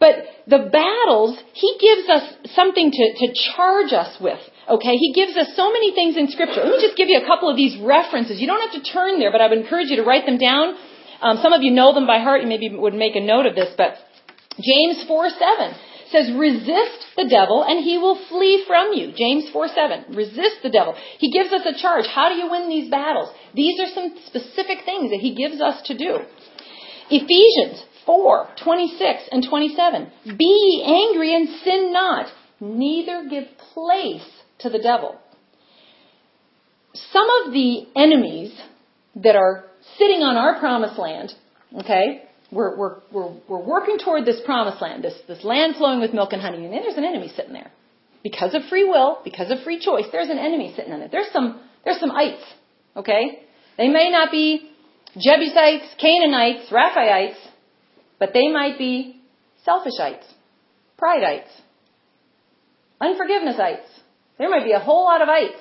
But 0.00 0.14
the 0.46 0.70
battles, 0.70 1.38
he 1.54 1.76
gives 1.80 2.08
us 2.08 2.54
something 2.54 2.90
to, 2.90 3.04
to 3.20 3.26
charge 3.54 3.92
us 3.92 4.20
with. 4.20 4.38
Okay, 4.68 4.94
he 4.96 5.12
gives 5.12 5.36
us 5.36 5.56
so 5.56 5.72
many 5.72 5.92
things 5.92 6.16
in 6.16 6.28
Scripture. 6.28 6.62
Let 6.62 6.76
me 6.76 6.80
just 6.80 6.96
give 6.96 7.08
you 7.08 7.18
a 7.18 7.26
couple 7.26 7.48
of 7.48 7.56
these 7.56 7.76
references. 7.78 8.40
You 8.40 8.46
don't 8.46 8.60
have 8.60 8.82
to 8.82 8.92
turn 8.92 9.18
there, 9.18 9.32
but 9.32 9.40
I 9.40 9.48
would 9.48 9.58
encourage 9.58 9.88
you 9.88 9.96
to 9.96 10.04
write 10.04 10.24
them 10.24 10.38
down. 10.38 10.76
Um, 11.20 11.38
some 11.42 11.52
of 11.52 11.62
you 11.62 11.72
know 11.72 11.92
them 11.94 12.06
by 12.06 12.20
heart. 12.20 12.42
You 12.42 12.46
maybe 12.46 12.68
would 12.68 12.94
make 12.94 13.16
a 13.16 13.20
note 13.20 13.46
of 13.46 13.56
this, 13.56 13.74
but 13.76 13.96
James 14.60 15.04
4 15.06 15.30
7 15.30 15.74
says, 16.10 16.30
resist 16.36 17.06
the 17.16 17.28
devil 17.28 17.64
and 17.66 17.84
he 17.84 17.98
will 17.98 18.18
flee 18.28 18.64
from 18.66 18.92
you. 18.92 19.12
James 19.16 19.48
4 19.52 19.68
7. 19.68 20.14
Resist 20.14 20.62
the 20.62 20.70
devil. 20.70 20.94
He 21.18 21.30
gives 21.30 21.52
us 21.52 21.62
a 21.64 21.80
charge. 21.80 22.06
How 22.06 22.28
do 22.28 22.36
you 22.36 22.50
win 22.50 22.68
these 22.68 22.90
battles? 22.90 23.30
These 23.54 23.80
are 23.80 23.92
some 23.94 24.14
specific 24.26 24.84
things 24.84 25.10
that 25.10 25.20
he 25.20 25.34
gives 25.34 25.60
us 25.60 25.82
to 25.86 25.96
do. 25.96 26.18
Ephesians 27.10 27.82
4 28.06 28.48
26 28.62 29.22
and 29.32 29.46
27. 29.48 30.10
Be 30.36 30.82
angry 30.84 31.34
and 31.34 31.48
sin 31.64 31.92
not, 31.92 32.26
neither 32.60 33.26
give 33.28 33.44
place 33.74 34.28
to 34.60 34.70
the 34.70 34.78
devil. 34.78 35.18
Some 37.12 37.28
of 37.44 37.52
the 37.52 37.86
enemies 37.94 38.58
that 39.16 39.36
are 39.36 39.66
sitting 39.98 40.22
on 40.22 40.36
our 40.36 40.58
promised 40.58 40.98
land, 40.98 41.32
okay, 41.78 42.27
we're, 42.50 42.76
we're, 42.76 42.96
we're, 43.12 43.32
we're 43.48 43.64
working 43.64 43.98
toward 43.98 44.24
this 44.24 44.40
promised 44.44 44.80
land, 44.80 45.04
this, 45.04 45.14
this 45.26 45.44
land 45.44 45.76
flowing 45.76 46.00
with 46.00 46.14
milk 46.14 46.32
and 46.32 46.40
honey, 46.40 46.64
and 46.64 46.72
then 46.72 46.82
there's 46.82 46.96
an 46.96 47.04
enemy 47.04 47.30
sitting 47.34 47.52
there. 47.52 47.70
Because 48.22 48.54
of 48.54 48.62
free 48.68 48.84
will, 48.84 49.20
because 49.24 49.50
of 49.50 49.62
free 49.62 49.78
choice, 49.80 50.06
there's 50.10 50.30
an 50.30 50.38
enemy 50.38 50.72
sitting 50.74 50.92
in 50.92 51.00
it. 51.02 51.10
There's 51.12 51.30
some, 51.32 51.60
there's 51.84 52.00
some 52.00 52.10
ites, 52.10 52.42
okay? 52.96 53.42
They 53.76 53.88
may 53.88 54.10
not 54.10 54.30
be 54.30 54.70
Jebusites, 55.16 55.94
Canaanites, 56.00 56.70
Rephaites, 56.70 57.36
but 58.18 58.30
they 58.32 58.48
might 58.48 58.78
be 58.78 59.20
selfishites, 59.66 60.24
prideites, 61.00 61.50
unforgivenessites. 63.00 63.86
There 64.38 64.48
might 64.48 64.64
be 64.64 64.72
a 64.72 64.80
whole 64.80 65.04
lot 65.04 65.22
of 65.22 65.28
ites. 65.28 65.60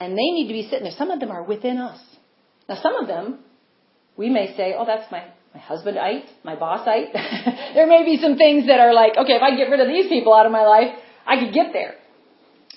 And 0.00 0.12
they 0.14 0.30
need 0.32 0.48
to 0.48 0.52
be 0.52 0.64
sitting 0.64 0.82
there. 0.82 0.94
Some 0.96 1.10
of 1.10 1.20
them 1.20 1.30
are 1.30 1.44
within 1.44 1.78
us. 1.78 2.00
Now, 2.68 2.80
some 2.82 2.96
of 2.96 3.06
them, 3.06 3.38
we 4.16 4.30
may 4.30 4.56
say, 4.56 4.74
oh, 4.76 4.84
that's 4.84 5.10
my 5.12 5.24
my 5.54 5.60
husband 5.60 5.98
ite, 5.98 6.24
my 6.44 6.56
boss 6.56 6.86
ite. 6.86 7.12
there 7.74 7.86
may 7.86 8.04
be 8.04 8.18
some 8.20 8.36
things 8.36 8.66
that 8.66 8.80
are 8.80 8.94
like, 8.94 9.16
okay, 9.16 9.34
if 9.34 9.42
I 9.42 9.56
get 9.56 9.70
rid 9.70 9.80
of 9.80 9.88
these 9.88 10.08
people 10.08 10.34
out 10.34 10.46
of 10.46 10.52
my 10.52 10.64
life, 10.64 10.94
I 11.26 11.38
could 11.38 11.52
get 11.52 11.72
there. 11.72 11.94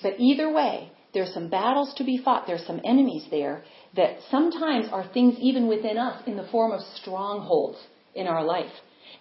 But 0.02 0.14
either 0.18 0.52
way, 0.52 0.92
there's 1.14 1.32
some 1.32 1.48
battles 1.48 1.94
to 1.96 2.04
be 2.04 2.18
fought. 2.22 2.46
There's 2.46 2.66
some 2.66 2.80
enemies 2.84 3.26
there 3.30 3.64
that 3.96 4.18
sometimes 4.30 4.88
are 4.92 5.10
things 5.12 5.36
even 5.40 5.66
within 5.66 5.96
us 5.96 6.22
in 6.26 6.36
the 6.36 6.46
form 6.52 6.72
of 6.72 6.80
strongholds 7.00 7.78
in 8.14 8.26
our 8.26 8.44
life. 8.44 8.72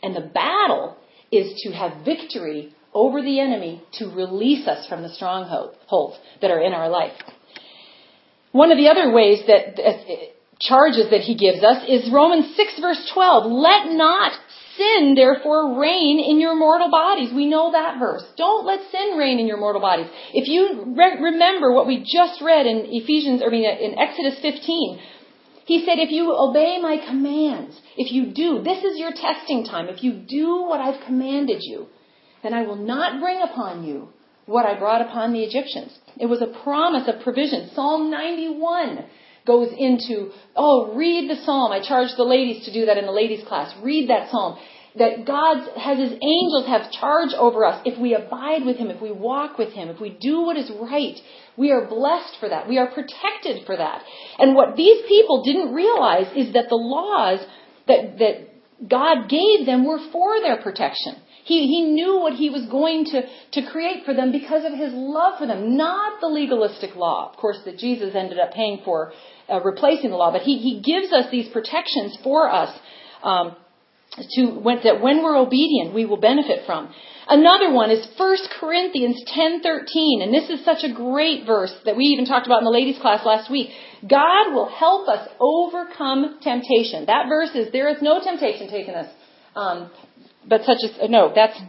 And 0.04 0.14
the 0.14 0.30
battle 0.34 0.98
is 1.32 1.62
to 1.64 1.72
have 1.72 2.04
victory 2.04 2.76
over 2.94 3.22
the 3.22 3.40
enemy 3.40 3.82
to 3.94 4.08
release 4.08 4.68
us 4.68 4.88
from 4.88 5.04
the 5.04 5.10
strongholds 5.10 6.18
that 6.42 6.52
are 6.52 6.62
in 6.62 6.74
our 6.74 6.90
life. 6.90 7.14
One 8.52 8.72
of 8.72 8.78
the 8.78 8.90
other 8.90 9.12
ways 9.12 9.44
that 9.48 9.76
charges 10.60 11.10
that 11.12 11.22
he 11.22 11.36
gives 11.36 11.64
us 11.64 11.84
is 11.88 12.12
Romans 12.12 12.56
6 12.56 12.80
verse 12.80 13.10
12. 13.14 13.52
Let 13.52 13.92
not 13.92 14.32
sin 14.78 15.16
therefore 15.16 15.80
reign 15.80 16.20
in 16.20 16.40
your 16.40 16.56
mortal 16.56 16.90
bodies. 16.90 17.32
We 17.34 17.48
know 17.48 17.72
that 17.72 18.00
verse. 18.00 18.24
Don't 18.38 18.66
let 18.66 18.80
sin 18.92 19.18
reign 19.18 19.40
in 19.40 19.48
your 19.48 19.58
mortal 19.58 19.82
bodies. 19.82 20.08
If 20.34 20.48
you 20.48 20.94
re- 20.96 21.22
remember 21.22 21.72
what 21.72 21.88
we 21.88 22.00
just 22.00 22.42
read 22.42 22.66
in 22.66 22.88
Ephesians, 22.90 23.42
I 23.46 23.50
mean 23.50 23.66
in 23.66 23.98
Exodus 23.98 24.40
15, 24.42 25.00
he 25.66 25.84
said, 25.84 25.98
if 25.98 26.12
you 26.12 26.32
obey 26.38 26.80
my 26.80 26.98
commands, 27.08 27.76
if 27.98 28.12
you 28.12 28.34
do, 28.34 28.62
this 28.64 28.84
is 28.84 29.00
your 29.00 29.12
testing 29.12 29.66
time. 29.66 29.88
If 29.88 30.04
you 30.04 30.14
do 30.14 30.62
what 30.62 30.80
I've 30.80 31.04
commanded 31.06 31.62
you, 31.62 31.88
then 32.44 32.54
I 32.54 32.62
will 32.64 32.76
not 32.76 33.20
bring 33.20 33.42
upon 33.42 33.84
you 33.84 34.10
what 34.46 34.68
I 34.68 34.78
brought 34.78 35.02
upon 35.02 35.34
the 35.34 35.44
Egyptians. 35.44 35.98
It 36.20 36.28
was 36.28 36.42
a 36.42 36.64
promise 36.64 37.08
of 37.08 37.24
provision. 37.24 37.72
Psalm 37.74 38.12
91 38.12 39.06
goes 39.46 39.70
into, 39.78 40.32
oh, 40.56 40.96
read 40.96 41.30
the 41.30 41.44
psalm. 41.44 41.72
I 41.72 41.86
charge 41.86 42.10
the 42.18 42.24
ladies 42.24 42.66
to 42.66 42.74
do 42.74 42.86
that 42.88 42.98
in 42.98 43.06
the 43.06 43.12
ladies 43.12 43.46
class. 43.48 43.74
Read 43.82 44.10
that 44.10 44.32
psalm. 44.32 44.58
That 44.98 45.26
God 45.26 45.78
has 45.78 45.98
His 46.00 46.14
angels 46.14 46.68
have 46.68 46.92
charge 46.92 47.34
over 47.38 47.66
us. 47.66 47.82
If 47.86 48.00
we 48.00 48.16
abide 48.16 48.66
with 48.66 48.78
Him, 48.78 48.90
if 48.90 49.02
we 49.02 49.12
walk 49.12 49.58
with 49.58 49.74
Him, 49.74 49.90
if 49.90 50.00
we 50.00 50.10
do 50.10 50.42
what 50.42 50.58
is 50.58 50.72
right, 50.72 51.16
we 51.58 51.72
are 51.72 51.86
blessed 51.86 52.38
for 52.40 52.50
that. 52.50 52.70
We 52.70 52.78
are 52.78 52.88
protected 52.88 53.66
for 53.66 53.76
that. 53.76 54.04
And 54.40 54.56
what 54.56 54.76
these 54.76 55.04
people 55.08 55.44
didn't 55.44 55.74
realize 55.74 56.28
is 56.36 56.54
that 56.54 56.70
the 56.70 56.76
laws 56.76 57.40
that, 57.88 58.18
that 58.20 58.90
God 58.90 59.30
gave 59.30 59.66
them 59.66 59.86
were 59.86 60.00
for 60.12 60.40
their 60.40 60.62
protection. 60.62 61.16
He, 61.46 61.68
he 61.68 61.84
knew 61.84 62.20
what 62.20 62.34
he 62.34 62.50
was 62.50 62.66
going 62.66 63.06
to, 63.06 63.22
to 63.52 63.72
create 63.72 64.04
for 64.04 64.16
them 64.16 64.32
because 64.32 64.66
of 64.66 64.74
his 64.74 64.92
love 64.94 65.38
for 65.38 65.46
them, 65.46 65.78
not 65.78 66.20
the 66.20 66.28
legalistic 66.28 66.96
law, 66.96 67.30
of 67.32 67.38
course, 67.38 67.60
that 67.66 67.78
Jesus 67.78 68.16
ended 68.16 68.40
up 68.40 68.52
paying 68.52 68.82
for 68.84 69.14
uh, 69.50 69.62
replacing 69.62 70.10
the 70.10 70.16
law, 70.16 70.32
but 70.32 70.42
he, 70.42 70.58
he 70.58 70.82
gives 70.82 71.14
us 71.14 71.30
these 71.32 71.48
protections 71.50 72.18
for 72.24 72.50
us. 72.52 72.78
Um, 73.24 73.56
to 74.36 74.46
when, 74.46 74.80
that 74.84 75.02
when 75.02 75.24
we're 75.24 75.38
obedient, 75.38 75.94
we 75.94 76.06
will 76.06 76.18
benefit 76.18 76.66
from. 76.66 76.94
Another 77.28 77.72
one 77.72 77.90
is 77.90 78.08
1 78.18 78.38
Corinthians 78.60 79.22
10:13, 79.36 80.22
and 80.22 80.34
this 80.34 80.50
is 80.50 80.64
such 80.64 80.84
a 80.84 80.94
great 80.94 81.46
verse 81.46 81.74
that 81.86 81.96
we 81.96 82.06
even 82.06 82.26
talked 82.26 82.46
about 82.46 82.60
in 82.60 82.66
the 82.66 82.72
ladies 82.72 83.00
class 83.00 83.26
last 83.26 83.50
week. 83.50 83.72
God 84.08 84.54
will 84.54 84.68
help 84.68 85.10
us 85.10 85.28
overcome 85.40 86.38
temptation. 86.42 87.06
That 87.08 87.26
verse 87.28 87.50
is 87.56 87.72
there 87.72 87.90
is 87.90 88.02
no 88.02 88.24
temptation 88.24 88.70
taken 88.70 88.94
us, 88.94 89.10
um, 89.56 89.90
but 90.48 90.62
such 90.66 90.78
as 90.84 91.10
no. 91.10 91.32
That's 91.34 91.60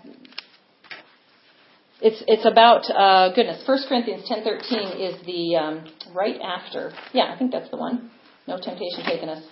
it's 2.01 2.23
it's 2.27 2.45
about 2.45 2.85
uh, 2.91 3.35
goodness. 3.35 3.63
1 3.67 3.79
Corinthians 3.89 4.29
10:13 4.29 5.01
is 5.01 5.27
the 5.27 5.57
um, 5.57 5.85
right 6.15 6.39
after. 6.41 6.93
Yeah, 7.13 7.33
I 7.33 7.39
think 7.39 7.53
that's 7.53 7.71
the 7.71 7.79
one. 7.79 8.11
No 8.47 8.59
temptation 8.59 9.05
taken 9.05 9.29
us. 9.29 9.43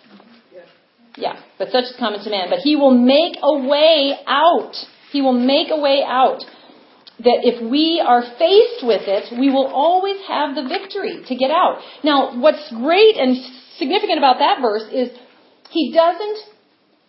Yeah, 1.16 1.40
but 1.58 1.68
such 1.70 1.84
is 1.84 1.94
common 1.98 2.22
to 2.24 2.30
man. 2.30 2.50
But 2.50 2.58
he 2.60 2.76
will 2.76 2.96
make 2.96 3.36
a 3.40 3.58
way 3.58 4.18
out. 4.26 4.74
He 5.12 5.22
will 5.22 5.38
make 5.38 5.68
a 5.70 5.80
way 5.80 6.02
out. 6.06 6.42
That 7.20 7.46
if 7.46 7.62
we 7.62 8.02
are 8.04 8.22
faced 8.22 8.82
with 8.82 9.06
it, 9.06 9.38
we 9.38 9.48
will 9.48 9.68
always 9.68 10.20
have 10.26 10.56
the 10.56 10.66
victory 10.66 11.22
to 11.28 11.34
get 11.36 11.52
out. 11.52 11.78
Now, 12.02 12.36
what's 12.40 12.68
great 12.74 13.16
and 13.16 13.36
significant 13.78 14.18
about 14.18 14.40
that 14.40 14.58
verse 14.60 14.82
is 14.92 15.10
he 15.70 15.92
doesn't 15.92 16.38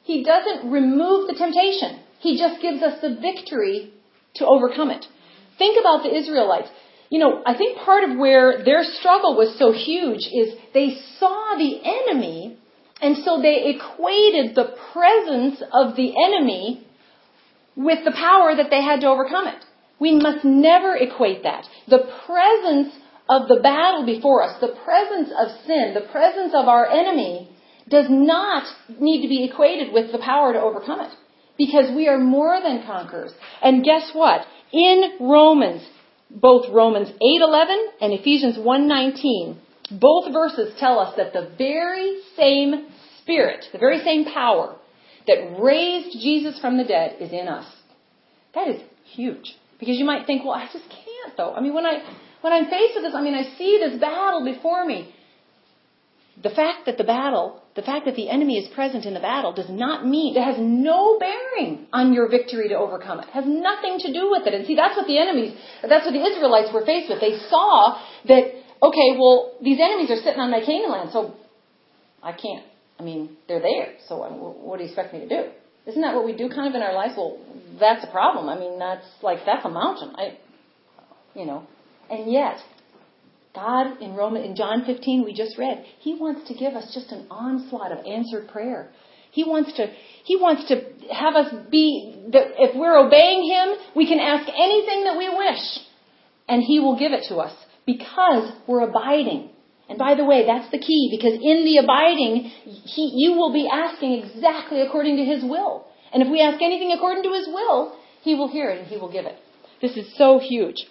he 0.04 0.24
doesn't 0.24 0.70
remove 0.70 1.28
the 1.28 1.34
temptation. 1.34 2.00
He 2.20 2.38
just 2.38 2.62
gives 2.62 2.84
us 2.84 3.02
the 3.02 3.18
victory 3.20 3.92
to 4.36 4.46
overcome 4.46 4.92
it. 4.92 5.06
Think 5.58 5.80
about 5.80 6.04
the 6.04 6.16
Israelites. 6.16 6.70
You 7.10 7.20
know, 7.20 7.42
I 7.46 7.56
think 7.56 7.78
part 7.80 8.04
of 8.04 8.18
where 8.18 8.64
their 8.64 8.84
struggle 8.84 9.36
was 9.38 9.58
so 9.58 9.72
huge 9.72 10.24
is 10.42 10.54
they 10.74 10.98
saw 11.20 11.56
the 11.58 11.80
enemy 11.84 12.58
and 13.02 13.18
so 13.24 13.42
they 13.42 13.76
equated 13.76 14.56
the 14.56 14.74
presence 14.94 15.62
of 15.72 15.96
the 15.96 16.14
enemy 16.28 16.86
with 17.76 18.00
the 18.06 18.12
power 18.12 18.56
that 18.56 18.70
they 18.70 18.82
had 18.82 19.02
to 19.02 19.08
overcome 19.08 19.48
it. 19.48 19.64
We 20.00 20.16
must 20.16 20.44
never 20.44 20.96
equate 20.96 21.44
that. 21.44 21.66
The 21.88 22.04
presence 22.26 22.94
of 23.30 23.48
the 23.48 23.60
battle 23.62 24.06
before 24.06 24.44
us, 24.44 24.60
the 24.62 24.76
presence 24.84 25.30
of 25.38 25.48
sin, 25.66 25.94
the 25.94 26.10
presence 26.12 26.54
of 26.54 26.68
our 26.68 26.86
enemy 26.88 27.50
does 27.90 28.06
not 28.10 28.64
need 29.00 29.22
to 29.22 29.28
be 29.28 29.44
equated 29.46 29.94
with 29.94 30.12
the 30.12 30.20
power 30.20 30.54
to 30.54 30.62
overcome 30.62 31.02
it. 31.02 31.12
Because 31.58 31.96
we 31.96 32.08
are 32.08 32.18
more 32.18 32.60
than 32.62 32.84
conquerors. 32.86 33.32
And 33.62 33.84
guess 33.84 34.10
what? 34.14 34.42
In 34.72 35.18
Romans, 35.20 35.82
both 36.30 36.70
Romans 36.70 37.10
8:11 37.22 37.88
and 38.02 38.14
Ephesians 38.14 38.58
1:19, 38.58 39.56
both 39.92 40.34
verses 40.34 40.74
tell 40.80 41.00
us 41.00 41.16
that 41.16 41.34
the 41.34 41.50
very 41.58 42.18
same 42.36 42.88
Spirit, 43.26 43.68
the 43.72 43.80
very 43.80 44.00
same 44.02 44.26
power 44.26 44.76
that 45.26 45.60
raised 45.60 46.12
Jesus 46.20 46.60
from 46.60 46.78
the 46.78 46.84
dead 46.84 47.16
is 47.20 47.32
in 47.32 47.48
us. 47.48 47.66
That 48.54 48.68
is 48.68 48.80
huge. 49.04 49.56
Because 49.80 49.98
you 49.98 50.06
might 50.06 50.28
think, 50.28 50.44
well, 50.44 50.54
I 50.54 50.68
just 50.72 50.88
can't 50.90 51.36
though. 51.36 51.52
I 51.52 51.60
mean, 51.60 51.74
when 51.74 51.88
I 51.88 52.04
when 52.42 52.54
I'm 52.54 52.68
faced 52.68 52.94
with 52.94 53.04
this, 53.04 53.16
I 53.16 53.22
mean, 53.22 53.34
I 53.34 53.44
see 53.58 53.80
this 53.80 54.00
battle 54.00 54.46
before 54.46 54.86
me. 54.86 55.12
The 56.42 56.50
fact 56.50 56.86
that 56.86 56.98
the 56.98 57.04
battle, 57.04 57.62
the 57.76 57.82
fact 57.82 58.06
that 58.06 58.16
the 58.16 58.30
enemy 58.30 58.58
is 58.58 58.68
present 58.74 59.06
in 59.06 59.14
the 59.14 59.22
battle 59.22 59.54
does 59.54 59.70
not 59.70 60.06
mean, 60.06 60.36
it 60.36 60.44
has 60.44 60.58
no 60.60 61.18
bearing 61.18 61.88
on 61.94 62.14
your 62.14 62.30
victory 62.30 62.68
to 62.70 62.76
overcome 62.76 63.20
it. 63.20 63.28
it. 63.28 63.32
has 63.32 63.46
nothing 63.48 64.00
to 64.00 64.12
do 64.12 64.30
with 64.32 64.46
it. 64.46 64.54
And 64.54 64.68
see, 64.68 64.76
that's 64.76 64.98
what 64.98 65.08
the 65.08 65.18
enemies, 65.18 65.56
that's 65.82 66.06
what 66.06 66.12
the 66.12 66.24
Israelites 66.24 66.74
were 66.74 66.86
faced 66.86 67.10
with. 67.10 67.22
They 67.22 67.40
saw 67.50 68.02
that, 68.28 68.52
okay, 68.84 69.10
well, 69.18 69.56
these 69.62 69.80
enemies 69.82 70.12
are 70.12 70.18
sitting 70.18 70.40
on 70.40 70.52
my 70.52 70.60
Canaan 70.60 70.92
land, 70.92 71.10
so 71.14 71.36
I 72.22 72.34
can't. 72.34 72.66
I 73.00 73.04
mean, 73.04 73.38
they're 73.48 73.62
there, 73.62 73.96
so 74.08 74.18
what 74.18 74.78
do 74.78 74.84
you 74.84 74.90
expect 74.90 75.14
me 75.14 75.22
to 75.22 75.30
do? 75.30 75.52
Isn't 75.88 76.02
that 76.02 76.16
what 76.16 76.26
we 76.26 76.36
do 76.36 76.50
kind 76.50 76.68
of 76.68 76.76
in 76.76 76.82
our 76.82 76.94
lives? 76.94 77.14
Well, 77.16 77.38
that's 77.80 78.04
a 78.04 78.12
problem. 78.12 78.50
I 78.50 78.58
mean, 78.58 78.80
that's 78.80 79.06
like, 79.22 79.40
that's 79.46 79.64
a 79.64 79.70
mountain. 79.70 80.16
I, 80.16 80.38
you 81.34 81.46
know. 81.46 81.68
And 82.10 82.32
yet, 82.32 82.58
God 83.56 84.02
in 84.02 84.12
in 84.38 84.56
John 84.56 84.84
15 84.86 85.24
we 85.24 85.34
just 85.34 85.58
read, 85.58 85.86
he 86.00 86.14
wants 86.14 86.48
to 86.50 86.54
give 86.54 86.74
us 86.74 86.94
just 86.94 87.12
an 87.12 87.28
onslaught 87.32 87.92
of 87.92 88.06
answered 88.06 88.50
prayer. 88.50 88.92
He 89.32 89.44
wants 89.44 89.74
to 89.78 89.88
he 90.24 90.36
wants 90.36 90.68
to 90.70 90.76
have 91.12 91.36
us 91.36 91.54
be 91.70 92.30
that 92.32 92.48
if 92.58 92.76
we're 92.76 92.98
obeying 92.98 93.44
him, 93.50 93.76
we 93.96 94.08
can 94.08 94.20
ask 94.20 94.48
anything 94.48 95.06
that 95.06 95.18
we 95.18 95.30
wish 95.30 95.64
and 96.48 96.64
he 96.64 96.80
will 96.80 96.98
give 96.98 97.12
it 97.12 97.26
to 97.30 97.38
us 97.38 97.54
because 97.86 98.52
we're 98.68 98.88
abiding. 98.88 99.50
And 99.88 100.00
by 100.00 100.16
the 100.16 100.26
way, 100.26 100.46
that's 100.46 100.72
the 100.72 100.80
key 100.80 101.10
because 101.12 101.34
in 101.34 101.64
the 101.64 101.78
abiding, 101.78 102.52
he, 102.66 103.12
you 103.16 103.34
will 103.34 103.54
be 103.54 103.70
asking 103.72 104.24
exactly 104.24 104.82
according 104.82 105.18
to 105.18 105.24
his 105.24 105.44
will. 105.44 105.86
And 106.12 106.24
if 106.24 106.30
we 106.30 106.42
ask 106.42 106.62
anything 106.62 106.92
according 106.92 107.24
to 107.24 107.34
his 107.34 107.48
will, 107.48 107.96
he 108.24 108.34
will 108.36 108.48
hear 108.48 108.70
it 108.70 108.80
and 108.80 108.88
he 108.88 108.98
will 108.98 109.12
give 109.12 109.26
it. 109.26 109.38
This 109.82 109.96
is 109.98 110.18
so 110.18 110.40
huge. 110.40 110.88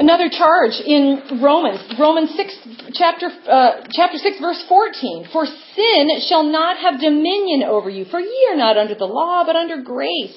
Another 0.00 0.30
charge 0.30 0.80
in 0.80 1.42
Romans, 1.42 1.78
Romans 1.98 2.30
6, 2.34 2.68
chapter, 2.94 3.26
uh, 3.46 3.84
chapter 3.92 4.16
6, 4.16 4.40
verse 4.40 4.64
14. 4.66 5.28
For 5.30 5.44
sin 5.44 6.08
shall 6.26 6.42
not 6.42 6.78
have 6.78 6.98
dominion 6.98 7.64
over 7.64 7.90
you, 7.90 8.06
for 8.06 8.18
ye 8.18 8.48
are 8.50 8.56
not 8.56 8.78
under 8.78 8.94
the 8.94 9.04
law, 9.04 9.44
but 9.44 9.56
under 9.56 9.82
grace. 9.82 10.34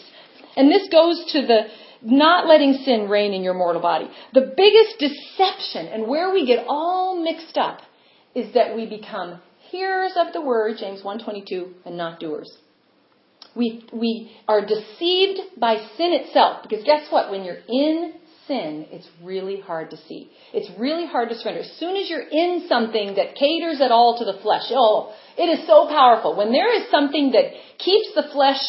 And 0.58 0.70
this 0.70 0.90
goes 0.92 1.32
to 1.32 1.48
the 1.48 1.62
not 2.02 2.46
letting 2.46 2.74
sin 2.84 3.08
reign 3.08 3.32
in 3.32 3.42
your 3.42 3.54
mortal 3.54 3.82
body. 3.82 4.10
The 4.34 4.54
biggest 4.58 5.00
deception 5.00 5.88
and 5.88 6.10
where 6.10 6.34
we 6.34 6.46
get 6.46 6.66
all 6.68 7.24
mixed 7.24 7.58
up 7.58 7.80
is 8.36 8.54
that 8.56 8.76
we 8.76 8.86
become 8.86 9.40
hearers 9.72 10.12
of 10.18 10.34
the 10.34 10.42
word, 10.42 10.76
James 10.78 11.04
1.22, 11.04 11.72
and 11.86 11.96
not 11.96 12.20
doers. 12.20 12.52
We, 13.56 13.86
we 13.94 14.36
are 14.46 14.66
deceived 14.66 15.40
by 15.58 15.76
sin 15.96 16.12
itself, 16.12 16.64
because 16.64 16.84
guess 16.84 17.10
what? 17.10 17.32
When 17.32 17.46
you're 17.46 17.64
in 17.70 18.16
sin, 18.48 18.86
it's 18.92 19.08
really 19.22 19.60
hard 19.60 19.90
to 19.92 19.98
see. 19.98 20.30
It's 20.54 20.70
really 20.80 21.06
hard 21.06 21.30
to 21.30 21.36
surrender. 21.36 21.62
As 21.62 21.72
soon 21.80 21.96
as 21.96 22.10
you're 22.10 22.28
in 22.28 22.66
something 22.68 23.16
that 23.16 23.36
caters 23.36 23.82
at 23.82 23.92
all 23.92 24.18
to 24.20 24.26
the 24.26 24.40
flesh, 24.42 24.64
oh, 24.72 25.14
it 25.38 25.44
is 25.44 25.66
so 25.68 25.88
powerful. 25.88 26.36
When 26.36 26.52
there 26.52 26.74
is 26.74 26.90
something 26.92 27.32
that 27.32 27.46
keeps 27.78 28.14
the 28.16 28.24
flesh 28.32 28.62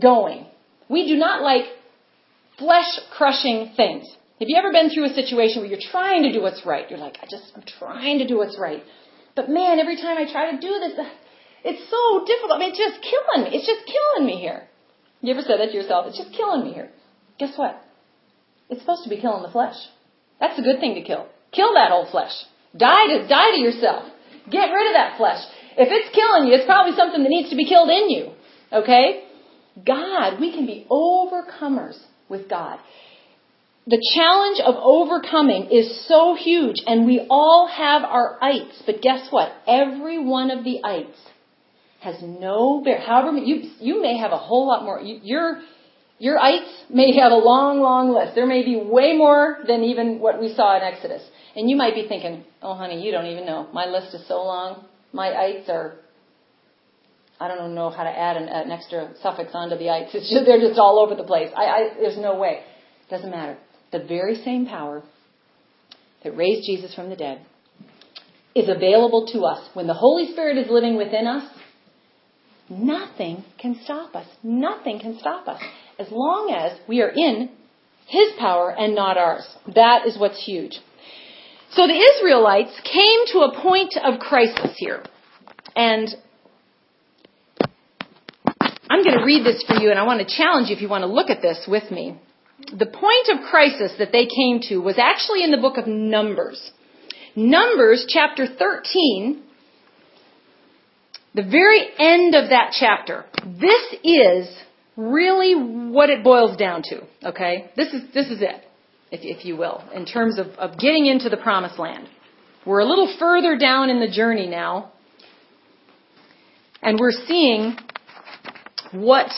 going, 0.00 0.46
we 0.88 1.06
do 1.06 1.16
not 1.16 1.42
like 1.42 1.64
flesh 2.58 2.90
crushing 3.16 3.72
things. 3.76 4.04
Have 4.40 4.48
you 4.48 4.56
ever 4.56 4.72
been 4.72 4.90
through 4.90 5.06
a 5.06 5.14
situation 5.14 5.62
where 5.62 5.70
you're 5.70 5.90
trying 5.90 6.24
to 6.24 6.32
do 6.32 6.42
what's 6.42 6.66
right? 6.66 6.88
You're 6.90 6.98
like, 6.98 7.18
I 7.22 7.26
just, 7.30 7.52
I'm 7.54 7.64
trying 7.78 8.18
to 8.18 8.26
do 8.26 8.36
what's 8.36 8.58
right. 8.58 8.82
But 9.36 9.48
man, 9.48 9.78
every 9.78 9.96
time 9.96 10.18
I 10.18 10.30
try 10.30 10.50
to 10.50 10.60
do 10.60 10.72
this, 10.80 11.06
it's 11.64 11.90
so 11.90 12.24
difficult. 12.26 12.52
I 12.52 12.58
mean, 12.58 12.70
it's 12.70 12.78
just 12.78 12.98
killing 13.02 13.44
me. 13.44 13.56
It's 13.56 13.66
just 13.66 13.86
killing 13.86 14.26
me 14.26 14.40
here. 14.40 14.68
You 15.20 15.32
ever 15.32 15.42
said 15.42 15.60
that 15.60 15.70
to 15.70 15.74
yourself? 15.74 16.06
It's 16.08 16.18
just 16.18 16.36
killing 16.36 16.64
me 16.64 16.72
here. 16.74 16.90
Guess 17.38 17.56
what? 17.56 17.80
It's 18.74 18.82
supposed 18.82 19.04
to 19.04 19.10
be 19.10 19.20
killing 19.20 19.42
the 19.42 19.50
flesh. 19.50 19.76
That's 20.40 20.58
a 20.58 20.62
good 20.62 20.80
thing 20.80 20.96
to 20.96 21.02
kill. 21.02 21.28
Kill 21.52 21.74
that 21.74 21.92
old 21.92 22.10
flesh. 22.10 22.32
Die 22.76 23.06
to, 23.06 23.28
die 23.28 23.52
to 23.52 23.60
yourself. 23.60 24.10
Get 24.50 24.66
rid 24.66 24.88
of 24.88 24.94
that 24.94 25.16
flesh. 25.16 25.38
If 25.78 25.88
it's 25.90 26.14
killing 26.14 26.48
you, 26.48 26.54
it's 26.54 26.66
probably 26.66 26.96
something 26.96 27.22
that 27.22 27.28
needs 27.28 27.50
to 27.50 27.56
be 27.56 27.66
killed 27.66 27.88
in 27.88 28.10
you. 28.10 28.32
Okay? 28.72 29.22
God, 29.86 30.40
we 30.40 30.50
can 30.50 30.66
be 30.66 30.86
overcomers 30.90 31.96
with 32.28 32.48
God. 32.50 32.80
The 33.86 34.02
challenge 34.16 34.58
of 34.64 34.74
overcoming 34.82 35.70
is 35.70 36.08
so 36.08 36.34
huge, 36.34 36.82
and 36.84 37.06
we 37.06 37.24
all 37.30 37.68
have 37.68 38.02
our 38.02 38.42
ites. 38.42 38.82
But 38.86 39.02
guess 39.02 39.28
what? 39.30 39.52
Every 39.68 40.18
one 40.18 40.50
of 40.50 40.64
the 40.64 40.80
ites 40.82 41.18
has 42.00 42.16
no 42.22 42.82
bear. 42.82 42.98
However, 42.98 43.36
you 43.38 43.70
you 43.78 44.02
may 44.02 44.18
have 44.18 44.32
a 44.32 44.38
whole 44.38 44.66
lot 44.66 44.84
more. 44.84 45.00
You, 45.00 45.20
you're 45.22 45.60
your 46.18 46.38
ites 46.38 46.70
may 46.88 47.16
have 47.18 47.32
a 47.32 47.36
long, 47.36 47.80
long 47.80 48.14
list. 48.14 48.34
There 48.34 48.46
may 48.46 48.64
be 48.64 48.76
way 48.76 49.16
more 49.16 49.58
than 49.66 49.82
even 49.82 50.20
what 50.20 50.40
we 50.40 50.54
saw 50.54 50.76
in 50.76 50.82
Exodus. 50.82 51.22
And 51.56 51.68
you 51.68 51.76
might 51.76 51.94
be 51.94 52.06
thinking, 52.08 52.44
oh, 52.62 52.74
honey, 52.74 53.04
you 53.04 53.12
don't 53.12 53.26
even 53.26 53.46
know. 53.46 53.68
My 53.72 53.86
list 53.86 54.14
is 54.14 54.26
so 54.28 54.42
long. 54.44 54.86
My 55.12 55.32
ites 55.34 55.68
are, 55.68 55.94
I 57.40 57.48
don't 57.48 57.74
know 57.74 57.90
how 57.90 58.04
to 58.04 58.10
add 58.10 58.36
an, 58.36 58.48
an 58.48 58.70
extra 58.70 59.12
suffix 59.22 59.50
onto 59.54 59.76
the 59.76 59.90
ites. 59.90 60.10
It's 60.14 60.30
just, 60.30 60.46
they're 60.46 60.60
just 60.60 60.78
all 60.78 60.98
over 60.98 61.14
the 61.14 61.26
place. 61.26 61.50
I, 61.56 61.64
I, 61.64 61.90
there's 62.00 62.18
no 62.18 62.36
way. 62.36 62.62
Doesn't 63.10 63.30
matter. 63.30 63.58
The 63.92 64.00
very 64.00 64.36
same 64.44 64.66
power 64.66 65.02
that 66.22 66.36
raised 66.36 66.66
Jesus 66.66 66.94
from 66.94 67.10
the 67.10 67.16
dead 67.16 67.44
is 68.54 68.68
available 68.68 69.26
to 69.32 69.40
us. 69.40 69.68
When 69.74 69.86
the 69.86 69.94
Holy 69.94 70.32
Spirit 70.32 70.58
is 70.58 70.70
living 70.70 70.96
within 70.96 71.26
us, 71.26 71.44
nothing 72.68 73.44
can 73.58 73.80
stop 73.84 74.14
us. 74.14 74.26
Nothing 74.42 75.00
can 75.00 75.18
stop 75.18 75.48
us 75.48 75.60
as 75.98 76.10
long 76.10 76.52
as 76.52 76.78
we 76.88 77.02
are 77.02 77.10
in 77.10 77.50
His 78.06 78.32
power 78.38 78.70
and 78.70 78.94
not 78.94 79.16
ours. 79.16 79.46
That 79.74 80.06
is 80.06 80.18
what's 80.18 80.44
huge. 80.44 80.78
So 81.70 81.86
the 81.86 81.94
Israelites 81.94 82.78
came 82.84 83.26
to 83.32 83.40
a 83.40 83.60
point 83.60 83.94
of 84.02 84.20
crisis 84.20 84.76
here. 84.76 85.02
And 85.74 86.08
I'm 88.88 89.02
going 89.02 89.18
to 89.18 89.24
read 89.24 89.44
this 89.44 89.64
for 89.66 89.74
you, 89.82 89.90
and 89.90 89.98
I 89.98 90.04
want 90.04 90.20
to 90.20 90.36
challenge 90.36 90.68
you 90.68 90.76
if 90.76 90.82
you 90.82 90.88
want 90.88 91.02
to 91.02 91.08
look 91.08 91.30
at 91.30 91.42
this 91.42 91.66
with 91.66 91.90
me. 91.90 92.16
The 92.58 92.86
point 92.86 93.28
of 93.32 93.50
crisis 93.50 93.92
that 93.98 94.12
they 94.12 94.26
came 94.26 94.60
to 94.68 94.78
was 94.78 94.98
actually 94.98 95.42
in 95.42 95.50
the 95.50 95.56
book 95.56 95.76
of 95.76 95.86
Numbers. 95.86 96.70
Numbers 97.34 98.06
chapter 98.08 98.46
13, 98.46 99.42
the 101.34 101.42
very 101.42 101.88
end 101.98 102.36
of 102.36 102.50
that 102.50 102.72
chapter, 102.78 103.24
this 103.44 103.98
is 104.04 104.56
really 104.96 105.54
what 105.90 106.10
it 106.10 106.22
boils 106.22 106.56
down 106.56 106.82
to, 106.84 107.02
okay? 107.24 107.70
This 107.76 107.92
is, 107.92 108.02
this 108.12 108.26
is 108.26 108.42
it, 108.42 108.64
if, 109.10 109.20
if 109.22 109.44
you 109.44 109.56
will, 109.56 109.82
in 109.94 110.06
terms 110.06 110.38
of, 110.38 110.48
of 110.58 110.78
getting 110.78 111.06
into 111.06 111.28
the 111.28 111.36
promised 111.36 111.78
land. 111.78 112.08
We're 112.64 112.80
a 112.80 112.86
little 112.86 113.14
further 113.18 113.58
down 113.58 113.90
in 113.90 114.00
the 114.00 114.08
journey 114.08 114.46
now, 114.46 114.92
and 116.82 116.98
we're 116.98 117.12
seeing 117.26 117.76
what 118.92 119.30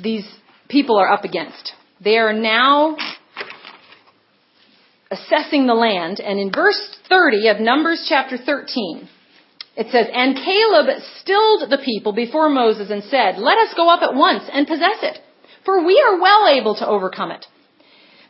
these 0.00 0.28
people 0.68 0.96
are 0.96 1.10
up 1.10 1.24
against. 1.24 1.72
They 2.02 2.18
are 2.18 2.32
now 2.32 2.96
assessing 5.10 5.66
the 5.66 5.74
land, 5.74 6.20
and 6.20 6.38
in 6.38 6.52
verse 6.52 6.96
30 7.08 7.48
of 7.48 7.60
Numbers 7.60 8.06
chapter 8.08 8.36
13, 8.36 9.08
it 9.78 9.92
says, 9.92 10.08
And 10.12 10.34
Caleb 10.34 10.88
stilled 11.22 11.70
the 11.70 11.78
people 11.84 12.12
before 12.12 12.50
Moses 12.50 12.90
and 12.90 13.04
said, 13.04 13.38
Let 13.38 13.58
us 13.58 13.74
go 13.76 13.88
up 13.88 14.02
at 14.02 14.12
once 14.12 14.42
and 14.52 14.66
possess 14.66 14.98
it, 15.02 15.20
for 15.64 15.86
we 15.86 16.02
are 16.04 16.20
well 16.20 16.48
able 16.48 16.74
to 16.74 16.86
overcome 16.86 17.30
it. 17.30 17.46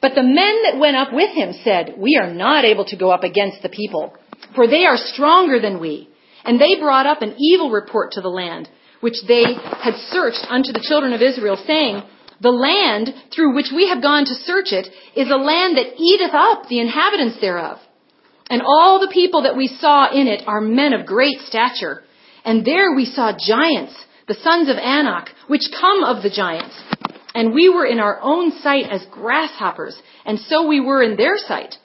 But 0.02 0.14
the 0.14 0.22
men 0.22 0.62
that 0.64 0.78
went 0.78 0.96
up 0.96 1.08
with 1.10 1.30
him 1.30 1.54
said, 1.64 1.94
We 1.96 2.20
are 2.20 2.30
not 2.30 2.66
able 2.66 2.84
to 2.84 2.96
go 2.96 3.10
up 3.10 3.24
against 3.24 3.62
the 3.62 3.70
people, 3.70 4.12
for 4.54 4.68
they 4.68 4.84
are 4.84 4.98
stronger 4.98 5.58
than 5.58 5.80
we. 5.80 6.10
And 6.44 6.60
they 6.60 6.78
brought 6.78 7.06
up 7.06 7.22
an 7.22 7.34
evil 7.38 7.70
report 7.70 8.12
to 8.12 8.20
the 8.20 8.28
land, 8.28 8.68
which 9.00 9.16
they 9.26 9.44
had 9.80 9.94
searched 10.10 10.44
unto 10.50 10.72
the 10.72 10.84
children 10.86 11.14
of 11.14 11.22
Israel, 11.22 11.56
saying, 11.66 12.02
The 12.42 12.50
land 12.50 13.08
through 13.34 13.54
which 13.54 13.72
we 13.74 13.88
have 13.88 14.02
gone 14.02 14.26
to 14.26 14.34
search 14.44 14.70
it 14.72 14.86
is 15.16 15.30
a 15.30 15.36
land 15.36 15.78
that 15.78 15.96
eateth 15.96 16.34
up 16.34 16.68
the 16.68 16.80
inhabitants 16.80 17.40
thereof. 17.40 17.78
And 18.50 18.62
all 18.62 19.00
the 19.00 19.12
people 19.12 19.42
that 19.42 19.56
we 19.56 19.68
saw 19.68 20.10
in 20.12 20.26
it 20.26 20.42
are 20.46 20.60
men 20.60 20.92
of 20.92 21.06
great 21.06 21.38
stature. 21.40 22.02
And 22.44 22.64
there 22.64 22.94
we 22.94 23.04
saw 23.04 23.32
giants, 23.32 23.94
the 24.26 24.34
sons 24.34 24.68
of 24.68 24.76
Anak, 24.76 25.28
which 25.48 25.70
come 25.78 26.02
of 26.02 26.22
the 26.22 26.30
giants. 26.30 26.74
And 27.34 27.52
we 27.52 27.68
were 27.68 27.86
in 27.86 28.00
our 28.00 28.18
own 28.22 28.52
sight 28.62 28.86
as 28.90 29.04
grasshoppers, 29.10 30.00
and 30.24 30.38
so 30.38 30.66
we 30.66 30.80
were 30.80 31.02
in 31.02 31.16
their 31.16 31.36
sight. 31.36 31.76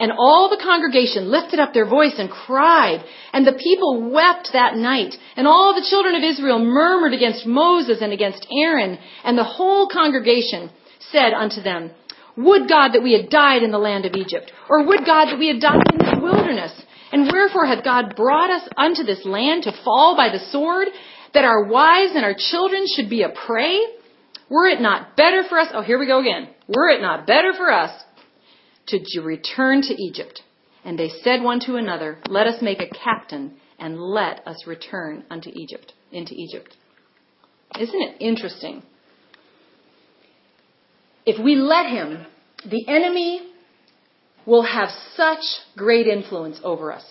And 0.00 0.12
all 0.12 0.48
the 0.48 0.62
congregation 0.62 1.30
lifted 1.30 1.58
up 1.58 1.74
their 1.74 1.86
voice 1.86 2.14
and 2.18 2.30
cried, 2.30 3.04
and 3.32 3.46
the 3.46 3.52
people 3.52 4.10
wept 4.10 4.50
that 4.52 4.76
night. 4.76 5.14
And 5.36 5.46
all 5.46 5.74
the 5.74 5.86
children 5.90 6.14
of 6.14 6.22
Israel 6.22 6.64
murmured 6.64 7.14
against 7.14 7.46
Moses 7.46 7.98
and 8.00 8.12
against 8.12 8.46
Aaron, 8.50 8.98
and 9.24 9.36
the 9.36 9.44
whole 9.44 9.88
congregation 9.88 10.70
said 11.10 11.32
unto 11.32 11.60
them, 11.62 11.90
Would 12.38 12.68
God 12.68 12.92
that 12.92 13.02
we 13.02 13.12
had 13.12 13.30
died 13.30 13.64
in 13.64 13.72
the 13.72 13.78
land 13.78 14.06
of 14.06 14.14
Egypt, 14.14 14.52
or 14.68 14.86
would 14.86 15.04
God 15.04 15.26
that 15.26 15.38
we 15.40 15.48
had 15.48 15.60
died 15.60 15.82
in 15.92 15.98
this 15.98 16.22
wilderness? 16.22 16.72
And 17.10 17.28
wherefore 17.32 17.66
hath 17.66 17.82
God 17.82 18.14
brought 18.14 18.50
us 18.50 18.68
unto 18.76 19.02
this 19.02 19.24
land 19.24 19.64
to 19.64 19.72
fall 19.84 20.14
by 20.16 20.28
the 20.28 20.44
sword, 20.52 20.86
that 21.34 21.44
our 21.44 21.64
wives 21.64 22.12
and 22.14 22.24
our 22.24 22.36
children 22.36 22.84
should 22.94 23.10
be 23.10 23.22
a 23.22 23.28
prey? 23.28 23.80
Were 24.48 24.68
it 24.68 24.80
not 24.80 25.16
better 25.16 25.42
for 25.48 25.58
us, 25.58 25.68
oh, 25.74 25.82
here 25.82 25.98
we 25.98 26.06
go 26.06 26.20
again. 26.20 26.48
Were 26.68 26.88
it 26.88 27.02
not 27.02 27.26
better 27.26 27.52
for 27.54 27.72
us 27.72 27.90
to 28.86 29.20
return 29.20 29.82
to 29.82 30.00
Egypt? 30.00 30.40
And 30.84 30.96
they 30.96 31.10
said 31.22 31.42
one 31.42 31.58
to 31.66 31.74
another, 31.74 32.18
Let 32.28 32.46
us 32.46 32.62
make 32.62 32.80
a 32.80 32.88
captain 32.88 33.56
and 33.80 34.00
let 34.00 34.46
us 34.46 34.64
return 34.66 35.24
unto 35.28 35.50
Egypt, 35.52 35.92
into 36.12 36.34
Egypt. 36.34 36.76
Isn't 37.78 38.00
it 38.00 38.16
interesting? 38.20 38.84
If 41.30 41.44
we 41.44 41.56
let 41.56 41.84
him, 41.90 42.24
the 42.64 42.88
enemy 42.88 43.52
will 44.46 44.62
have 44.62 44.88
such 45.14 45.44
great 45.76 46.06
influence 46.06 46.58
over 46.64 46.90
us. 46.90 47.04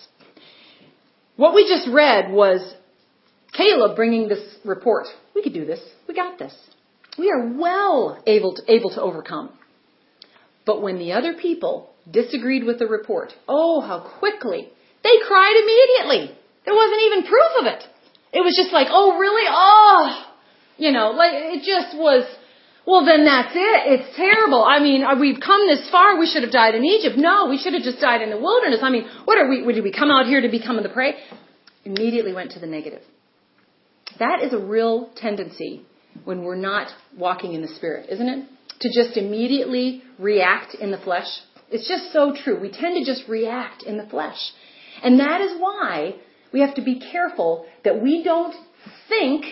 What 1.36 1.54
we 1.54 1.68
just 1.68 1.86
read 1.88 2.32
was 2.32 2.74
Caleb 3.52 3.94
bringing 3.94 4.26
this 4.28 4.42
report. 4.64 5.06
We 5.36 5.42
could 5.44 5.54
do 5.54 5.64
this. 5.64 5.78
We 6.08 6.16
got 6.16 6.36
this. 6.36 6.52
We 7.16 7.30
are 7.30 7.52
well 7.56 8.20
able 8.26 8.56
to, 8.56 8.62
able 8.66 8.90
to 8.90 9.00
overcome. 9.00 9.50
But 10.66 10.82
when 10.82 10.98
the 10.98 11.12
other 11.12 11.34
people 11.34 11.90
disagreed 12.10 12.64
with 12.64 12.80
the 12.80 12.88
report, 12.88 13.32
oh, 13.48 13.80
how 13.82 14.00
quickly. 14.18 14.68
They 15.04 15.14
cried 15.28 15.54
immediately. 15.62 16.36
There 16.64 16.74
wasn't 16.74 17.02
even 17.02 17.22
proof 17.22 17.52
of 17.60 17.66
it. 17.66 17.84
It 18.32 18.40
was 18.40 18.56
just 18.56 18.72
like, 18.72 18.88
oh, 18.90 19.16
really? 19.16 19.46
Oh, 19.48 20.24
you 20.76 20.90
know, 20.90 21.12
like 21.12 21.34
it 21.34 21.62
just 21.64 21.96
was, 21.96 22.24
well, 22.88 23.04
then 23.04 23.26
that's 23.26 23.52
it. 23.54 24.00
It's 24.00 24.16
terrible. 24.16 24.64
I 24.64 24.78
mean, 24.80 25.04
uh, 25.04 25.14
we've 25.20 25.38
come 25.38 25.66
this 25.66 25.90
far. 25.90 26.18
We 26.18 26.26
should 26.26 26.42
have 26.42 26.52
died 26.52 26.74
in 26.74 26.86
Egypt. 26.86 27.16
No, 27.18 27.46
we 27.46 27.58
should 27.58 27.74
have 27.74 27.82
just 27.82 28.00
died 28.00 28.22
in 28.22 28.30
the 28.30 28.38
wilderness. 28.38 28.80
I 28.82 28.88
mean, 28.88 29.06
what 29.26 29.36
are 29.36 29.46
we, 29.46 29.60
did 29.74 29.84
we 29.84 29.92
come 29.92 30.10
out 30.10 30.24
here 30.24 30.40
to 30.40 30.48
become 30.48 30.82
the 30.82 30.88
prey? 30.88 31.16
Immediately 31.84 32.32
went 32.32 32.52
to 32.52 32.60
the 32.60 32.66
negative. 32.66 33.02
That 34.18 34.42
is 34.42 34.54
a 34.54 34.58
real 34.58 35.10
tendency 35.16 35.84
when 36.24 36.42
we're 36.44 36.56
not 36.56 36.88
walking 37.14 37.52
in 37.52 37.60
the 37.60 37.68
Spirit, 37.68 38.08
isn't 38.08 38.26
it? 38.26 38.46
To 38.80 38.88
just 38.88 39.18
immediately 39.18 40.02
react 40.18 40.74
in 40.74 40.90
the 40.90 40.98
flesh. 40.98 41.28
It's 41.70 41.86
just 41.86 42.10
so 42.14 42.34
true. 42.42 42.58
We 42.58 42.70
tend 42.70 42.96
to 42.96 43.04
just 43.04 43.28
react 43.28 43.82
in 43.82 43.98
the 43.98 44.06
flesh. 44.06 44.38
And 45.02 45.20
that 45.20 45.42
is 45.42 45.60
why 45.60 46.14
we 46.54 46.60
have 46.60 46.74
to 46.76 46.82
be 46.82 46.98
careful 47.12 47.66
that 47.84 48.02
we 48.02 48.24
don't 48.24 48.54
think 49.10 49.44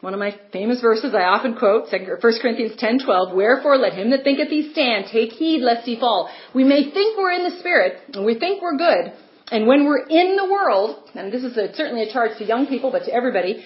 one 0.00 0.12
of 0.12 0.20
my 0.20 0.34
famous 0.52 0.80
verses 0.80 1.14
I 1.14 1.24
often 1.24 1.54
quote, 1.54 1.90
1 1.90 2.40
Corinthians 2.40 2.76
10:12, 2.76 3.32
"Wherefore 3.32 3.78
let 3.78 3.94
him 3.94 4.10
that 4.10 4.24
thinketh 4.24 4.48
he 4.48 4.70
stand 4.70 5.06
take 5.06 5.32
heed 5.32 5.62
lest 5.62 5.86
he 5.86 5.96
fall." 5.96 6.30
We 6.54 6.64
may 6.64 6.90
think 6.90 7.16
we're 7.16 7.32
in 7.32 7.44
the 7.44 7.58
spirit 7.58 7.98
and 8.14 8.24
we 8.24 8.34
think 8.34 8.62
we're 8.62 8.76
good, 8.76 9.12
and 9.50 9.66
when 9.66 9.84
we're 9.84 10.06
in 10.06 10.36
the 10.36 10.44
world, 10.44 10.96
and 11.14 11.32
this 11.32 11.44
is 11.44 11.56
a, 11.56 11.74
certainly 11.74 12.02
a 12.02 12.12
charge 12.12 12.36
to 12.38 12.44
young 12.44 12.66
people, 12.66 12.90
but 12.90 13.04
to 13.04 13.14
everybody, 13.14 13.64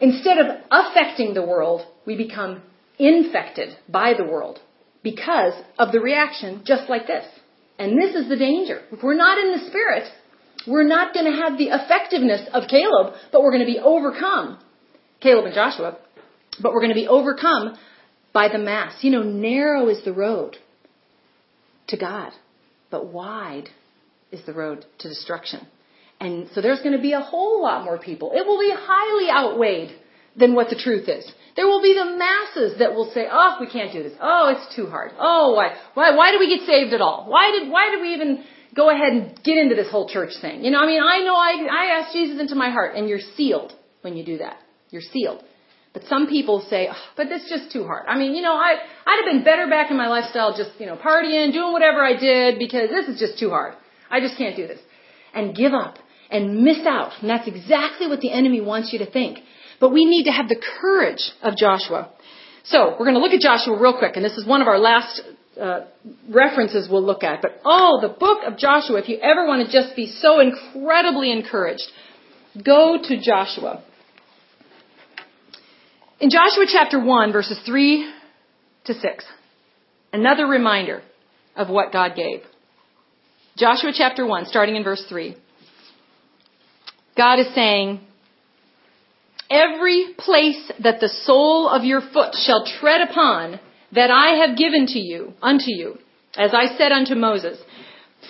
Instead 0.00 0.38
of 0.38 0.46
affecting 0.70 1.32
the 1.32 1.42
world, 1.42 1.86
we 2.04 2.16
become 2.16 2.62
infected 2.98 3.76
by 3.88 4.12
the 4.14 4.24
world 4.24 4.60
because 5.02 5.54
of 5.78 5.92
the 5.92 6.00
reaction 6.00 6.62
just 6.64 6.88
like 6.90 7.06
this. 7.06 7.24
And 7.78 7.98
this 8.00 8.14
is 8.14 8.28
the 8.28 8.36
danger. 8.36 8.82
If 8.92 9.02
we're 9.02 9.14
not 9.14 9.38
in 9.38 9.52
the 9.52 9.66
Spirit, 9.68 10.04
we're 10.66 10.82
not 10.82 11.14
going 11.14 11.26
to 11.26 11.42
have 11.42 11.56
the 11.56 11.68
effectiveness 11.68 12.46
of 12.52 12.68
Caleb, 12.68 13.14
but 13.32 13.42
we're 13.42 13.52
going 13.52 13.66
to 13.66 13.72
be 13.72 13.78
overcome. 13.78 14.58
Caleb 15.26 15.46
and 15.46 15.54
Joshua, 15.54 15.98
but 16.62 16.72
we're 16.72 16.80
going 16.80 16.94
to 16.96 17.02
be 17.04 17.08
overcome 17.08 17.76
by 18.32 18.46
the 18.48 18.58
mass. 18.58 18.92
You 19.02 19.10
know, 19.10 19.24
narrow 19.24 19.88
is 19.88 20.04
the 20.04 20.12
road 20.12 20.56
to 21.88 21.96
God, 21.96 22.30
but 22.92 23.06
wide 23.06 23.68
is 24.30 24.46
the 24.46 24.52
road 24.52 24.84
to 25.00 25.08
destruction. 25.08 25.66
And 26.20 26.48
so 26.54 26.62
there's 26.62 26.78
going 26.78 26.96
to 26.96 27.02
be 27.02 27.12
a 27.12 27.20
whole 27.20 27.60
lot 27.60 27.84
more 27.84 27.98
people. 27.98 28.30
It 28.34 28.46
will 28.46 28.60
be 28.60 28.72
highly 28.72 29.28
outweighed 29.28 29.90
than 30.36 30.54
what 30.54 30.68
the 30.70 30.76
truth 30.76 31.08
is. 31.08 31.28
There 31.56 31.66
will 31.66 31.82
be 31.82 31.94
the 31.94 32.16
masses 32.16 32.78
that 32.78 32.94
will 32.94 33.10
say, 33.12 33.26
"Oh, 33.30 33.56
we 33.58 33.66
can't 33.66 33.92
do 33.92 34.02
this. 34.04 34.12
Oh, 34.20 34.54
it's 34.54 34.76
too 34.76 34.86
hard. 34.86 35.10
Oh, 35.18 35.54
why? 35.54 35.74
Why? 35.94 36.14
Why 36.14 36.30
do 36.30 36.38
we 36.38 36.56
get 36.56 36.66
saved 36.66 36.92
at 36.92 37.00
all? 37.00 37.26
Why 37.26 37.50
did? 37.50 37.68
Why 37.68 37.90
did 37.90 38.00
we 38.00 38.14
even 38.14 38.44
go 38.74 38.90
ahead 38.90 39.12
and 39.12 39.42
get 39.42 39.58
into 39.58 39.74
this 39.74 39.90
whole 39.90 40.08
church 40.08 40.34
thing? 40.40 40.64
You 40.64 40.70
know, 40.70 40.80
I 40.80 40.86
mean, 40.86 41.02
I 41.02 41.18
know 41.26 41.34
I 41.34 41.52
I 41.82 41.84
asked 41.96 42.12
Jesus 42.12 42.38
into 42.38 42.54
my 42.54 42.70
heart, 42.70 42.94
and 42.94 43.08
you're 43.08 43.26
sealed 43.36 43.72
when 44.02 44.16
you 44.16 44.24
do 44.24 44.38
that. 44.38 44.58
You're 44.96 45.12
sealed. 45.12 45.42
But 45.92 46.04
some 46.12 46.24
people 46.36 46.56
say, 46.72 46.88
oh, 46.90 47.04
"But 47.18 47.24
that's 47.30 47.48
just 47.54 47.66
too 47.74 47.84
hard. 47.90 48.04
I 48.12 48.14
mean, 48.20 48.30
you 48.36 48.42
know, 48.46 48.56
I 48.68 48.70
I'd 49.08 49.18
have 49.20 49.28
been 49.32 49.44
better 49.50 49.66
back 49.76 49.90
in 49.90 49.96
my 50.04 50.08
lifestyle, 50.16 50.56
just 50.62 50.72
you 50.80 50.86
know, 50.90 50.96
partying, 50.96 51.52
doing 51.58 51.72
whatever 51.76 52.00
I 52.12 52.14
did, 52.28 52.58
because 52.58 52.88
this 52.96 53.06
is 53.10 53.16
just 53.24 53.34
too 53.38 53.50
hard. 53.50 53.74
I 54.10 54.20
just 54.26 54.36
can't 54.40 54.56
do 54.62 54.66
this." 54.72 54.80
And 55.34 55.54
give 55.62 55.74
up 55.74 55.94
and 56.30 56.42
miss 56.68 56.80
out. 56.86 57.12
And 57.20 57.28
that's 57.28 57.46
exactly 57.46 58.06
what 58.12 58.20
the 58.20 58.32
enemy 58.40 58.60
wants 58.72 58.90
you 58.92 58.98
to 59.04 59.10
think. 59.18 59.34
But 59.82 59.90
we 59.96 60.06
need 60.06 60.24
to 60.30 60.34
have 60.38 60.48
the 60.48 60.60
courage 60.80 61.24
of 61.42 61.58
Joshua. 61.64 62.00
So 62.64 62.78
we're 62.92 63.08
going 63.08 63.18
to 63.20 63.24
look 63.24 63.34
at 63.38 63.42
Joshua 63.50 63.78
real 63.78 63.96
quick, 63.98 64.16
and 64.16 64.24
this 64.24 64.38
is 64.40 64.46
one 64.54 64.62
of 64.62 64.68
our 64.68 64.78
last 64.78 65.20
uh, 65.60 65.80
references 66.42 66.88
we'll 66.90 67.08
look 67.12 67.22
at. 67.22 67.42
But 67.42 67.60
oh, 67.66 67.98
the 68.00 68.12
book 68.26 68.38
of 68.48 68.56
Joshua, 68.56 68.96
if 68.98 69.10
you 69.10 69.18
ever 69.18 69.46
want 69.46 69.60
to 69.66 69.68
just 69.70 69.94
be 69.94 70.06
so 70.06 70.40
incredibly 70.40 71.30
encouraged, 71.38 71.88
go 72.64 72.98
to 73.08 73.14
Joshua. 73.20 73.82
In 76.18 76.30
Joshua 76.30 76.64
chapter 76.66 76.98
1, 76.98 77.30
verses 77.30 77.58
3 77.66 78.10
to 78.86 78.94
6, 78.94 79.24
another 80.14 80.46
reminder 80.46 81.02
of 81.54 81.68
what 81.68 81.92
God 81.92 82.12
gave. 82.16 82.40
Joshua 83.58 83.92
chapter 83.94 84.26
1, 84.26 84.46
starting 84.46 84.76
in 84.76 84.84
verse 84.84 85.04
3. 85.10 85.36
God 87.18 87.38
is 87.38 87.54
saying, 87.54 88.00
Every 89.50 90.14
place 90.16 90.72
that 90.82 91.00
the 91.00 91.10
sole 91.24 91.68
of 91.68 91.84
your 91.84 92.00
foot 92.00 92.34
shall 92.34 92.64
tread 92.80 93.02
upon, 93.02 93.60
that 93.92 94.10
I 94.10 94.46
have 94.46 94.56
given 94.56 94.86
to 94.86 94.98
you, 94.98 95.34
unto 95.42 95.66
you, 95.68 95.98
as 96.34 96.52
I 96.54 96.78
said 96.78 96.92
unto 96.92 97.14
Moses, 97.14 97.58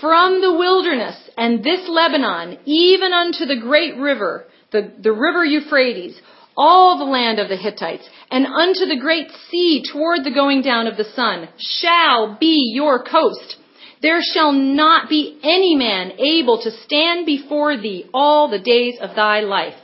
from 0.00 0.40
the 0.40 0.58
wilderness 0.58 1.16
and 1.38 1.62
this 1.62 1.88
Lebanon, 1.88 2.58
even 2.64 3.12
unto 3.12 3.46
the 3.46 3.60
great 3.60 3.96
river, 3.96 4.44
the, 4.72 4.92
the 5.00 5.12
river 5.12 5.44
Euphrates, 5.44 6.20
all 6.56 6.98
the 6.98 7.04
land 7.04 7.38
of 7.38 7.48
the 7.48 7.56
Hittites, 7.56 8.08
and 8.30 8.46
unto 8.46 8.86
the 8.86 8.98
great 9.00 9.28
sea 9.50 9.82
toward 9.92 10.24
the 10.24 10.30
going 10.30 10.62
down 10.62 10.86
of 10.86 10.96
the 10.96 11.04
sun, 11.04 11.48
shall 11.58 12.36
be 12.38 12.72
your 12.74 13.02
coast. 13.04 13.56
There 14.02 14.20
shall 14.22 14.52
not 14.52 15.08
be 15.08 15.38
any 15.42 15.74
man 15.74 16.12
able 16.18 16.62
to 16.62 16.70
stand 16.70 17.26
before 17.26 17.76
thee 17.76 18.06
all 18.12 18.48
the 18.48 18.58
days 18.58 18.94
of 19.00 19.14
thy 19.16 19.40
life. 19.40 19.74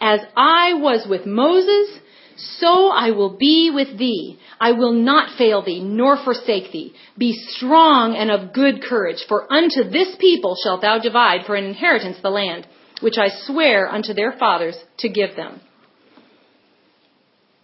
As 0.00 0.20
I 0.36 0.74
was 0.74 1.06
with 1.08 1.24
Moses, 1.26 2.00
so 2.36 2.88
I 2.88 3.10
will 3.12 3.36
be 3.36 3.70
with 3.72 3.98
thee. 3.98 4.38
I 4.60 4.72
will 4.72 4.92
not 4.92 5.36
fail 5.38 5.62
thee, 5.62 5.80
nor 5.80 6.16
forsake 6.22 6.72
thee. 6.72 6.94
Be 7.16 7.32
strong 7.32 8.16
and 8.16 8.30
of 8.30 8.52
good 8.52 8.82
courage, 8.82 9.24
for 9.28 9.50
unto 9.52 9.84
this 9.84 10.16
people 10.18 10.56
shalt 10.62 10.82
thou 10.82 10.98
divide 10.98 11.46
for 11.46 11.54
an 11.54 11.64
inheritance 11.64 12.18
the 12.22 12.30
land, 12.30 12.66
which 13.00 13.18
I 13.18 13.28
swear 13.46 13.88
unto 13.88 14.14
their 14.14 14.32
fathers 14.32 14.76
to 14.98 15.08
give 15.08 15.36
them. 15.36 15.60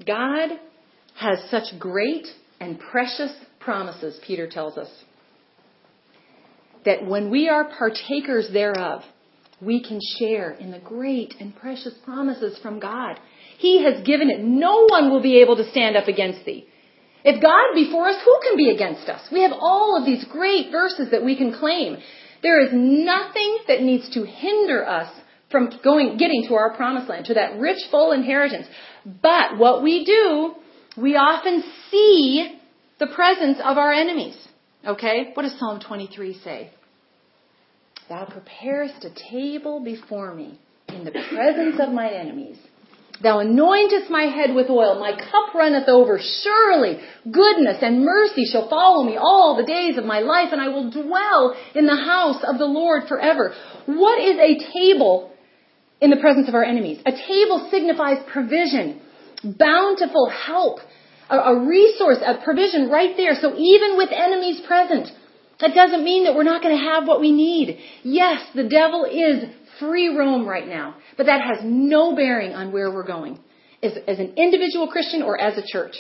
God 0.07 0.51
has 1.17 1.39
such 1.51 1.79
great 1.79 2.27
and 2.61 2.79
precious 2.79 3.33
promises, 3.59 4.19
Peter 4.27 4.49
tells 4.49 4.79
us, 4.79 4.89
that 6.85 7.05
when 7.07 7.31
we 7.31 7.49
are 7.49 7.71
partakers 7.77 8.49
thereof, 8.53 9.03
we 9.61 9.83
can 9.83 10.01
share 10.19 10.53
in 10.53 10.71
the 10.71 10.79
great 10.79 11.35
and 11.39 11.55
precious 11.55 11.93
promises 12.05 12.59
from 12.63 12.81
God. 12.81 13.19
He 13.59 13.85
has 13.85 14.03
given 14.07 14.31
it. 14.31 14.41
No 14.41 14.87
one 14.89 15.11
will 15.11 15.21
be 15.21 15.43
able 15.43 15.57
to 15.57 15.71
stand 15.71 15.97
up 15.97 16.09
against 16.09 16.47
thee. 16.47 16.67
If 17.23 17.43
God 17.43 17.75
be 17.75 17.91
for 17.91 18.09
us, 18.09 18.17
who 18.25 18.39
can 18.43 18.57
be 18.57 18.71
against 18.71 19.07
us? 19.11 19.21
We 19.31 19.43
have 19.43 19.53
all 19.53 19.99
of 19.99 20.07
these 20.07 20.25
great 20.33 20.71
verses 20.73 21.11
that 21.11 21.23
we 21.23 21.37
can 21.37 21.53
claim. 21.53 21.99
There 22.43 22.65
is 22.65 22.71
nothing 22.73 23.59
that 23.69 23.83
needs 23.83 24.09
to 24.15 24.25
hinder 24.25 24.89
us 24.89 25.13
from 25.51 25.69
going, 25.85 26.17
getting 26.17 26.47
to 26.49 26.55
our 26.55 26.75
promised 26.75 27.11
land, 27.11 27.27
to 27.27 27.35
that 27.35 27.59
rich, 27.59 27.79
full 27.91 28.13
inheritance. 28.13 28.67
But 29.05 29.59
what 29.59 29.83
we 29.83 30.05
do, 30.05 30.55
we 31.01 31.17
often 31.17 31.63
see 31.91 32.59
the 32.99 33.07
presence 33.07 33.59
of 33.63 33.79
our 33.79 33.93
enemies. 33.93 34.37
Okay? 34.87 35.31
What 35.35 35.43
does 35.43 35.59
Psalm 35.59 35.81
23 35.81 36.41
say? 36.43 36.71
Thou 38.09 38.25
preparest 38.27 39.05
a 39.05 39.31
table 39.31 39.81
before 39.85 40.35
me 40.35 40.59
in 40.89 41.05
the 41.05 41.13
presence 41.13 41.81
of 41.81 41.93
my 41.93 42.11
enemies. 42.11 42.59
Thou 43.23 43.39
anointest 43.39 44.09
my 44.09 44.25
head 44.25 44.55
with 44.55 44.71
oil, 44.71 44.99
my 44.99 45.13
cup 45.13 45.55
runneth 45.55 45.89
over. 45.89 46.19
Surely 46.43 46.99
goodness 47.31 47.77
and 47.83 48.03
mercy 48.03 48.47
shall 48.47 48.69
follow 48.69 49.05
me 49.05 49.17
all 49.17 49.57
the 49.57 49.67
days 49.67 49.99
of 49.99 50.07
my 50.07 50.21
life, 50.21 50.49
and 50.53 50.61
I 50.61 50.69
will 50.69 50.91
dwell 50.91 51.55
in 51.75 51.87
the 51.87 51.97
house 51.97 52.43
of 52.43 52.59
the 52.59 52.65
Lord 52.65 53.09
forever. 53.09 53.53
What 53.85 54.21
is 54.23 54.39
a 54.39 54.73
table 54.73 55.31
in 56.01 56.11
the 56.11 56.17
presence 56.17 56.49
of 56.49 56.55
our 56.55 56.65
enemies? 56.65 57.01
A 57.07 57.13
table 57.13 57.69
signifies 57.71 58.19
provision, 58.33 59.01
bountiful 59.45 60.29
help, 60.29 60.79
a, 61.31 61.61
resource, 61.61 62.19
a 62.25 62.43
provision 62.43 62.89
right 62.91 63.17
there. 63.17 63.35
So 63.35 63.55
even 63.57 63.97
with 63.97 64.11
enemies 64.13 64.61
present, 64.67 65.09
that 65.61 65.75
doesn't 65.75 66.03
mean 66.03 66.25
that 66.25 66.35
we're 66.35 66.43
not 66.43 66.63
going 66.63 66.77
to 66.77 66.83
have 66.83 67.07
what 67.07 67.21
we 67.21 67.33
need. 67.33 67.79
Yes, 68.03 68.43
the 68.55 68.69
devil 68.69 69.05
is 69.05 69.45
free 69.79 70.09
roam 70.17 70.47
right 70.47 70.67
now, 70.67 70.97
but 71.17 71.27
that 71.27 71.41
has 71.41 71.59
no 71.63 72.17
bearing 72.17 72.55
on 72.55 72.73
where 72.73 72.91
we're 72.91 73.07
going 73.07 73.39
as, 73.83 73.93
as 74.07 74.19
an 74.19 74.35
individual 74.37 74.89
Christian 74.89 75.23
or 75.23 75.41
as 75.41 75.57
a 75.57 75.63
church. 75.67 75.95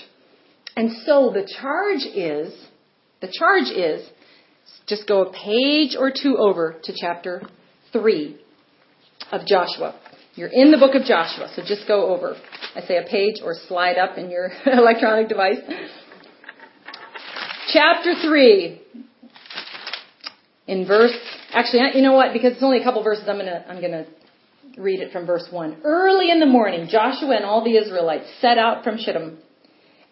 And 0.76 0.90
so 1.04 1.30
the 1.32 1.48
charge 1.60 2.04
is, 2.14 2.54
the 3.20 3.32
charge 3.32 3.68
is, 3.68 4.08
just 4.86 5.06
go 5.06 5.22
a 5.22 5.32
page 5.32 5.96
or 5.98 6.10
two 6.10 6.36
over 6.38 6.76
to 6.84 6.92
chapter 6.98 7.42
3 7.92 8.38
of 9.32 9.46
Joshua. 9.46 9.98
You're 10.34 10.48
in 10.48 10.70
the 10.70 10.78
book 10.78 10.94
of 10.94 11.02
Joshua, 11.02 11.50
so 11.54 11.62
just 11.66 11.86
go 11.88 12.14
over. 12.14 12.36
I 12.74 12.80
say 12.82 12.98
a 12.98 13.08
page 13.08 13.36
or 13.42 13.54
slide 13.68 13.98
up 13.98 14.16
in 14.16 14.30
your 14.30 14.50
electronic 14.66 15.28
device. 15.28 15.58
Chapter 17.72 18.14
3, 18.22 18.80
in 20.66 20.86
verse, 20.86 21.12
actually, 21.52 21.82
you 21.94 22.02
know 22.02 22.12
what? 22.12 22.32
Because 22.32 22.54
it's 22.54 22.62
only 22.62 22.80
a 22.80 22.84
couple 22.84 23.02
verses, 23.02 23.24
I'm 23.28 23.38
gonna, 23.38 23.64
I'm 23.68 23.80
gonna 23.80 24.06
read 24.78 25.00
it 25.00 25.12
from 25.12 25.26
verse 25.26 25.46
1. 25.50 25.82
Early 25.84 26.30
in 26.30 26.40
the 26.40 26.46
morning, 26.46 26.88
Joshua 26.90 27.36
and 27.36 27.44
all 27.44 27.64
the 27.64 27.76
Israelites 27.76 28.26
set 28.40 28.58
out 28.58 28.84
from 28.84 28.98
Shittim 28.98 29.38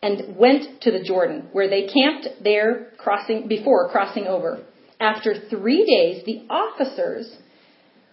and 0.03 0.37
went 0.37 0.83
to 0.83 0.91
the 0.91 1.03
Jordan, 1.03 1.49
where 1.53 1.69
they 1.69 1.87
camped 1.87 2.43
there 2.43 2.93
crossing, 2.99 3.49
before 3.49 3.89
crossing 3.91 4.27
over. 4.27 4.64
After 5.01 5.35
three 5.49 5.85
days, 5.85 6.25
the 6.25 6.45
officers 6.53 7.37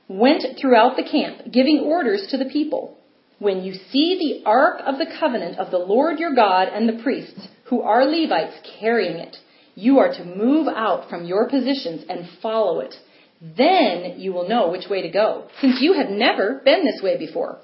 went 0.07 0.43
throughout 0.59 0.95
the 0.95 1.03
camp, 1.09 1.51
giving 1.51 1.79
orders 1.85 2.27
to 2.29 2.37
the 2.37 2.49
people. 2.51 2.97
When 3.39 3.63
you 3.63 3.73
see 3.73 4.41
the 4.43 4.49
ark 4.49 4.81
of 4.85 4.97
the 4.97 5.11
covenant 5.19 5.57
of 5.59 5.71
the 5.71 5.77
Lord 5.77 6.19
your 6.19 6.33
God 6.33 6.69
and 6.69 6.87
the 6.87 7.03
priests, 7.03 7.47
who 7.65 7.81
are 7.81 8.05
Levites, 8.05 8.55
carrying 8.79 9.17
it, 9.17 9.35
you 9.75 9.99
are 9.99 10.13
to 10.13 10.23
move 10.23 10.67
out 10.67 11.09
from 11.09 11.25
your 11.25 11.49
positions 11.49 12.05
and 12.07 12.29
follow 12.41 12.79
it. 12.79 12.95
Then 13.41 14.19
you 14.19 14.31
will 14.31 14.47
know 14.47 14.69
which 14.69 14.89
way 14.89 15.01
to 15.01 15.09
go, 15.09 15.47
since 15.59 15.81
you 15.81 15.93
have 15.93 16.09
never 16.09 16.61
been 16.63 16.85
this 16.85 17.01
way 17.03 17.17
before. 17.17 17.59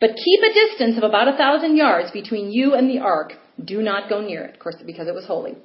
But 0.00 0.16
keep 0.16 0.40
a 0.40 0.54
distance 0.54 0.96
of 0.96 1.02
about 1.02 1.28
a 1.28 1.36
thousand 1.36 1.76
yards 1.76 2.10
between 2.10 2.50
you 2.50 2.74
and 2.74 2.88
the 2.88 3.00
ark. 3.00 3.34
Do 3.62 3.82
not 3.82 4.08
go 4.08 4.22
near 4.22 4.44
it, 4.44 4.54
of 4.54 4.60
course, 4.60 4.76
because 4.86 5.06
it 5.06 5.14
was 5.14 5.26
holy. 5.26 5.56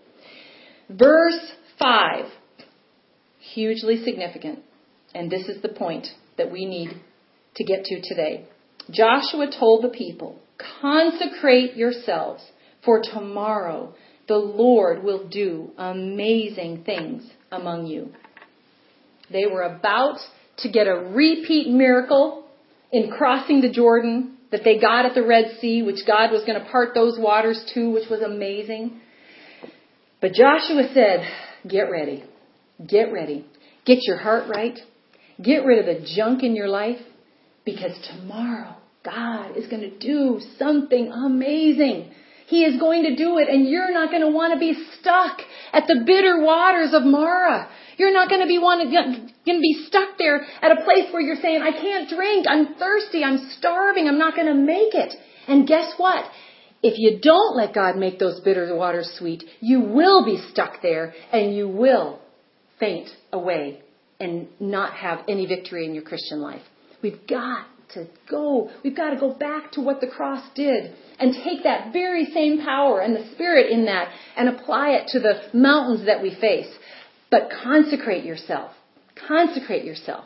Verse 0.89 1.53
5. 1.80 2.26
Hugely 3.53 4.03
significant. 4.03 4.59
And 5.16 5.32
this 5.32 5.47
is 5.47 5.61
the 5.61 5.70
point 5.70 6.07
that 6.38 6.51
we 6.51 6.66
need 6.66 6.89
to 7.55 7.63
get 7.63 7.86
to 7.86 8.01
today. 8.01 8.45
Joshua 8.91 9.47
told 9.57 9.84
the 9.84 9.89
people, 9.89 10.38
Consecrate 10.82 11.76
yourselves, 11.78 12.43
for 12.84 13.01
tomorrow 13.01 13.95
the 14.28 14.36
Lord 14.36 15.03
will 15.03 15.28
do 15.28 15.72
amazing 15.78 16.84
things 16.84 17.24
among 17.49 17.88
you. 17.88 18.09
They 19.32 19.45
were 19.45 19.63
about 19.63 20.18
to 20.57 20.72
get 20.72 20.88
a 20.88 20.95
repeat 20.95 21.70
miracle 21.70 22.45
in 22.91 23.09
crossing 23.09 23.61
the 23.61 23.72
Jordan 23.72 24.38
that 24.51 24.61
they 24.66 24.80
got 24.80 25.05
at 25.05 25.16
the 25.16 25.26
Red 25.26 25.57
Sea, 25.61 25.82
which 25.82 26.05
God 26.05 26.32
was 26.32 26.43
going 26.45 26.59
to 26.59 26.70
part 26.70 26.93
those 26.93 27.18
waters 27.18 27.63
to, 27.74 27.89
which 27.89 28.09
was 28.09 28.22
amazing. 28.22 28.99
But 30.20 30.34
Joshua 30.34 30.89
said, 30.93 31.26
Get 31.68 31.89
ready. 31.89 32.26
Get 32.86 33.13
ready. 33.13 33.45
Get 33.86 33.99
your 34.03 34.18
heart 34.18 34.49
right. 34.49 34.78
Get 35.41 35.65
rid 35.65 35.79
of 35.79 35.86
the 35.86 36.07
junk 36.15 36.43
in 36.43 36.55
your 36.55 36.69
life 36.69 36.99
because 37.65 37.91
tomorrow 38.07 38.75
God 39.03 39.57
is 39.57 39.67
going 39.67 39.81
to 39.81 39.97
do 39.99 40.39
something 40.57 41.11
amazing. 41.11 42.11
He 42.47 42.63
is 42.63 42.79
going 42.79 43.03
to 43.03 43.15
do 43.15 43.38
it 43.39 43.49
and 43.49 43.67
you're 43.67 43.91
not 43.91 44.11
going 44.11 44.21
to 44.21 44.29
want 44.29 44.53
to 44.53 44.59
be 44.59 44.73
stuck 44.99 45.39
at 45.73 45.88
the 45.88 46.03
bitter 46.05 46.41
waters 46.41 46.93
of 46.93 47.03
Marah. 47.03 47.69
You're 47.97 48.13
not 48.13 48.29
going 48.29 48.41
to 48.41 48.47
be 48.47 48.59
want 48.59 48.91
going 48.91 49.57
to 49.57 49.61
be 49.61 49.86
stuck 49.88 50.17
there 50.17 50.45
at 50.61 50.71
a 50.71 50.83
place 50.83 51.11
where 51.11 51.21
you're 51.21 51.41
saying, 51.41 51.61
I 51.61 51.71
can't 51.71 52.09
drink. 52.09 52.45
I'm 52.47 52.75
thirsty. 52.75 53.23
I'm 53.23 53.49
starving. 53.57 54.07
I'm 54.07 54.19
not 54.19 54.36
going 54.36 54.47
to 54.47 54.53
make 54.53 54.93
it. 54.93 55.13
And 55.47 55.67
guess 55.67 55.93
what? 55.97 56.25
If 56.83 56.97
you 56.97 57.19
don't 57.19 57.55
let 57.55 57.73
God 57.73 57.97
make 57.97 58.19
those 58.19 58.41
bitter 58.41 58.75
waters 58.75 59.11
sweet, 59.17 59.43
you 59.59 59.81
will 59.81 60.23
be 60.23 60.38
stuck 60.51 60.81
there 60.81 61.13
and 61.31 61.55
you 61.55 61.67
will 61.67 62.19
faint 62.79 63.09
away 63.33 63.81
and 64.20 64.47
not 64.59 64.93
have 64.93 65.20
any 65.28 65.45
victory 65.45 65.86
in 65.86 65.93
your 65.93 66.03
Christian 66.03 66.41
life. 66.41 66.61
We've 67.01 67.28
got 67.28 67.66
to 67.93 68.07
go. 68.30 68.70
We've 68.84 68.95
got 68.95 69.11
to 69.11 69.20
go 69.20 69.34
back 69.34 69.72
to 69.74 69.82
what 69.82 70.01
the 70.01 70.07
cross 70.07 70.43
did 70.55 70.93
and 71.20 71.34
take 71.43 71.63
that 71.63 71.93
very 71.93 72.26
same 72.34 72.63
power 72.63 72.99
and 73.01 73.16
the 73.16 73.30
spirit 73.34 73.72
in 73.72 73.86
that 73.86 74.09
and 74.38 74.49
apply 74.49 74.91
it 74.91 75.07
to 75.09 75.20
the 75.20 75.41
mountains 75.53 76.05
that 76.05 76.22
we 76.22 76.36
face. 76.39 76.72
But 77.30 77.49
consecrate 77.63 78.24
yourself. 78.24 78.72
Consecrate 79.28 79.86
yourself. 79.86 80.26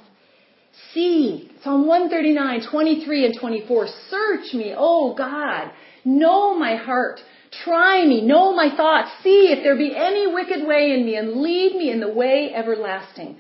See, 0.93 1.51
Psalm 1.63 1.87
139, 1.87 2.67
23 2.71 3.25
and 3.25 3.39
24. 3.39 3.87
Search 4.09 4.53
me, 4.53 4.73
oh 4.77 5.15
God. 5.15 5.71
Know 6.05 6.57
my 6.57 6.75
heart. 6.75 7.19
Try 7.63 8.05
me. 8.05 8.21
Know 8.21 8.53
my 8.55 8.75
thoughts. 8.75 9.09
See 9.23 9.51
if 9.51 9.63
there 9.63 9.75
be 9.75 9.95
any 9.95 10.33
wicked 10.33 10.65
way 10.65 10.91
in 10.91 11.05
me 11.05 11.15
and 11.15 11.41
lead 11.41 11.75
me 11.75 11.91
in 11.91 11.99
the 11.99 12.11
way 12.11 12.51
everlasting. 12.53 13.37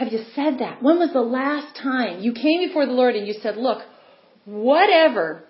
Have 0.00 0.14
you 0.14 0.24
said 0.34 0.60
that? 0.60 0.82
When 0.82 0.98
was 0.98 1.12
the 1.12 1.20
last 1.20 1.76
time 1.76 2.20
you 2.20 2.32
came 2.32 2.66
before 2.66 2.86
the 2.86 2.92
Lord 2.92 3.16
and 3.16 3.26
you 3.28 3.34
said, 3.42 3.58
look, 3.58 3.82
whatever 4.46 5.44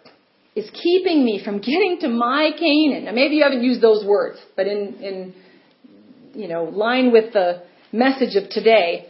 is 0.57 0.69
keeping 0.71 1.25
me 1.25 1.41
from 1.45 1.59
getting 1.59 1.99
to 2.01 2.09
my 2.09 2.51
Canaan. 2.59 3.05
Now 3.05 3.13
maybe 3.13 3.37
you 3.37 3.45
haven't 3.45 3.63
used 3.63 3.81
those 3.81 4.05
words, 4.05 4.41
but 4.57 4.67
in, 4.67 4.95
in 5.01 5.35
you 6.35 6.49
know, 6.49 6.65
line 6.65 7.13
with 7.13 7.33
the 7.33 7.63
message 7.93 8.35
of 8.35 8.51
today, 8.51 9.07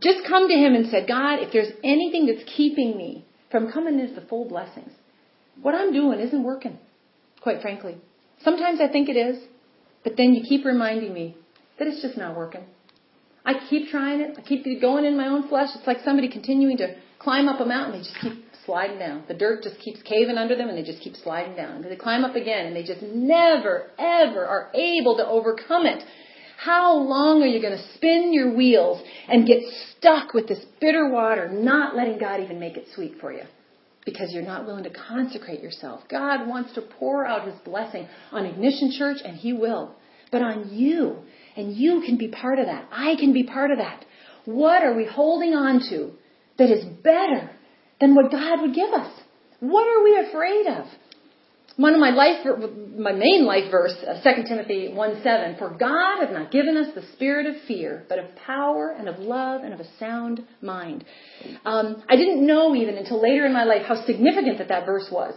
just 0.00 0.20
come 0.28 0.46
to 0.46 0.54
him 0.54 0.76
and 0.76 0.88
say, 0.88 1.04
God, 1.04 1.40
if 1.40 1.52
there's 1.52 1.72
anything 1.82 2.26
that's 2.26 2.48
keeping 2.56 2.96
me 2.96 3.24
from 3.50 3.72
coming 3.72 3.98
into 3.98 4.14
the 4.14 4.24
full 4.28 4.48
blessings, 4.48 4.92
what 5.60 5.74
I'm 5.74 5.92
doing 5.92 6.20
isn't 6.20 6.44
working, 6.44 6.78
quite 7.42 7.60
frankly. 7.60 7.96
Sometimes 8.44 8.80
I 8.80 8.86
think 8.86 9.08
it 9.08 9.16
is, 9.16 9.42
but 10.04 10.12
then 10.16 10.32
you 10.32 10.44
keep 10.48 10.64
reminding 10.64 11.12
me 11.12 11.34
that 11.80 11.88
it's 11.88 12.00
just 12.00 12.16
not 12.16 12.36
working. 12.36 12.64
I 13.44 13.54
keep 13.68 13.88
trying 13.88 14.20
it. 14.20 14.36
I 14.38 14.42
keep 14.42 14.64
going 14.80 15.04
in 15.04 15.16
my 15.16 15.28
own 15.28 15.48
flesh. 15.48 15.68
It's 15.74 15.86
like 15.86 15.98
somebody 16.04 16.28
continuing 16.28 16.76
to 16.78 16.94
climb 17.18 17.48
up 17.48 17.60
a 17.60 17.64
mountain. 17.64 17.98
They 17.98 18.04
just 18.04 18.20
keep 18.20 18.44
sliding 18.66 18.98
down. 18.98 19.24
The 19.28 19.34
dirt 19.34 19.62
just 19.62 19.78
keeps 19.80 20.02
caving 20.02 20.36
under 20.36 20.56
them 20.56 20.68
and 20.68 20.76
they 20.76 20.82
just 20.82 21.02
keep 21.02 21.16
sliding 21.16 21.56
down. 21.56 21.82
They 21.82 21.96
climb 21.96 22.24
up 22.24 22.36
again 22.36 22.66
and 22.66 22.76
they 22.76 22.82
just 22.82 23.02
never, 23.02 23.90
ever 23.98 24.46
are 24.46 24.70
able 24.74 25.16
to 25.16 25.26
overcome 25.26 25.86
it. 25.86 26.04
How 26.58 26.94
long 26.94 27.42
are 27.42 27.46
you 27.46 27.62
going 27.62 27.76
to 27.76 27.94
spin 27.94 28.34
your 28.34 28.54
wheels 28.54 29.02
and 29.28 29.46
get 29.46 29.62
stuck 29.96 30.34
with 30.34 30.46
this 30.46 30.62
bitter 30.78 31.08
water, 31.08 31.48
not 31.50 31.96
letting 31.96 32.18
God 32.18 32.40
even 32.40 32.60
make 32.60 32.76
it 32.76 32.86
sweet 32.94 33.14
for 33.18 33.32
you? 33.32 33.44
Because 34.04 34.30
you're 34.32 34.42
not 34.42 34.66
willing 34.66 34.84
to 34.84 34.90
consecrate 34.90 35.62
yourself. 35.62 36.02
God 36.10 36.46
wants 36.46 36.74
to 36.74 36.82
pour 36.82 37.26
out 37.26 37.46
His 37.46 37.58
blessing 37.64 38.06
on 38.30 38.44
Ignition 38.44 38.92
Church, 38.98 39.18
and 39.24 39.36
He 39.36 39.54
will. 39.54 39.94
But 40.30 40.42
on 40.42 40.68
you, 40.70 41.20
and 41.56 41.74
you 41.74 42.02
can 42.06 42.16
be 42.16 42.28
part 42.28 42.58
of 42.58 42.66
that. 42.66 42.88
I 42.92 43.16
can 43.16 43.32
be 43.32 43.44
part 43.44 43.70
of 43.70 43.78
that. 43.78 44.04
What 44.44 44.82
are 44.82 44.94
we 44.94 45.06
holding 45.06 45.54
on 45.54 45.80
to 45.90 46.12
that 46.58 46.70
is 46.70 46.84
better 47.02 47.50
than 48.00 48.14
what 48.14 48.30
God 48.30 48.62
would 48.62 48.74
give 48.74 48.90
us? 48.90 49.12
What 49.60 49.86
are 49.86 50.02
we 50.02 50.28
afraid 50.28 50.66
of? 50.66 50.86
One 51.76 51.94
of 51.94 52.00
my 52.00 52.10
life, 52.10 52.46
my 52.98 53.12
main 53.12 53.46
life 53.46 53.70
verse, 53.70 53.94
uh, 54.06 54.20
2 54.22 54.42
Timothy 54.48 54.92
1 54.92 55.22
7, 55.22 55.56
for 55.58 55.70
God 55.70 56.26
has 56.26 56.28
not 56.32 56.50
given 56.50 56.76
us 56.76 56.94
the 56.94 57.02
spirit 57.14 57.46
of 57.46 57.54
fear, 57.66 58.04
but 58.08 58.18
of 58.18 58.26
power 58.44 58.94
and 58.98 59.08
of 59.08 59.18
love 59.18 59.62
and 59.62 59.72
of 59.72 59.80
a 59.80 59.86
sound 59.98 60.42
mind. 60.60 61.04
Um, 61.64 62.02
I 62.08 62.16
didn't 62.16 62.46
know 62.46 62.74
even 62.74 62.96
until 62.96 63.22
later 63.22 63.46
in 63.46 63.52
my 63.52 63.64
life 63.64 63.82
how 63.86 64.04
significant 64.04 64.58
that 64.58 64.68
that 64.68 64.84
verse 64.84 65.08
was. 65.10 65.34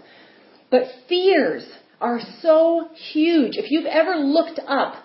But 0.72 0.84
fears 1.08 1.66
are 2.02 2.20
so 2.42 2.90
huge. 3.14 3.56
If 3.56 3.66
you've 3.70 3.86
ever 3.86 4.16
looked 4.16 4.60
up 4.68 4.96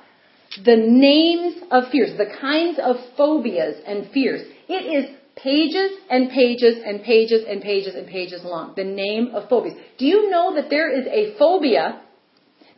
the 0.65 0.77
names 0.77 1.63
of 1.71 1.85
fears, 1.91 2.17
the 2.17 2.33
kinds 2.41 2.79
of 2.83 2.97
phobias 3.17 3.77
and 3.87 4.11
fears, 4.11 4.43
it 4.69 4.85
is 4.85 5.17
pages 5.37 5.93
and 6.11 6.31
pages 6.31 6.79
and 6.85 7.03
pages 7.03 7.45
and 7.49 7.63
pages 7.63 7.95
and 7.95 8.07
pages 8.07 8.43
long. 8.45 8.75
The 8.77 8.85
name 8.85 9.31
of 9.35 9.49
phobias. 9.49 9.75
Do 9.99 10.07
you 10.07 10.31
know 10.31 10.55
that 10.57 10.71
there 10.71 10.91
is 10.91 11.07
a 11.07 11.39
phobia 11.39 12.01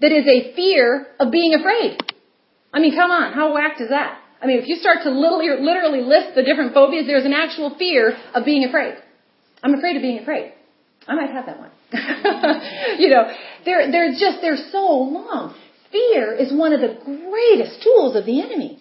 that 0.00 0.12
is 0.12 0.26
a 0.26 0.54
fear 0.54 1.08
of 1.18 1.30
being 1.30 1.54
afraid? 1.54 1.98
I 2.72 2.80
mean, 2.80 2.94
come 2.94 3.10
on, 3.10 3.32
how 3.32 3.54
whacked 3.54 3.80
is 3.80 3.88
that? 3.88 4.18
I 4.42 4.46
mean, 4.46 4.58
if 4.58 4.68
you 4.68 4.76
start 4.76 4.98
to 5.04 5.10
literally, 5.10 6.00
list 6.00 6.34
the 6.34 6.42
different 6.42 6.72
phobias, 6.72 7.06
there's 7.06 7.26
an 7.26 7.34
actual 7.34 7.76
fear 7.76 8.16
of 8.34 8.44
being 8.44 8.64
afraid. 8.64 8.94
I'm 9.62 9.74
afraid 9.74 9.96
of 9.96 10.02
being 10.02 10.18
afraid. 10.18 10.52
I 11.06 11.14
might 11.14 11.30
have 11.30 11.46
that 11.46 11.58
one. 11.58 11.70
you 12.98 13.08
know, 13.08 13.30
they're, 13.64 13.90
they're 13.90 14.12
just, 14.12 14.40
they're 14.40 14.70
so 14.70 14.86
long. 14.86 15.54
Fear 15.92 16.34
is 16.34 16.52
one 16.52 16.72
of 16.72 16.80
the 16.80 16.98
greatest 17.04 17.82
tools 17.82 18.16
of 18.16 18.26
the 18.26 18.40
enemy. 18.40 18.78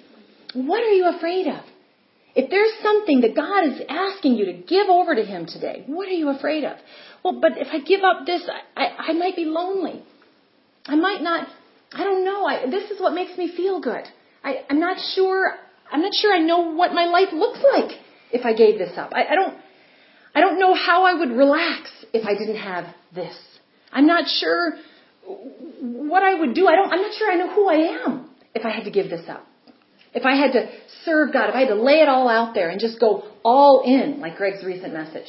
What 0.53 0.81
are 0.83 0.91
you 0.91 1.07
afraid 1.07 1.47
of? 1.47 1.63
If 2.35 2.49
there's 2.49 2.71
something 2.83 3.21
that 3.21 3.35
God 3.35 3.65
is 3.65 3.81
asking 3.89 4.35
you 4.35 4.45
to 4.45 4.53
give 4.53 4.87
over 4.87 5.15
to 5.15 5.23
Him 5.23 5.47
today, 5.47 5.83
what 5.87 6.07
are 6.07 6.11
you 6.11 6.29
afraid 6.29 6.63
of? 6.63 6.77
Well, 7.23 7.39
but 7.41 7.57
if 7.57 7.67
I 7.71 7.79
give 7.79 8.01
up 8.03 8.25
this, 8.25 8.43
I, 8.47 8.81
I, 8.81 8.95
I 9.09 9.13
might 9.13 9.35
be 9.35 9.45
lonely. 9.45 10.03
I 10.85 10.95
might 10.95 11.21
not, 11.21 11.47
I 11.91 12.03
don't 12.03 12.23
know. 12.23 12.45
I, 12.45 12.69
this 12.69 12.91
is 12.91 13.01
what 13.01 13.13
makes 13.13 13.37
me 13.37 13.53
feel 13.55 13.81
good. 13.81 14.03
I, 14.43 14.63
I'm 14.69 14.79
not 14.79 14.97
sure, 15.15 15.53
I'm 15.91 16.01
not 16.01 16.13
sure 16.13 16.33
I 16.33 16.39
know 16.39 16.73
what 16.73 16.93
my 16.93 17.05
life 17.05 17.33
looks 17.33 17.59
like 17.73 17.99
if 18.31 18.45
I 18.45 18.53
gave 18.53 18.77
this 18.77 18.97
up. 18.97 19.11
I, 19.13 19.25
I 19.25 19.35
don't, 19.35 19.57
I 20.35 20.41
don't 20.41 20.59
know 20.59 20.75
how 20.75 21.03
I 21.05 21.13
would 21.13 21.31
relax 21.31 21.89
if 22.13 22.25
I 22.25 22.33
didn't 22.35 22.61
have 22.61 22.85
this. 23.13 23.35
I'm 23.91 24.05
not 24.05 24.25
sure 24.27 24.73
what 25.81 26.23
I 26.23 26.39
would 26.39 26.53
do. 26.53 26.67
I 26.67 26.75
don't, 26.75 26.91
I'm 26.91 27.01
not 27.01 27.13
sure 27.13 27.31
I 27.31 27.35
know 27.35 27.53
who 27.53 27.69
I 27.69 28.03
am 28.03 28.29
if 28.53 28.65
I 28.65 28.71
had 28.71 28.85
to 28.85 28.91
give 28.91 29.09
this 29.09 29.27
up. 29.29 29.45
If 30.13 30.25
I 30.25 30.35
had 30.35 30.53
to 30.53 30.67
serve 31.05 31.33
God, 31.33 31.49
if 31.49 31.55
I 31.55 31.59
had 31.59 31.69
to 31.69 31.75
lay 31.75 32.01
it 32.01 32.09
all 32.09 32.27
out 32.27 32.55
there 32.55 32.69
and 32.69 32.79
just 32.79 32.99
go 32.99 33.25
all 33.43 33.83
in, 33.85 34.19
like 34.19 34.37
Greg's 34.37 34.63
recent 34.63 34.93
message, 34.93 35.27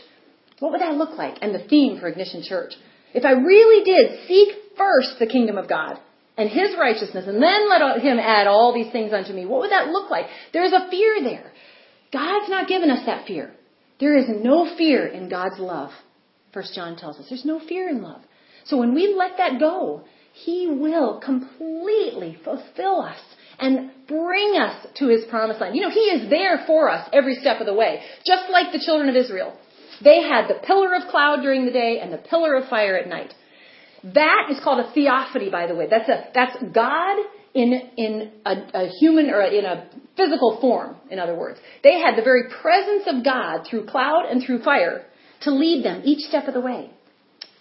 what 0.59 0.73
would 0.73 0.81
that 0.81 0.95
look 0.95 1.19
like? 1.19 1.37
And 1.43 1.55
the 1.55 1.67
theme 1.69 2.01
for 2.01 2.09
Ignition 2.09 2.43
Church. 2.43 2.75
If 3.13 3.25
I 3.25 3.33
really 3.33 3.85
did 3.85 4.27
seek 4.27 4.55
first 4.79 5.19
the 5.19 5.27
kingdom 5.27 5.59
of 5.59 5.69
God 5.69 5.99
and 6.37 6.49
His 6.49 6.75
righteousness 6.79 7.27
and 7.27 7.43
then 7.43 7.69
let 7.69 8.01
Him 8.01 8.19
add 8.19 8.47
all 8.47 8.73
these 8.73 8.91
things 8.93 9.13
unto 9.13 9.33
me, 9.33 9.45
what 9.45 9.61
would 9.61 9.71
that 9.71 9.89
look 9.89 10.11
like? 10.11 10.27
There's 10.53 10.73
a 10.73 10.89
fear 10.91 11.23
there. 11.23 11.53
God's 12.13 12.49
not 12.49 12.69
given 12.69 12.91
us 12.91 13.05
that 13.07 13.27
fear. 13.27 13.53
There 13.99 14.17
is 14.17 14.27
no 14.29 14.75
fear 14.77 15.07
in 15.07 15.29
God's 15.29 15.59
love. 15.59 15.91
First 16.53 16.75
John 16.75 16.97
tells 16.97 17.19
us 17.19 17.27
there's 17.29 17.45
no 17.45 17.61
fear 17.61 17.89
in 17.89 18.03
love. 18.03 18.23
So 18.65 18.77
when 18.77 18.95
we 18.95 19.15
let 19.17 19.37
that 19.39 19.59
go, 19.59 20.05
He 20.33 20.69
will 20.69 21.21
completely 21.21 22.39
fulfill 22.45 23.01
us 23.01 23.21
and 23.61 23.91
bring 24.09 24.57
us 24.57 24.87
to 24.97 25.09
his 25.09 25.25
promised 25.27 25.61
land. 25.61 25.77
You 25.77 25.83
know, 25.83 25.91
he 25.91 26.07
is 26.17 26.31
there 26.31 26.65
for 26.67 26.89
us 26.89 27.09
every 27.13 27.37
step 27.37 27.61
of 27.61 27.67
the 27.67 27.75
way, 27.75 28.01
just 28.25 28.51
like 28.51 28.73
the 28.73 28.83
children 28.85 29.09
of 29.09 29.17
Israel. 29.17 29.57
They 30.03 30.23
had 30.23 30.49
the 30.49 30.59
pillar 30.67 30.95
of 30.95 31.09
cloud 31.09 31.43
during 31.43 31.67
the 31.67 31.71
day 31.73 32.01
and 32.01 32.13
the 32.13 32.19
pillar 32.19 32.55
of 32.57 32.69
fire 32.69 32.97
at 32.97 33.07
night. 33.07 33.35
That 34.03 34.47
is 34.51 34.59
called 34.65 34.81
a 34.81 34.91
theophany, 34.93 35.51
by 35.51 35.67
the 35.67 35.75
way. 35.75 35.87
That's 35.89 36.09
a 36.09 36.29
that's 36.35 36.57
God 36.73 37.19
in 37.53 37.69
in 37.99 38.33
a, 38.47 38.55
a 38.83 38.89
human 38.99 39.29
or 39.29 39.43
in 39.43 39.67
a 39.67 39.91
physical 40.17 40.59
form. 40.61 40.97
In 41.11 41.19
other 41.19 41.37
words, 41.37 41.59
they 41.83 42.01
had 42.01 42.17
the 42.17 42.23
very 42.23 42.45
presence 42.63 43.05
of 43.07 43.23
God 43.23 43.67
through 43.69 43.87
cloud 43.87 44.25
and 44.31 44.43
through 44.43 44.63
fire 44.63 45.05
to 45.43 45.51
lead 45.51 45.85
them 45.85 46.01
each 46.05 46.21
step 46.21 46.49
of 46.49 46.55
the 46.55 46.63
way. 46.63 46.91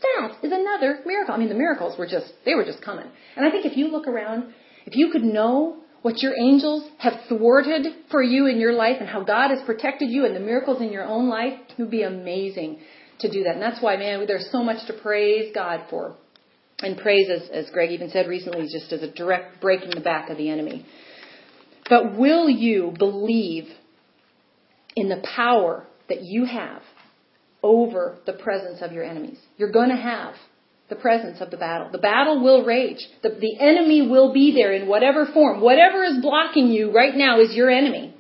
That 0.02 0.38
is 0.44 0.52
another 0.52 1.00
miracle. 1.06 1.34
I 1.34 1.38
mean, 1.38 1.50
the 1.50 1.56
miracles 1.56 1.98
were 1.98 2.08
just 2.08 2.28
they 2.46 2.56
were 2.56 2.66
just 2.66 2.82
coming. 2.82 3.06
And 3.36 3.46
I 3.46 3.52
think 3.52 3.66
if 3.66 3.78
you 3.78 3.90
look 3.90 4.08
around, 4.08 4.54
if 4.86 4.96
you 4.96 5.12
could 5.12 5.24
know 5.24 5.78
what 6.02 6.20
your 6.20 6.34
angels 6.40 6.90
have 7.00 7.14
thwarted 7.28 7.86
for 8.10 8.24
you 8.24 8.48
in 8.48 8.60
your 8.60 8.74
life 8.74 8.98
and 9.00 9.10
how 9.10 9.24
God 9.24 9.50
has 9.50 9.60
protected 9.66 10.10
you 10.10 10.26
and 10.26 10.36
the 10.36 10.40
miracles 10.40 10.82
in 10.82 10.92
your 10.92 11.04
own 11.04 11.28
life, 11.28 11.60
it 11.70 11.82
would 11.82 11.92
be 11.92 12.04
amazing 12.04 12.80
to 13.20 13.30
do 13.30 13.44
that. 13.44 13.56
And 13.56 13.62
that's 13.62 13.82
why, 13.82 13.98
man, 13.98 14.26
there's 14.26 14.50
so 14.52 14.64
much 14.64 14.86
to 14.88 14.94
praise 14.94 15.52
God 15.54 15.82
for. 15.90 16.16
And 16.82 16.98
praise, 16.98 17.28
as, 17.30 17.50
as 17.50 17.70
Greg 17.72 17.92
even 17.92 18.10
said 18.10 18.28
recently, 18.28 18.68
just 18.72 18.94
as 18.94 19.04
a 19.04 19.12
direct 19.12 19.60
breaking 19.60 19.90
the 19.90 20.00
back 20.00 20.30
of 20.30 20.38
the 20.38 20.50
enemy. 20.50 20.86
But 21.90 22.18
will 22.18 22.50
you 22.50 22.94
believe 22.98 23.66
in 24.96 25.10
the 25.10 25.22
power 25.36 25.86
that 26.08 26.22
you 26.22 26.46
have 26.46 26.82
over 27.62 28.18
the 28.26 28.34
presence 28.34 28.82
of 28.82 28.92
your 28.92 29.04
enemies? 29.04 29.38
You're 29.58 29.72
going 29.72 29.90
to 29.90 29.96
have 29.96 30.36
the 30.90 30.96
presence 30.96 31.40
of 31.40 31.52
the 31.52 31.58
battle. 31.58 31.90
The 31.92 32.00
battle 32.00 32.44
will 32.44 32.66
rage. 32.66 33.08
The, 33.22 33.30
the 33.30 33.60
enemy 33.60 34.08
will 34.08 34.34
be 34.34 34.54
there 34.54 34.74
in 34.74 34.88
whatever 34.88 35.28
form. 35.34 35.62
Whatever 35.62 36.04
is 36.04 36.18
blocking 36.22 36.68
you 36.68 36.92
right 36.92 37.16
now 37.16 37.40
is 37.40 37.54
your 37.54 37.70
enemy. 37.70 38.16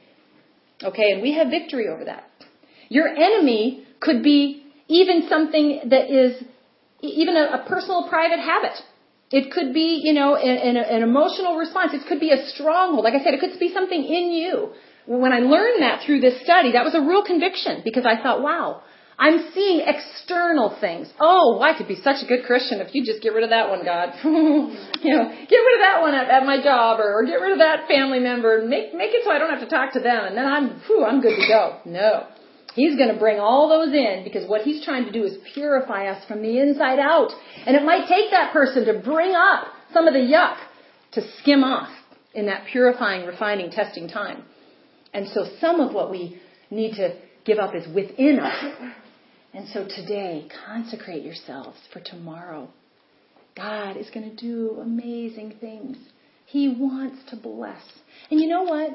Okay, 0.83 1.11
and 1.11 1.21
we 1.21 1.33
have 1.33 1.49
victory 1.49 1.87
over 1.87 2.05
that. 2.05 2.23
Your 2.87 3.07
enemy 3.07 3.85
could 3.99 4.23
be 4.23 4.63
even 4.87 5.27
something 5.27 5.81
that 5.89 6.09
is 6.09 6.41
even 7.01 7.35
a, 7.35 7.63
a 7.63 7.65
personal 7.67 8.07
private 8.07 8.39
habit. 8.39 8.73
It 9.31 9.51
could 9.51 9.73
be, 9.73 10.01
you 10.03 10.13
know, 10.13 10.35
an, 10.35 10.75
an, 10.75 11.03
emotional 11.03 11.55
response. 11.55 11.93
It 11.93 12.01
could 12.07 12.19
be 12.19 12.31
a 12.31 12.47
stronghold. 12.47 13.03
Like 13.03 13.13
I 13.13 13.23
said, 13.23 13.33
it 13.35 13.39
could 13.39 13.59
be 13.59 13.71
something 13.71 14.03
in 14.03 14.31
you. 14.31 14.71
When 15.05 15.31
I 15.31 15.39
learned 15.39 15.83
that 15.83 16.03
through 16.05 16.21
this 16.21 16.41
study, 16.43 16.71
that 16.73 16.83
was 16.83 16.95
a 16.95 17.01
real 17.01 17.23
conviction 17.23 17.81
because 17.83 18.05
I 18.05 18.21
thought, 18.21 18.41
wow, 18.41 18.81
I'm 19.19 19.51
seeing 19.53 19.83
external 19.85 20.77
things. 20.79 21.11
Oh, 21.19 21.59
I 21.61 21.77
could 21.77 21.89
be 21.89 21.97
such 22.01 22.23
a 22.23 22.25
good 22.25 22.45
Christian 22.45 22.79
if 22.79 22.95
you 22.95 23.05
just 23.05 23.21
get 23.21 23.33
rid 23.33 23.43
of 23.43 23.49
that 23.49 23.69
one, 23.69 23.83
God. 23.83 24.13
you 24.23 25.11
know, 25.11 25.25
get 25.27 25.59
rid 25.59 25.75
of 25.75 25.83
that 25.83 25.97
one 25.99 26.13
at, 26.15 26.29
at 26.29 26.45
my 26.45 26.63
job, 26.63 27.01
or, 27.01 27.19
or 27.19 27.25
get 27.25 27.35
rid 27.35 27.51
of 27.51 27.59
that 27.59 27.89
family 27.89 28.19
member, 28.19 28.59
and 28.59 28.69
make 28.69 28.93
make 28.93 29.11
it 29.13 29.25
so 29.25 29.31
I 29.31 29.37
don't 29.37 29.49
have 29.49 29.59
to 29.59 29.69
talk 29.69 29.93
to 29.93 29.99
them, 29.99 30.23
and 30.23 30.37
then 30.37 30.45
I'm, 30.45 30.79
whew, 30.87 31.03
I'm 31.03 31.19
good 31.19 31.35
to 31.35 31.47
go. 31.47 31.79
No, 31.83 32.27
He's 32.75 32.95
going 32.95 33.13
to 33.13 33.19
bring 33.19 33.39
all 33.39 33.67
those 33.67 33.93
in 33.93 34.23
because 34.23 34.47
what 34.47 34.61
He's 34.61 34.85
trying 34.85 35.03
to 35.03 35.11
do 35.11 35.25
is 35.25 35.35
purify 35.53 36.07
us 36.07 36.23
from 36.25 36.41
the 36.41 36.57
inside 36.57 36.99
out, 36.99 37.31
and 37.67 37.75
it 37.75 37.83
might 37.83 38.07
take 38.07 38.31
that 38.31 38.53
person 38.53 38.85
to 38.85 38.99
bring 38.99 39.35
up 39.35 39.67
some 39.93 40.07
of 40.07 40.13
the 40.13 40.19
yuck 40.19 40.57
to 41.11 41.21
skim 41.39 41.65
off 41.65 41.89
in 42.33 42.45
that 42.45 42.67
purifying, 42.71 43.27
refining, 43.27 43.69
testing 43.69 44.07
time. 44.07 44.43
And 45.13 45.27
so 45.27 45.45
some 45.59 45.81
of 45.81 45.93
what 45.93 46.09
we 46.09 46.39
need 46.71 46.95
to 46.95 47.17
give 47.43 47.57
up 47.57 47.75
is 47.75 47.87
within 47.93 48.39
us. 48.39 48.93
And 49.53 49.67
so 49.69 49.85
today, 49.87 50.47
consecrate 50.67 51.23
yourselves 51.23 51.77
for 51.91 51.99
tomorrow. 51.99 52.69
God 53.55 53.97
is 53.97 54.09
going 54.13 54.29
to 54.29 54.35
do 54.35 54.79
amazing 54.79 55.55
things. 55.59 55.97
He 56.45 56.69
wants 56.69 57.17
to 57.31 57.35
bless. 57.35 57.81
And 58.29 58.39
you 58.39 58.47
know 58.47 58.63
what? 58.63 58.91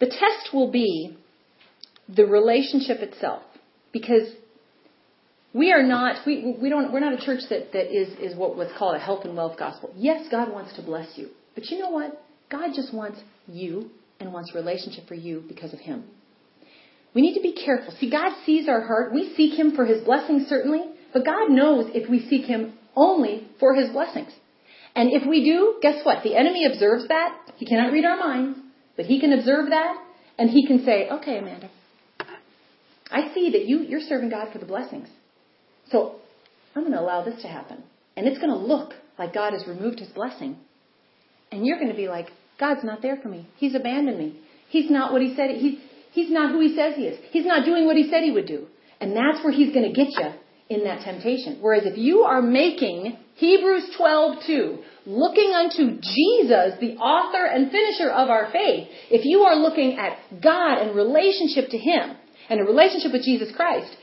The 0.00 0.06
test 0.06 0.52
will 0.52 0.70
be 0.70 1.16
the 2.08 2.26
relationship 2.26 2.98
itself. 2.98 3.42
Because 3.92 4.28
we 5.54 5.72
are 5.72 5.82
not, 5.82 6.26
we, 6.26 6.56
we 6.60 6.68
don't, 6.68 6.92
we're 6.92 7.00
not 7.00 7.12
a 7.12 7.24
church 7.24 7.42
that, 7.50 7.72
that 7.72 7.94
is, 7.94 8.08
is 8.18 8.36
what 8.36 8.56
was 8.56 8.68
called 8.78 8.96
a 8.96 8.98
health 8.98 9.24
and 9.24 9.36
wealth 9.36 9.58
gospel. 9.58 9.92
Yes, 9.96 10.26
God 10.30 10.50
wants 10.50 10.74
to 10.76 10.82
bless 10.82 11.16
you. 11.16 11.28
But 11.54 11.66
you 11.66 11.78
know 11.78 11.90
what? 11.90 12.22
God 12.50 12.70
just 12.74 12.92
wants 12.92 13.20
you 13.46 13.90
and 14.18 14.32
wants 14.32 14.54
relationship 14.54 15.06
for 15.06 15.14
you 15.14 15.44
because 15.46 15.72
of 15.72 15.78
Him. 15.78 16.04
We 17.14 17.22
need 17.22 17.34
to 17.34 17.42
be 17.42 17.52
careful. 17.52 17.94
See, 17.98 18.10
God 18.10 18.32
sees 18.46 18.68
our 18.68 18.80
heart. 18.80 19.12
We 19.12 19.34
seek 19.36 19.58
Him 19.58 19.74
for 19.76 19.84
His 19.84 20.02
blessings, 20.04 20.48
certainly, 20.48 20.82
but 21.12 21.26
God 21.26 21.50
knows 21.50 21.90
if 21.94 22.08
we 22.08 22.26
seek 22.28 22.46
Him 22.46 22.74
only 22.96 23.48
for 23.60 23.74
His 23.74 23.90
blessings. 23.90 24.32
And 24.94 25.10
if 25.12 25.26
we 25.26 25.44
do, 25.44 25.78
guess 25.80 26.04
what? 26.04 26.22
The 26.22 26.36
enemy 26.36 26.66
observes 26.66 27.08
that. 27.08 27.38
He 27.56 27.66
cannot 27.66 27.92
read 27.92 28.04
our 28.04 28.16
minds, 28.16 28.58
but 28.96 29.06
he 29.06 29.20
can 29.20 29.32
observe 29.32 29.70
that, 29.70 29.96
and 30.38 30.50
he 30.50 30.66
can 30.66 30.84
say, 30.84 31.08
okay, 31.08 31.38
Amanda, 31.38 31.70
I 33.10 33.32
see 33.34 33.50
that 33.52 33.66
you, 33.66 33.80
you're 33.80 34.00
serving 34.00 34.30
God 34.30 34.52
for 34.52 34.58
the 34.58 34.66
blessings. 34.66 35.08
So 35.90 36.16
I'm 36.74 36.82
going 36.82 36.94
to 36.94 37.00
allow 37.00 37.24
this 37.24 37.40
to 37.42 37.48
happen. 37.48 37.82
And 38.16 38.26
it's 38.26 38.38
going 38.38 38.50
to 38.50 38.56
look 38.56 38.92
like 39.18 39.34
God 39.34 39.52
has 39.52 39.66
removed 39.66 40.00
his 40.00 40.08
blessing. 40.08 40.56
And 41.50 41.66
you're 41.66 41.78
going 41.78 41.90
to 41.90 41.96
be 41.96 42.08
like, 42.08 42.28
God's 42.58 42.84
not 42.84 43.02
there 43.02 43.18
for 43.22 43.28
me. 43.28 43.48
He's 43.56 43.74
abandoned 43.74 44.18
me. 44.18 44.40
He's 44.68 44.90
not 44.90 45.12
what 45.12 45.20
he 45.20 45.34
said. 45.34 45.50
He's, 45.50 45.78
he's 46.12 46.30
not 46.30 46.52
who 46.52 46.60
he 46.60 46.74
says 46.76 46.94
he 46.96 47.04
is. 47.04 47.18
He's 47.30 47.46
not 47.46 47.64
doing 47.64 47.86
what 47.86 47.96
he 47.96 48.08
said 48.08 48.22
he 48.22 48.30
would 48.30 48.46
do. 48.46 48.66
And 49.00 49.16
that's 49.16 49.42
where 49.42 49.52
he's 49.52 49.74
going 49.74 49.88
to 49.92 49.92
get 49.92 50.08
you 50.18 50.30
in 50.68 50.84
that 50.84 51.04
temptation. 51.04 51.58
Whereas 51.60 51.84
if 51.84 51.98
you 51.98 52.20
are 52.22 52.40
making 52.40 53.18
Hebrews 53.34 53.90
12:2, 53.98 54.78
looking 55.06 55.52
unto 55.52 55.98
Jesus, 56.00 56.78
the 56.80 56.96
author 56.96 57.44
and 57.44 57.70
finisher 57.70 58.10
of 58.10 58.30
our 58.30 58.50
faith, 58.52 58.88
if 59.10 59.24
you 59.24 59.40
are 59.42 59.56
looking 59.56 59.98
at 59.98 60.18
God 60.40 60.78
and 60.78 60.94
relationship 60.94 61.70
to 61.70 61.78
him 61.78 62.16
and 62.48 62.60
a 62.60 62.64
relationship 62.64 63.12
with 63.12 63.24
Jesus 63.24 63.50
Christ, 63.54 63.96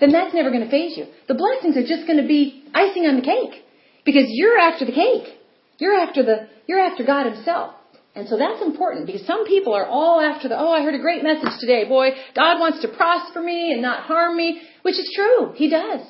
then 0.00 0.10
that's 0.12 0.34
never 0.34 0.50
going 0.50 0.64
to 0.64 0.70
faze 0.70 0.96
you. 0.96 1.06
The 1.28 1.34
blessings 1.34 1.76
are 1.76 1.86
just 1.86 2.06
going 2.06 2.20
to 2.20 2.28
be 2.28 2.64
icing 2.74 3.06
on 3.06 3.16
the 3.16 3.22
cake 3.22 3.62
because 4.04 4.26
you're 4.28 4.58
after 4.58 4.84
the 4.84 4.92
cake. 4.92 5.34
You're 5.78 5.98
after 5.98 6.22
the 6.22 6.48
you're 6.66 6.80
after 6.80 7.04
God 7.04 7.26
himself. 7.26 7.74
And 8.16 8.26
so 8.28 8.38
that's 8.38 8.62
important 8.62 9.04
because 9.04 9.26
some 9.26 9.46
people 9.46 9.74
are 9.74 9.84
all 9.84 10.20
after 10.20 10.48
the, 10.48 10.58
oh, 10.58 10.72
I 10.72 10.82
heard 10.82 10.94
a 10.94 10.98
great 10.98 11.22
message 11.22 11.60
today. 11.60 11.86
Boy, 11.86 12.12
God 12.34 12.58
wants 12.58 12.80
to 12.80 12.88
prosper 12.88 13.42
me 13.42 13.72
and 13.72 13.82
not 13.82 14.04
harm 14.04 14.38
me, 14.38 14.62
which 14.80 14.94
is 14.94 15.12
true. 15.14 15.52
He 15.54 15.68
does. 15.68 16.00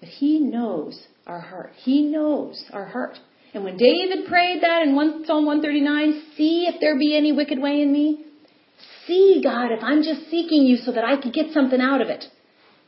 But 0.00 0.10
He 0.10 0.38
knows 0.38 1.02
our 1.26 1.40
heart. 1.40 1.72
He 1.82 2.02
knows 2.02 2.62
our 2.74 2.84
heart. 2.84 3.18
And 3.54 3.64
when 3.64 3.78
David 3.78 4.26
prayed 4.28 4.62
that 4.62 4.82
in 4.82 4.94
1, 4.94 5.24
Psalm 5.24 5.46
139, 5.46 6.34
see 6.36 6.66
if 6.66 6.78
there 6.78 6.98
be 6.98 7.16
any 7.16 7.32
wicked 7.32 7.58
way 7.58 7.80
in 7.80 7.90
me. 7.90 8.26
See, 9.06 9.40
God, 9.42 9.72
if 9.72 9.82
I'm 9.82 10.02
just 10.02 10.30
seeking 10.30 10.64
you 10.64 10.76
so 10.76 10.92
that 10.92 11.04
I 11.04 11.20
could 11.20 11.32
get 11.32 11.52
something 11.52 11.80
out 11.80 12.02
of 12.02 12.08
it. 12.08 12.26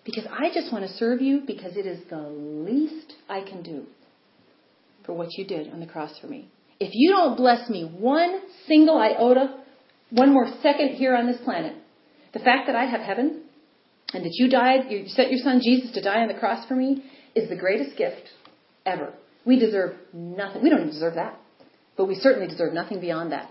Because 0.04 0.26
I 0.30 0.52
just 0.52 0.70
want 0.70 0.86
to 0.86 0.92
serve 0.92 1.22
you 1.22 1.40
because 1.46 1.78
it 1.78 1.86
is 1.86 2.00
the 2.10 2.20
least 2.20 3.14
I 3.30 3.40
can 3.40 3.62
do 3.62 3.86
for 5.06 5.14
what 5.14 5.28
you 5.38 5.46
did 5.46 5.72
on 5.72 5.80
the 5.80 5.86
cross 5.86 6.18
for 6.20 6.26
me. 6.26 6.50
If 6.84 6.90
you 6.92 7.12
don't 7.12 7.34
bless 7.34 7.70
me 7.70 7.84
one 7.84 8.40
single 8.66 8.98
iota, 8.98 9.54
one 10.10 10.34
more 10.34 10.48
second 10.62 10.90
here 10.90 11.16
on 11.16 11.26
this 11.26 11.38
planet, 11.42 11.74
the 12.34 12.40
fact 12.40 12.66
that 12.66 12.76
I 12.76 12.84
have 12.84 13.00
heaven 13.00 13.40
and 14.12 14.22
that 14.22 14.34
you 14.34 14.50
died, 14.50 14.90
you 14.90 15.08
sent 15.08 15.30
your 15.30 15.40
son 15.42 15.62
Jesus 15.64 15.92
to 15.92 16.02
die 16.02 16.20
on 16.20 16.28
the 16.28 16.34
cross 16.34 16.68
for 16.68 16.76
me, 16.76 17.02
is 17.34 17.48
the 17.48 17.56
greatest 17.56 17.96
gift 17.96 18.28
ever. 18.84 19.14
We 19.46 19.58
deserve 19.58 19.94
nothing. 20.12 20.62
We 20.62 20.68
don't 20.68 20.86
deserve 20.86 21.14
that. 21.14 21.40
But 21.96 22.04
we 22.04 22.16
certainly 22.16 22.48
deserve 22.48 22.74
nothing 22.74 23.00
beyond 23.00 23.32
that. 23.32 23.50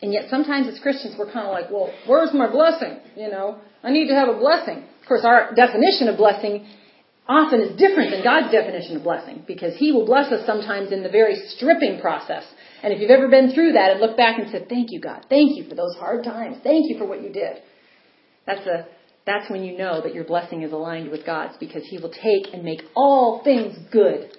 And 0.00 0.12
yet 0.12 0.30
sometimes 0.30 0.68
as 0.68 0.78
Christians 0.78 1.16
we're 1.18 1.32
kind 1.32 1.48
of 1.48 1.52
like, 1.52 1.72
well, 1.72 1.92
where's 2.06 2.32
my 2.32 2.48
blessing? 2.48 3.00
You 3.16 3.28
know, 3.28 3.58
I 3.82 3.90
need 3.90 4.06
to 4.06 4.14
have 4.14 4.28
a 4.28 4.38
blessing. 4.38 4.84
Of 5.02 5.08
course, 5.08 5.24
our 5.24 5.52
definition 5.52 6.06
of 6.06 6.16
blessing 6.16 6.64
often 7.28 7.60
is 7.60 7.76
different 7.76 8.10
than 8.10 8.24
God's 8.24 8.50
definition 8.52 8.96
of 8.96 9.02
blessing 9.02 9.44
because 9.46 9.76
He 9.76 9.92
will 9.92 10.06
bless 10.06 10.32
us 10.32 10.46
sometimes 10.46 10.92
in 10.92 11.02
the 11.02 11.10
very 11.10 11.36
stripping 11.48 12.00
process. 12.00 12.44
And 12.82 12.92
if 12.92 13.00
you've 13.00 13.10
ever 13.10 13.28
been 13.28 13.52
through 13.52 13.72
that 13.72 13.90
and 13.90 14.00
looked 14.00 14.16
back 14.16 14.38
and 14.38 14.50
said, 14.50 14.68
thank 14.68 14.88
you, 14.90 15.00
God, 15.00 15.26
thank 15.28 15.56
you 15.56 15.68
for 15.68 15.74
those 15.74 15.96
hard 15.96 16.24
times, 16.24 16.58
thank 16.62 16.88
you 16.88 16.96
for 16.98 17.06
what 17.06 17.22
you 17.22 17.30
did, 17.30 17.56
that's 18.46 18.66
a, 18.66 18.86
that's 19.26 19.50
when 19.50 19.64
you 19.64 19.76
know 19.76 20.00
that 20.02 20.14
your 20.14 20.24
blessing 20.24 20.62
is 20.62 20.72
aligned 20.72 21.10
with 21.10 21.26
God's 21.26 21.56
because 21.58 21.82
He 21.84 21.98
will 21.98 22.12
take 22.12 22.54
and 22.54 22.62
make 22.62 22.82
all 22.94 23.42
things 23.42 23.76
good 23.92 24.36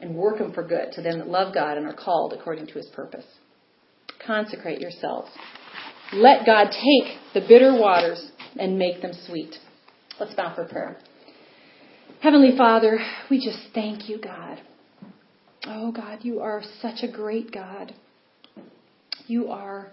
and 0.00 0.14
work 0.14 0.38
them 0.38 0.52
for 0.52 0.66
good 0.66 0.92
to 0.92 1.02
them 1.02 1.18
that 1.18 1.28
love 1.28 1.54
God 1.54 1.78
and 1.78 1.86
are 1.86 1.94
called 1.94 2.32
according 2.32 2.66
to 2.66 2.74
His 2.74 2.86
purpose. 2.94 3.24
Consecrate 4.24 4.80
yourselves. 4.80 5.30
Let 6.12 6.44
God 6.44 6.70
take 6.70 7.18
the 7.34 7.46
bitter 7.46 7.78
waters 7.78 8.30
and 8.58 8.78
make 8.78 9.00
them 9.00 9.12
sweet. 9.26 9.54
Let's 10.18 10.34
bow 10.34 10.54
for 10.54 10.64
prayer. 10.64 10.98
Heavenly 12.20 12.56
Father, 12.56 12.98
we 13.30 13.38
just 13.38 13.72
thank 13.74 14.08
you, 14.08 14.20
God. 14.20 14.60
Oh, 15.66 15.92
God, 15.92 16.20
you 16.22 16.40
are 16.40 16.62
such 16.80 17.02
a 17.02 17.08
great 17.08 17.52
God. 17.52 17.94
You 19.26 19.48
are 19.48 19.88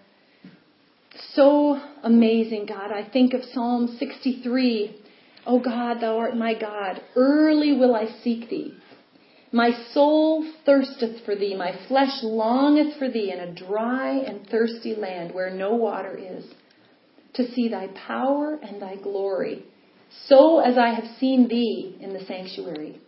so 1.34 1.82
amazing, 2.03 2.67
God. 2.67 2.91
I 2.91 3.09
think 3.11 3.34
of 3.34 3.41
Psalm 3.53 3.95
63. 3.99 4.95
Oh, 5.45 5.59
God, 5.59 5.99
thou 5.99 6.17
art 6.17 6.36
my 6.38 6.53
God. 6.53 7.01
Early 7.15 7.74
will 7.74 7.95
I 7.95 8.05
seek 8.24 8.49
thee. 8.49 8.76
My 9.51 9.71
soul 9.93 10.51
thirsteth 10.65 11.26
for 11.26 11.36
thee. 11.36 11.55
My 11.55 11.74
flesh 11.88 12.24
longeth 12.24 12.97
for 12.97 13.09
thee 13.09 13.32
in 13.32 13.39
a 13.39 13.53
dry 13.53 14.17
and 14.17 14.47
thirsty 14.47 14.95
land 14.95 15.34
where 15.34 15.53
no 15.53 15.76
water 15.76 16.17
is, 16.17 16.45
to 17.36 17.51
see 17.53 17.67
thy 17.67 17.88
power 18.07 18.59
and 18.61 18.82
thy 18.82 18.95
glory 18.95 19.63
so 20.28 20.59
as 20.59 20.78
I 20.78 20.89
have 20.89 21.17
seen 21.19 21.47
thee 21.47 21.97
in 21.99 22.13
the 22.13 22.24
sanctuary. 22.26 22.99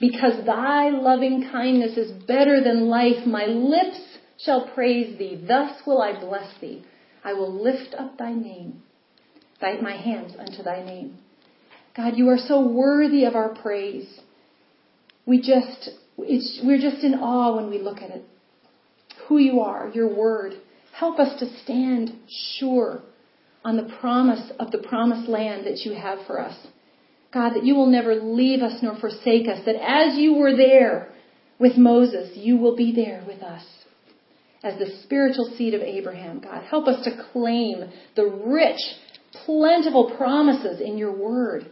Because 0.00 0.44
thy 0.44 0.90
loving 0.90 1.48
kindness 1.50 1.96
is 1.96 2.10
better 2.26 2.62
than 2.62 2.88
life, 2.88 3.26
my 3.26 3.46
lips 3.46 4.00
shall 4.38 4.68
praise 4.74 5.18
thee. 5.18 5.42
Thus 5.46 5.80
will 5.86 6.02
I 6.02 6.18
bless 6.18 6.48
thee. 6.60 6.84
I 7.22 7.32
will 7.32 7.62
lift 7.62 7.94
up 7.98 8.18
thy 8.18 8.34
name, 8.34 8.82
thy, 9.60 9.80
my 9.80 9.96
hands 9.96 10.34
unto 10.38 10.62
thy 10.62 10.84
name. 10.84 11.18
God, 11.96 12.16
you 12.16 12.28
are 12.28 12.38
so 12.38 12.66
worthy 12.66 13.24
of 13.24 13.34
our 13.34 13.54
praise. 13.54 14.20
We 15.26 15.38
just, 15.38 15.90
we're 16.18 16.80
just 16.80 17.02
in 17.04 17.14
awe 17.14 17.56
when 17.56 17.70
we 17.70 17.78
look 17.78 17.98
at 17.98 18.10
it. 18.10 18.24
Who 19.28 19.38
you 19.38 19.60
are, 19.60 19.90
your 19.94 20.14
word. 20.14 20.54
Help 20.92 21.18
us 21.18 21.38
to 21.40 21.46
stand 21.62 22.12
sure 22.58 23.02
on 23.64 23.76
the 23.76 23.94
promise 24.00 24.52
of 24.58 24.70
the 24.70 24.78
promised 24.78 25.28
land 25.28 25.66
that 25.66 25.78
you 25.78 25.94
have 25.94 26.18
for 26.26 26.40
us. 26.40 26.54
God, 27.34 27.54
that 27.54 27.64
you 27.64 27.74
will 27.74 27.88
never 27.88 28.14
leave 28.14 28.62
us 28.62 28.80
nor 28.80 28.96
forsake 28.96 29.48
us, 29.48 29.64
that 29.66 29.74
as 29.74 30.16
you 30.16 30.34
were 30.34 30.56
there 30.56 31.08
with 31.58 31.76
Moses, 31.76 32.30
you 32.36 32.56
will 32.56 32.76
be 32.76 32.94
there 32.94 33.24
with 33.26 33.42
us 33.42 33.64
as 34.62 34.78
the 34.78 35.00
spiritual 35.02 35.52
seed 35.58 35.74
of 35.74 35.82
Abraham. 35.82 36.40
God, 36.40 36.62
help 36.64 36.86
us 36.86 37.04
to 37.04 37.24
claim 37.32 37.90
the 38.14 38.24
rich, 38.46 38.80
plentiful 39.44 40.14
promises 40.16 40.80
in 40.80 40.96
your 40.96 41.12
word, 41.12 41.66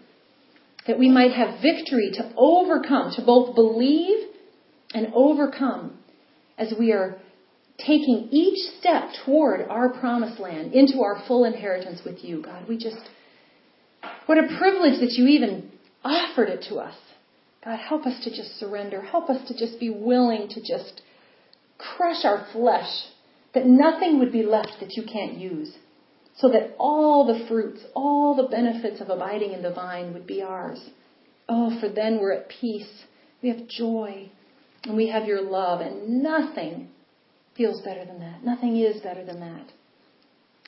that 0.87 0.99
we 0.99 1.09
might 1.09 1.33
have 1.33 1.63
victory 1.63 2.11
to 2.15 2.33
overcome, 2.37 3.13
to 3.17 3.25
both 3.25 3.55
believe 3.55 4.29
and 4.93 5.13
overcome 5.15 5.99
as 6.59 6.75
we 6.79 6.93
are 6.93 7.19
taking 7.79 8.29
each 8.31 8.59
step 8.79 9.05
toward 9.25 9.63
our 9.69 9.89
promised 9.99 10.39
land, 10.41 10.73
into 10.75 11.01
our 11.03 11.23
full 11.27 11.45
inheritance 11.45 12.01
with 12.05 12.23
you, 12.23 12.43
God. 12.43 12.69
We 12.69 12.77
just, 12.77 12.99
what 14.27 14.39
a 14.39 14.59
privilege 14.59 15.01
that 15.01 15.13
you 15.13 15.27
even 15.27 15.71
offered 16.05 16.49
it 16.49 16.65
to 16.69 16.77
us. 16.77 16.97
God, 17.65 17.79
help 17.79 18.07
us 18.07 18.23
to 18.25 18.31
just 18.31 18.59
surrender. 18.59 19.03
Help 19.03 19.31
us 19.31 19.47
to 19.49 19.57
just 19.57 19.79
be 19.79 19.91
willing 19.91 20.49
to 20.49 20.61
just 20.61 21.03
crush 21.79 22.25
our 22.25 22.47
flesh, 22.53 22.91
that 23.55 23.67
nothing 23.67 24.19
would 24.19 24.33
be 24.33 24.43
left 24.43 24.77
that 24.81 24.93
you 24.93 25.05
can't 25.05 25.37
use, 25.37 25.75
so 26.37 26.49
that 26.49 26.75
all 26.79 27.27
the 27.27 27.47
fruits, 27.49 27.81
all 27.95 28.35
the 28.35 28.49
benefits 28.49 29.01
of 29.01 29.09
abiding 29.09 29.53
in 29.53 29.63
the 29.63 29.73
vine 29.73 30.13
would 30.13 30.27
be 30.27 30.43
ours. 30.43 30.81
Oh, 31.49 31.79
for 31.81 31.89
then 31.89 32.19
we're 32.21 32.33
at 32.33 32.49
peace. 32.49 33.05
We 33.43 33.49
have 33.49 33.67
joy, 33.69 34.31
and 34.85 34.97
we 34.97 35.09
have 35.09 35.25
your 35.25 35.43
love, 35.43 35.81
and 35.81 36.23
nothing 36.23 36.89
feels 37.57 37.83
better 37.83 38.05
than 38.05 38.21
that. 38.21 38.45
Nothing 38.45 38.77
is 38.77 39.01
better 39.03 39.25
than 39.25 39.41
that. 39.41 39.67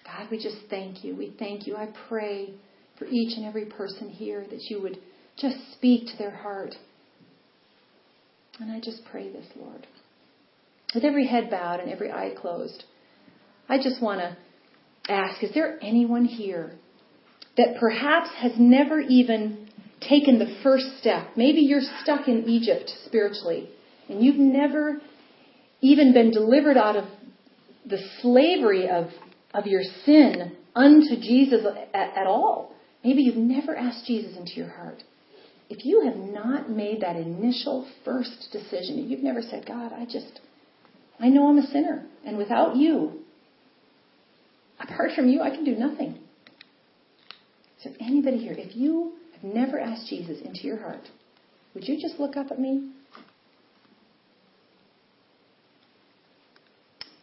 God, 0.05 0.29
we 0.31 0.37
just 0.37 0.57
thank 0.69 1.05
you. 1.05 1.17
We 1.17 1.35
thank 1.39 1.67
you. 1.67 1.77
I 1.77 1.89
pray 2.09 2.55
for 2.99 3.07
each 3.07 3.37
and 3.37 3.45
every 3.45 3.67
person 3.67 4.09
here 4.09 4.45
that 4.51 4.63
you 4.69 4.81
would 4.81 4.99
just 5.37 5.57
speak 5.73 6.07
to 6.07 6.17
their 6.17 6.31
heart. 6.31 6.75
And 8.61 8.71
I 8.71 8.81
just 8.81 9.03
pray 9.11 9.33
this, 9.33 9.47
Lord. 9.57 9.87
With 10.95 11.05
every 11.05 11.27
head 11.27 11.51
bowed 11.51 11.81
and 11.81 11.91
every 11.91 12.11
eye 12.13 12.33
closed, 12.37 12.85
I 13.69 13.79
just 13.79 14.01
want 14.01 14.21
to 14.21 14.37
ask 15.13 15.43
is 15.43 15.53
there 15.55 15.79
anyone 15.83 16.25
here 16.25 16.73
that 17.57 17.77
perhaps 17.81 18.31
has 18.39 18.53
never 18.59 19.01
even 19.01 19.69
taken 20.01 20.39
the 20.39 20.57
first 20.63 20.99
step? 21.01 21.29
Maybe 21.37 21.61
you're 21.61 21.81
stuck 22.03 22.29
in 22.29 22.45
Egypt 22.49 22.93
spiritually 23.07 23.69
and 24.09 24.23
you've 24.23 24.37
never 24.37 25.01
even 25.81 26.13
been 26.13 26.31
delivered 26.31 26.77
out 26.77 26.97
of 26.97 27.05
the 27.87 27.99
slavery 28.23 28.89
of, 28.89 29.07
of 29.53 29.67
your 29.67 29.83
sin 30.05 30.57
unto 30.75 31.17
Jesus 31.21 31.65
at, 31.93 32.17
at 32.17 32.27
all. 32.27 32.74
Maybe 33.05 33.23
you've 33.23 33.37
never 33.37 33.77
asked 33.77 34.07
Jesus 34.07 34.37
into 34.37 34.53
your 34.55 34.71
heart. 34.71 35.05
If 35.69 35.85
you 35.85 36.03
have 36.07 36.17
not 36.17 36.71
made 36.71 37.03
that 37.03 37.17
initial 37.17 37.87
first 38.05 38.49
decision, 38.51 38.99
if 38.99 39.11
you've 39.11 39.23
never 39.23 39.43
said, 39.43 39.67
God, 39.67 39.93
I 39.93 40.07
just, 40.07 40.41
I 41.21 41.29
know 41.29 41.49
I'm 41.49 41.59
a 41.59 41.67
sinner, 41.67 42.07
and 42.25 42.39
without 42.39 42.77
you, 42.77 43.21
apart 44.81 45.13
from 45.15 45.29
you, 45.29 45.43
I 45.43 45.51
can 45.51 45.65
do 45.65 45.77
nothing. 45.77 46.19
So, 47.83 47.91
anybody 48.01 48.39
here, 48.39 48.55
if 48.57 48.75
you 48.75 49.13
have 49.35 49.45
never 49.45 49.79
asked 49.79 50.09
Jesus 50.09 50.41
into 50.43 50.61
your 50.63 50.79
heart, 50.79 51.09
would 51.75 51.87
you 51.87 52.01
just 52.01 52.19
look 52.19 52.37
up 52.37 52.51
at 52.51 52.59
me? 52.59 52.91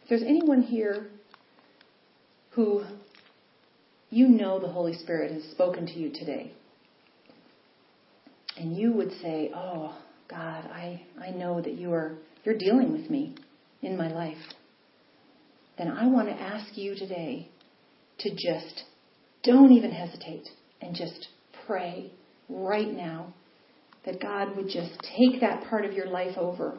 If 0.02 0.08
there's 0.08 0.22
anyone 0.22 0.62
here 0.62 1.08
who 2.50 2.84
you 4.12 4.28
know 4.28 4.60
the 4.60 4.68
Holy 4.68 4.94
Spirit 4.94 5.32
has 5.32 5.42
spoken 5.50 5.86
to 5.86 5.92
you 5.98 6.12
today, 6.12 6.52
and 8.58 8.76
you 8.76 8.92
would 8.92 9.10
say, 9.22 9.50
Oh, 9.54 9.98
God, 10.28 10.66
I, 10.66 11.02
I 11.20 11.30
know 11.30 11.60
that 11.60 11.74
you 11.74 11.92
are 11.92 12.18
you're 12.44 12.58
dealing 12.58 12.92
with 12.92 13.10
me 13.10 13.34
in 13.80 13.96
my 13.96 14.08
life. 14.12 14.36
then 15.78 15.88
I 15.88 16.06
want 16.06 16.28
to 16.28 16.34
ask 16.34 16.76
you 16.76 16.94
today 16.94 17.48
to 18.18 18.30
just 18.30 18.84
don't 19.42 19.72
even 19.72 19.90
hesitate 19.90 20.48
and 20.80 20.94
just 20.94 21.28
pray 21.66 22.12
right 22.48 22.92
now 22.92 23.32
that 24.04 24.20
God 24.20 24.56
would 24.56 24.68
just 24.68 24.92
take 25.16 25.40
that 25.40 25.64
part 25.70 25.84
of 25.84 25.92
your 25.92 26.06
life 26.06 26.36
over. 26.36 26.78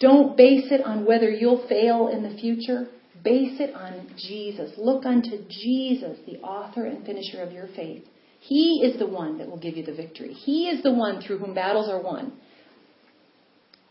Don't 0.00 0.36
base 0.36 0.66
it 0.70 0.84
on 0.84 1.04
whether 1.04 1.30
you'll 1.30 1.66
fail 1.68 2.08
in 2.08 2.22
the 2.22 2.38
future. 2.38 2.88
Base 3.22 3.60
it 3.60 3.74
on 3.74 4.14
Jesus. 4.16 4.72
Look 4.78 5.04
unto 5.04 5.44
Jesus, 5.48 6.18
the 6.26 6.38
author 6.38 6.86
and 6.86 7.04
finisher 7.04 7.42
of 7.42 7.52
your 7.52 7.68
faith. 7.74 8.04
He 8.40 8.82
is 8.84 8.98
the 8.98 9.06
one 9.06 9.38
that 9.38 9.48
will 9.48 9.58
give 9.58 9.76
you 9.76 9.84
the 9.84 9.94
victory. 9.94 10.32
He 10.32 10.68
is 10.68 10.82
the 10.82 10.92
one 10.92 11.20
through 11.20 11.38
whom 11.38 11.54
battles 11.54 11.90
are 11.90 12.00
won. 12.00 12.32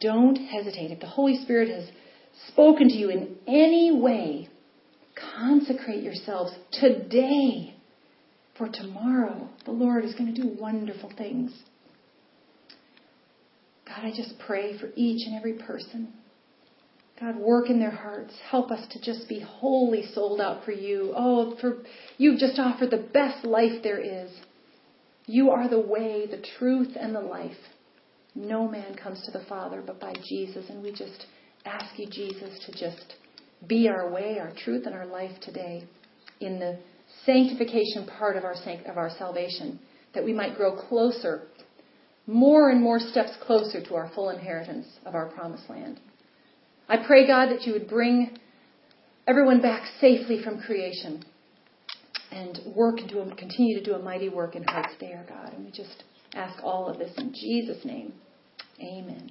Don't 0.02 0.36
hesitate. 0.36 0.92
If 0.92 1.00
the 1.00 1.08
Holy 1.08 1.38
Spirit 1.44 1.70
has 1.70 1.88
spoken 2.48 2.90
to 2.90 2.96
you 2.96 3.10
in 3.10 3.36
any 3.48 3.92
way, 3.92 4.50
consecrate 5.36 6.04
yourselves 6.04 6.52
today. 6.72 7.76
For 8.58 8.70
tomorrow, 8.70 9.50
the 9.66 9.72
Lord 9.72 10.04
is 10.04 10.16
going 10.16 10.34
to 10.34 10.42
do 10.42 10.56
wonderful 10.60 11.12
things. 11.18 11.52
God, 13.88 14.06
I 14.06 14.12
just 14.16 14.34
pray 14.46 14.78
for 14.80 14.90
each 14.96 15.28
and 15.28 15.36
every 15.36 15.54
person. 15.54 16.14
God, 17.20 17.36
work 17.36 17.70
in 17.70 17.80
their 17.80 17.92
hearts. 17.92 18.34
Help 18.50 18.72
us 18.72 18.88
to 18.92 19.02
just 19.02 19.28
be 19.28 19.42
wholly 19.42 20.06
sold 20.14 20.40
out 20.40 20.64
for 20.64 20.72
you. 20.72 21.14
Oh, 21.16 21.58
for 21.60 21.84
you've 22.18 22.40
just 22.40 22.58
offered 22.60 22.92
the 22.92 23.10
best 23.14 23.44
life 23.44 23.84
there 23.84 24.00
is. 24.00 24.32
You 25.26 25.50
are 25.52 25.68
the 25.70 25.82
way, 25.82 26.26
the 26.26 26.44
truth, 26.58 26.96
and 27.00 27.14
the 27.14 27.20
life. 27.20 27.58
No 28.36 28.68
man 28.68 28.96
comes 28.96 29.22
to 29.26 29.32
the 29.32 29.44
Father 29.50 29.84
but 29.86 30.00
by 30.00 30.14
Jesus. 30.28 30.66
And 30.70 30.82
we 30.82 30.92
just 30.92 31.26
ask 31.66 32.00
you, 32.00 32.08
Jesus, 32.10 32.58
to 32.66 32.72
just 32.72 33.16
be 33.68 33.90
our 33.90 34.10
way, 34.10 34.40
our 34.40 34.54
truth, 34.64 34.86
and 34.86 34.96
our 34.96 35.06
life 35.06 35.40
today 35.42 35.84
in 36.40 36.58
the 36.58 36.80
sanctification 37.26 38.08
part 38.18 38.38
of 38.38 38.46
our, 38.46 38.56
of 38.86 38.98
our 38.98 39.10
salvation, 39.18 39.78
that 40.14 40.24
we 40.24 40.32
might 40.32 40.56
grow 40.56 40.76
closer, 40.88 41.48
more 42.28 42.70
and 42.70 42.82
more 42.82 43.00
steps 43.00 43.32
closer 43.42 43.84
to 43.84 43.96
our 43.96 44.10
full 44.16 44.30
inheritance 44.30 44.88
of 45.06 45.16
our 45.16 45.28
promised 45.28 45.70
land. 45.70 46.00
I 46.90 46.98
pray, 47.06 47.28
God, 47.28 47.50
that 47.50 47.64
you 47.64 47.74
would 47.74 47.88
bring 47.88 48.38
everyone 49.28 49.62
back 49.62 49.84
safely 50.02 50.42
from 50.44 50.60
creation 50.60 51.24
and 52.32 52.60
work 52.76 53.00
and 53.00 53.08
do 53.08 53.20
a, 53.20 53.36
continue 53.36 53.78
to 53.78 53.84
do 53.84 53.94
a 53.94 54.00
mighty 54.00 54.28
work 54.28 54.56
in 54.56 54.64
hearts 54.64 54.94
there, 55.00 55.24
God. 55.30 55.54
And 55.54 55.66
we 55.66 55.72
just 55.72 56.04
ask 56.34 56.64
all 56.64 56.88
of 56.88 56.98
this 56.98 57.12
in 57.18 57.32
Jesus' 57.34 57.86
name. 57.86 58.14
Amen. 58.82 59.30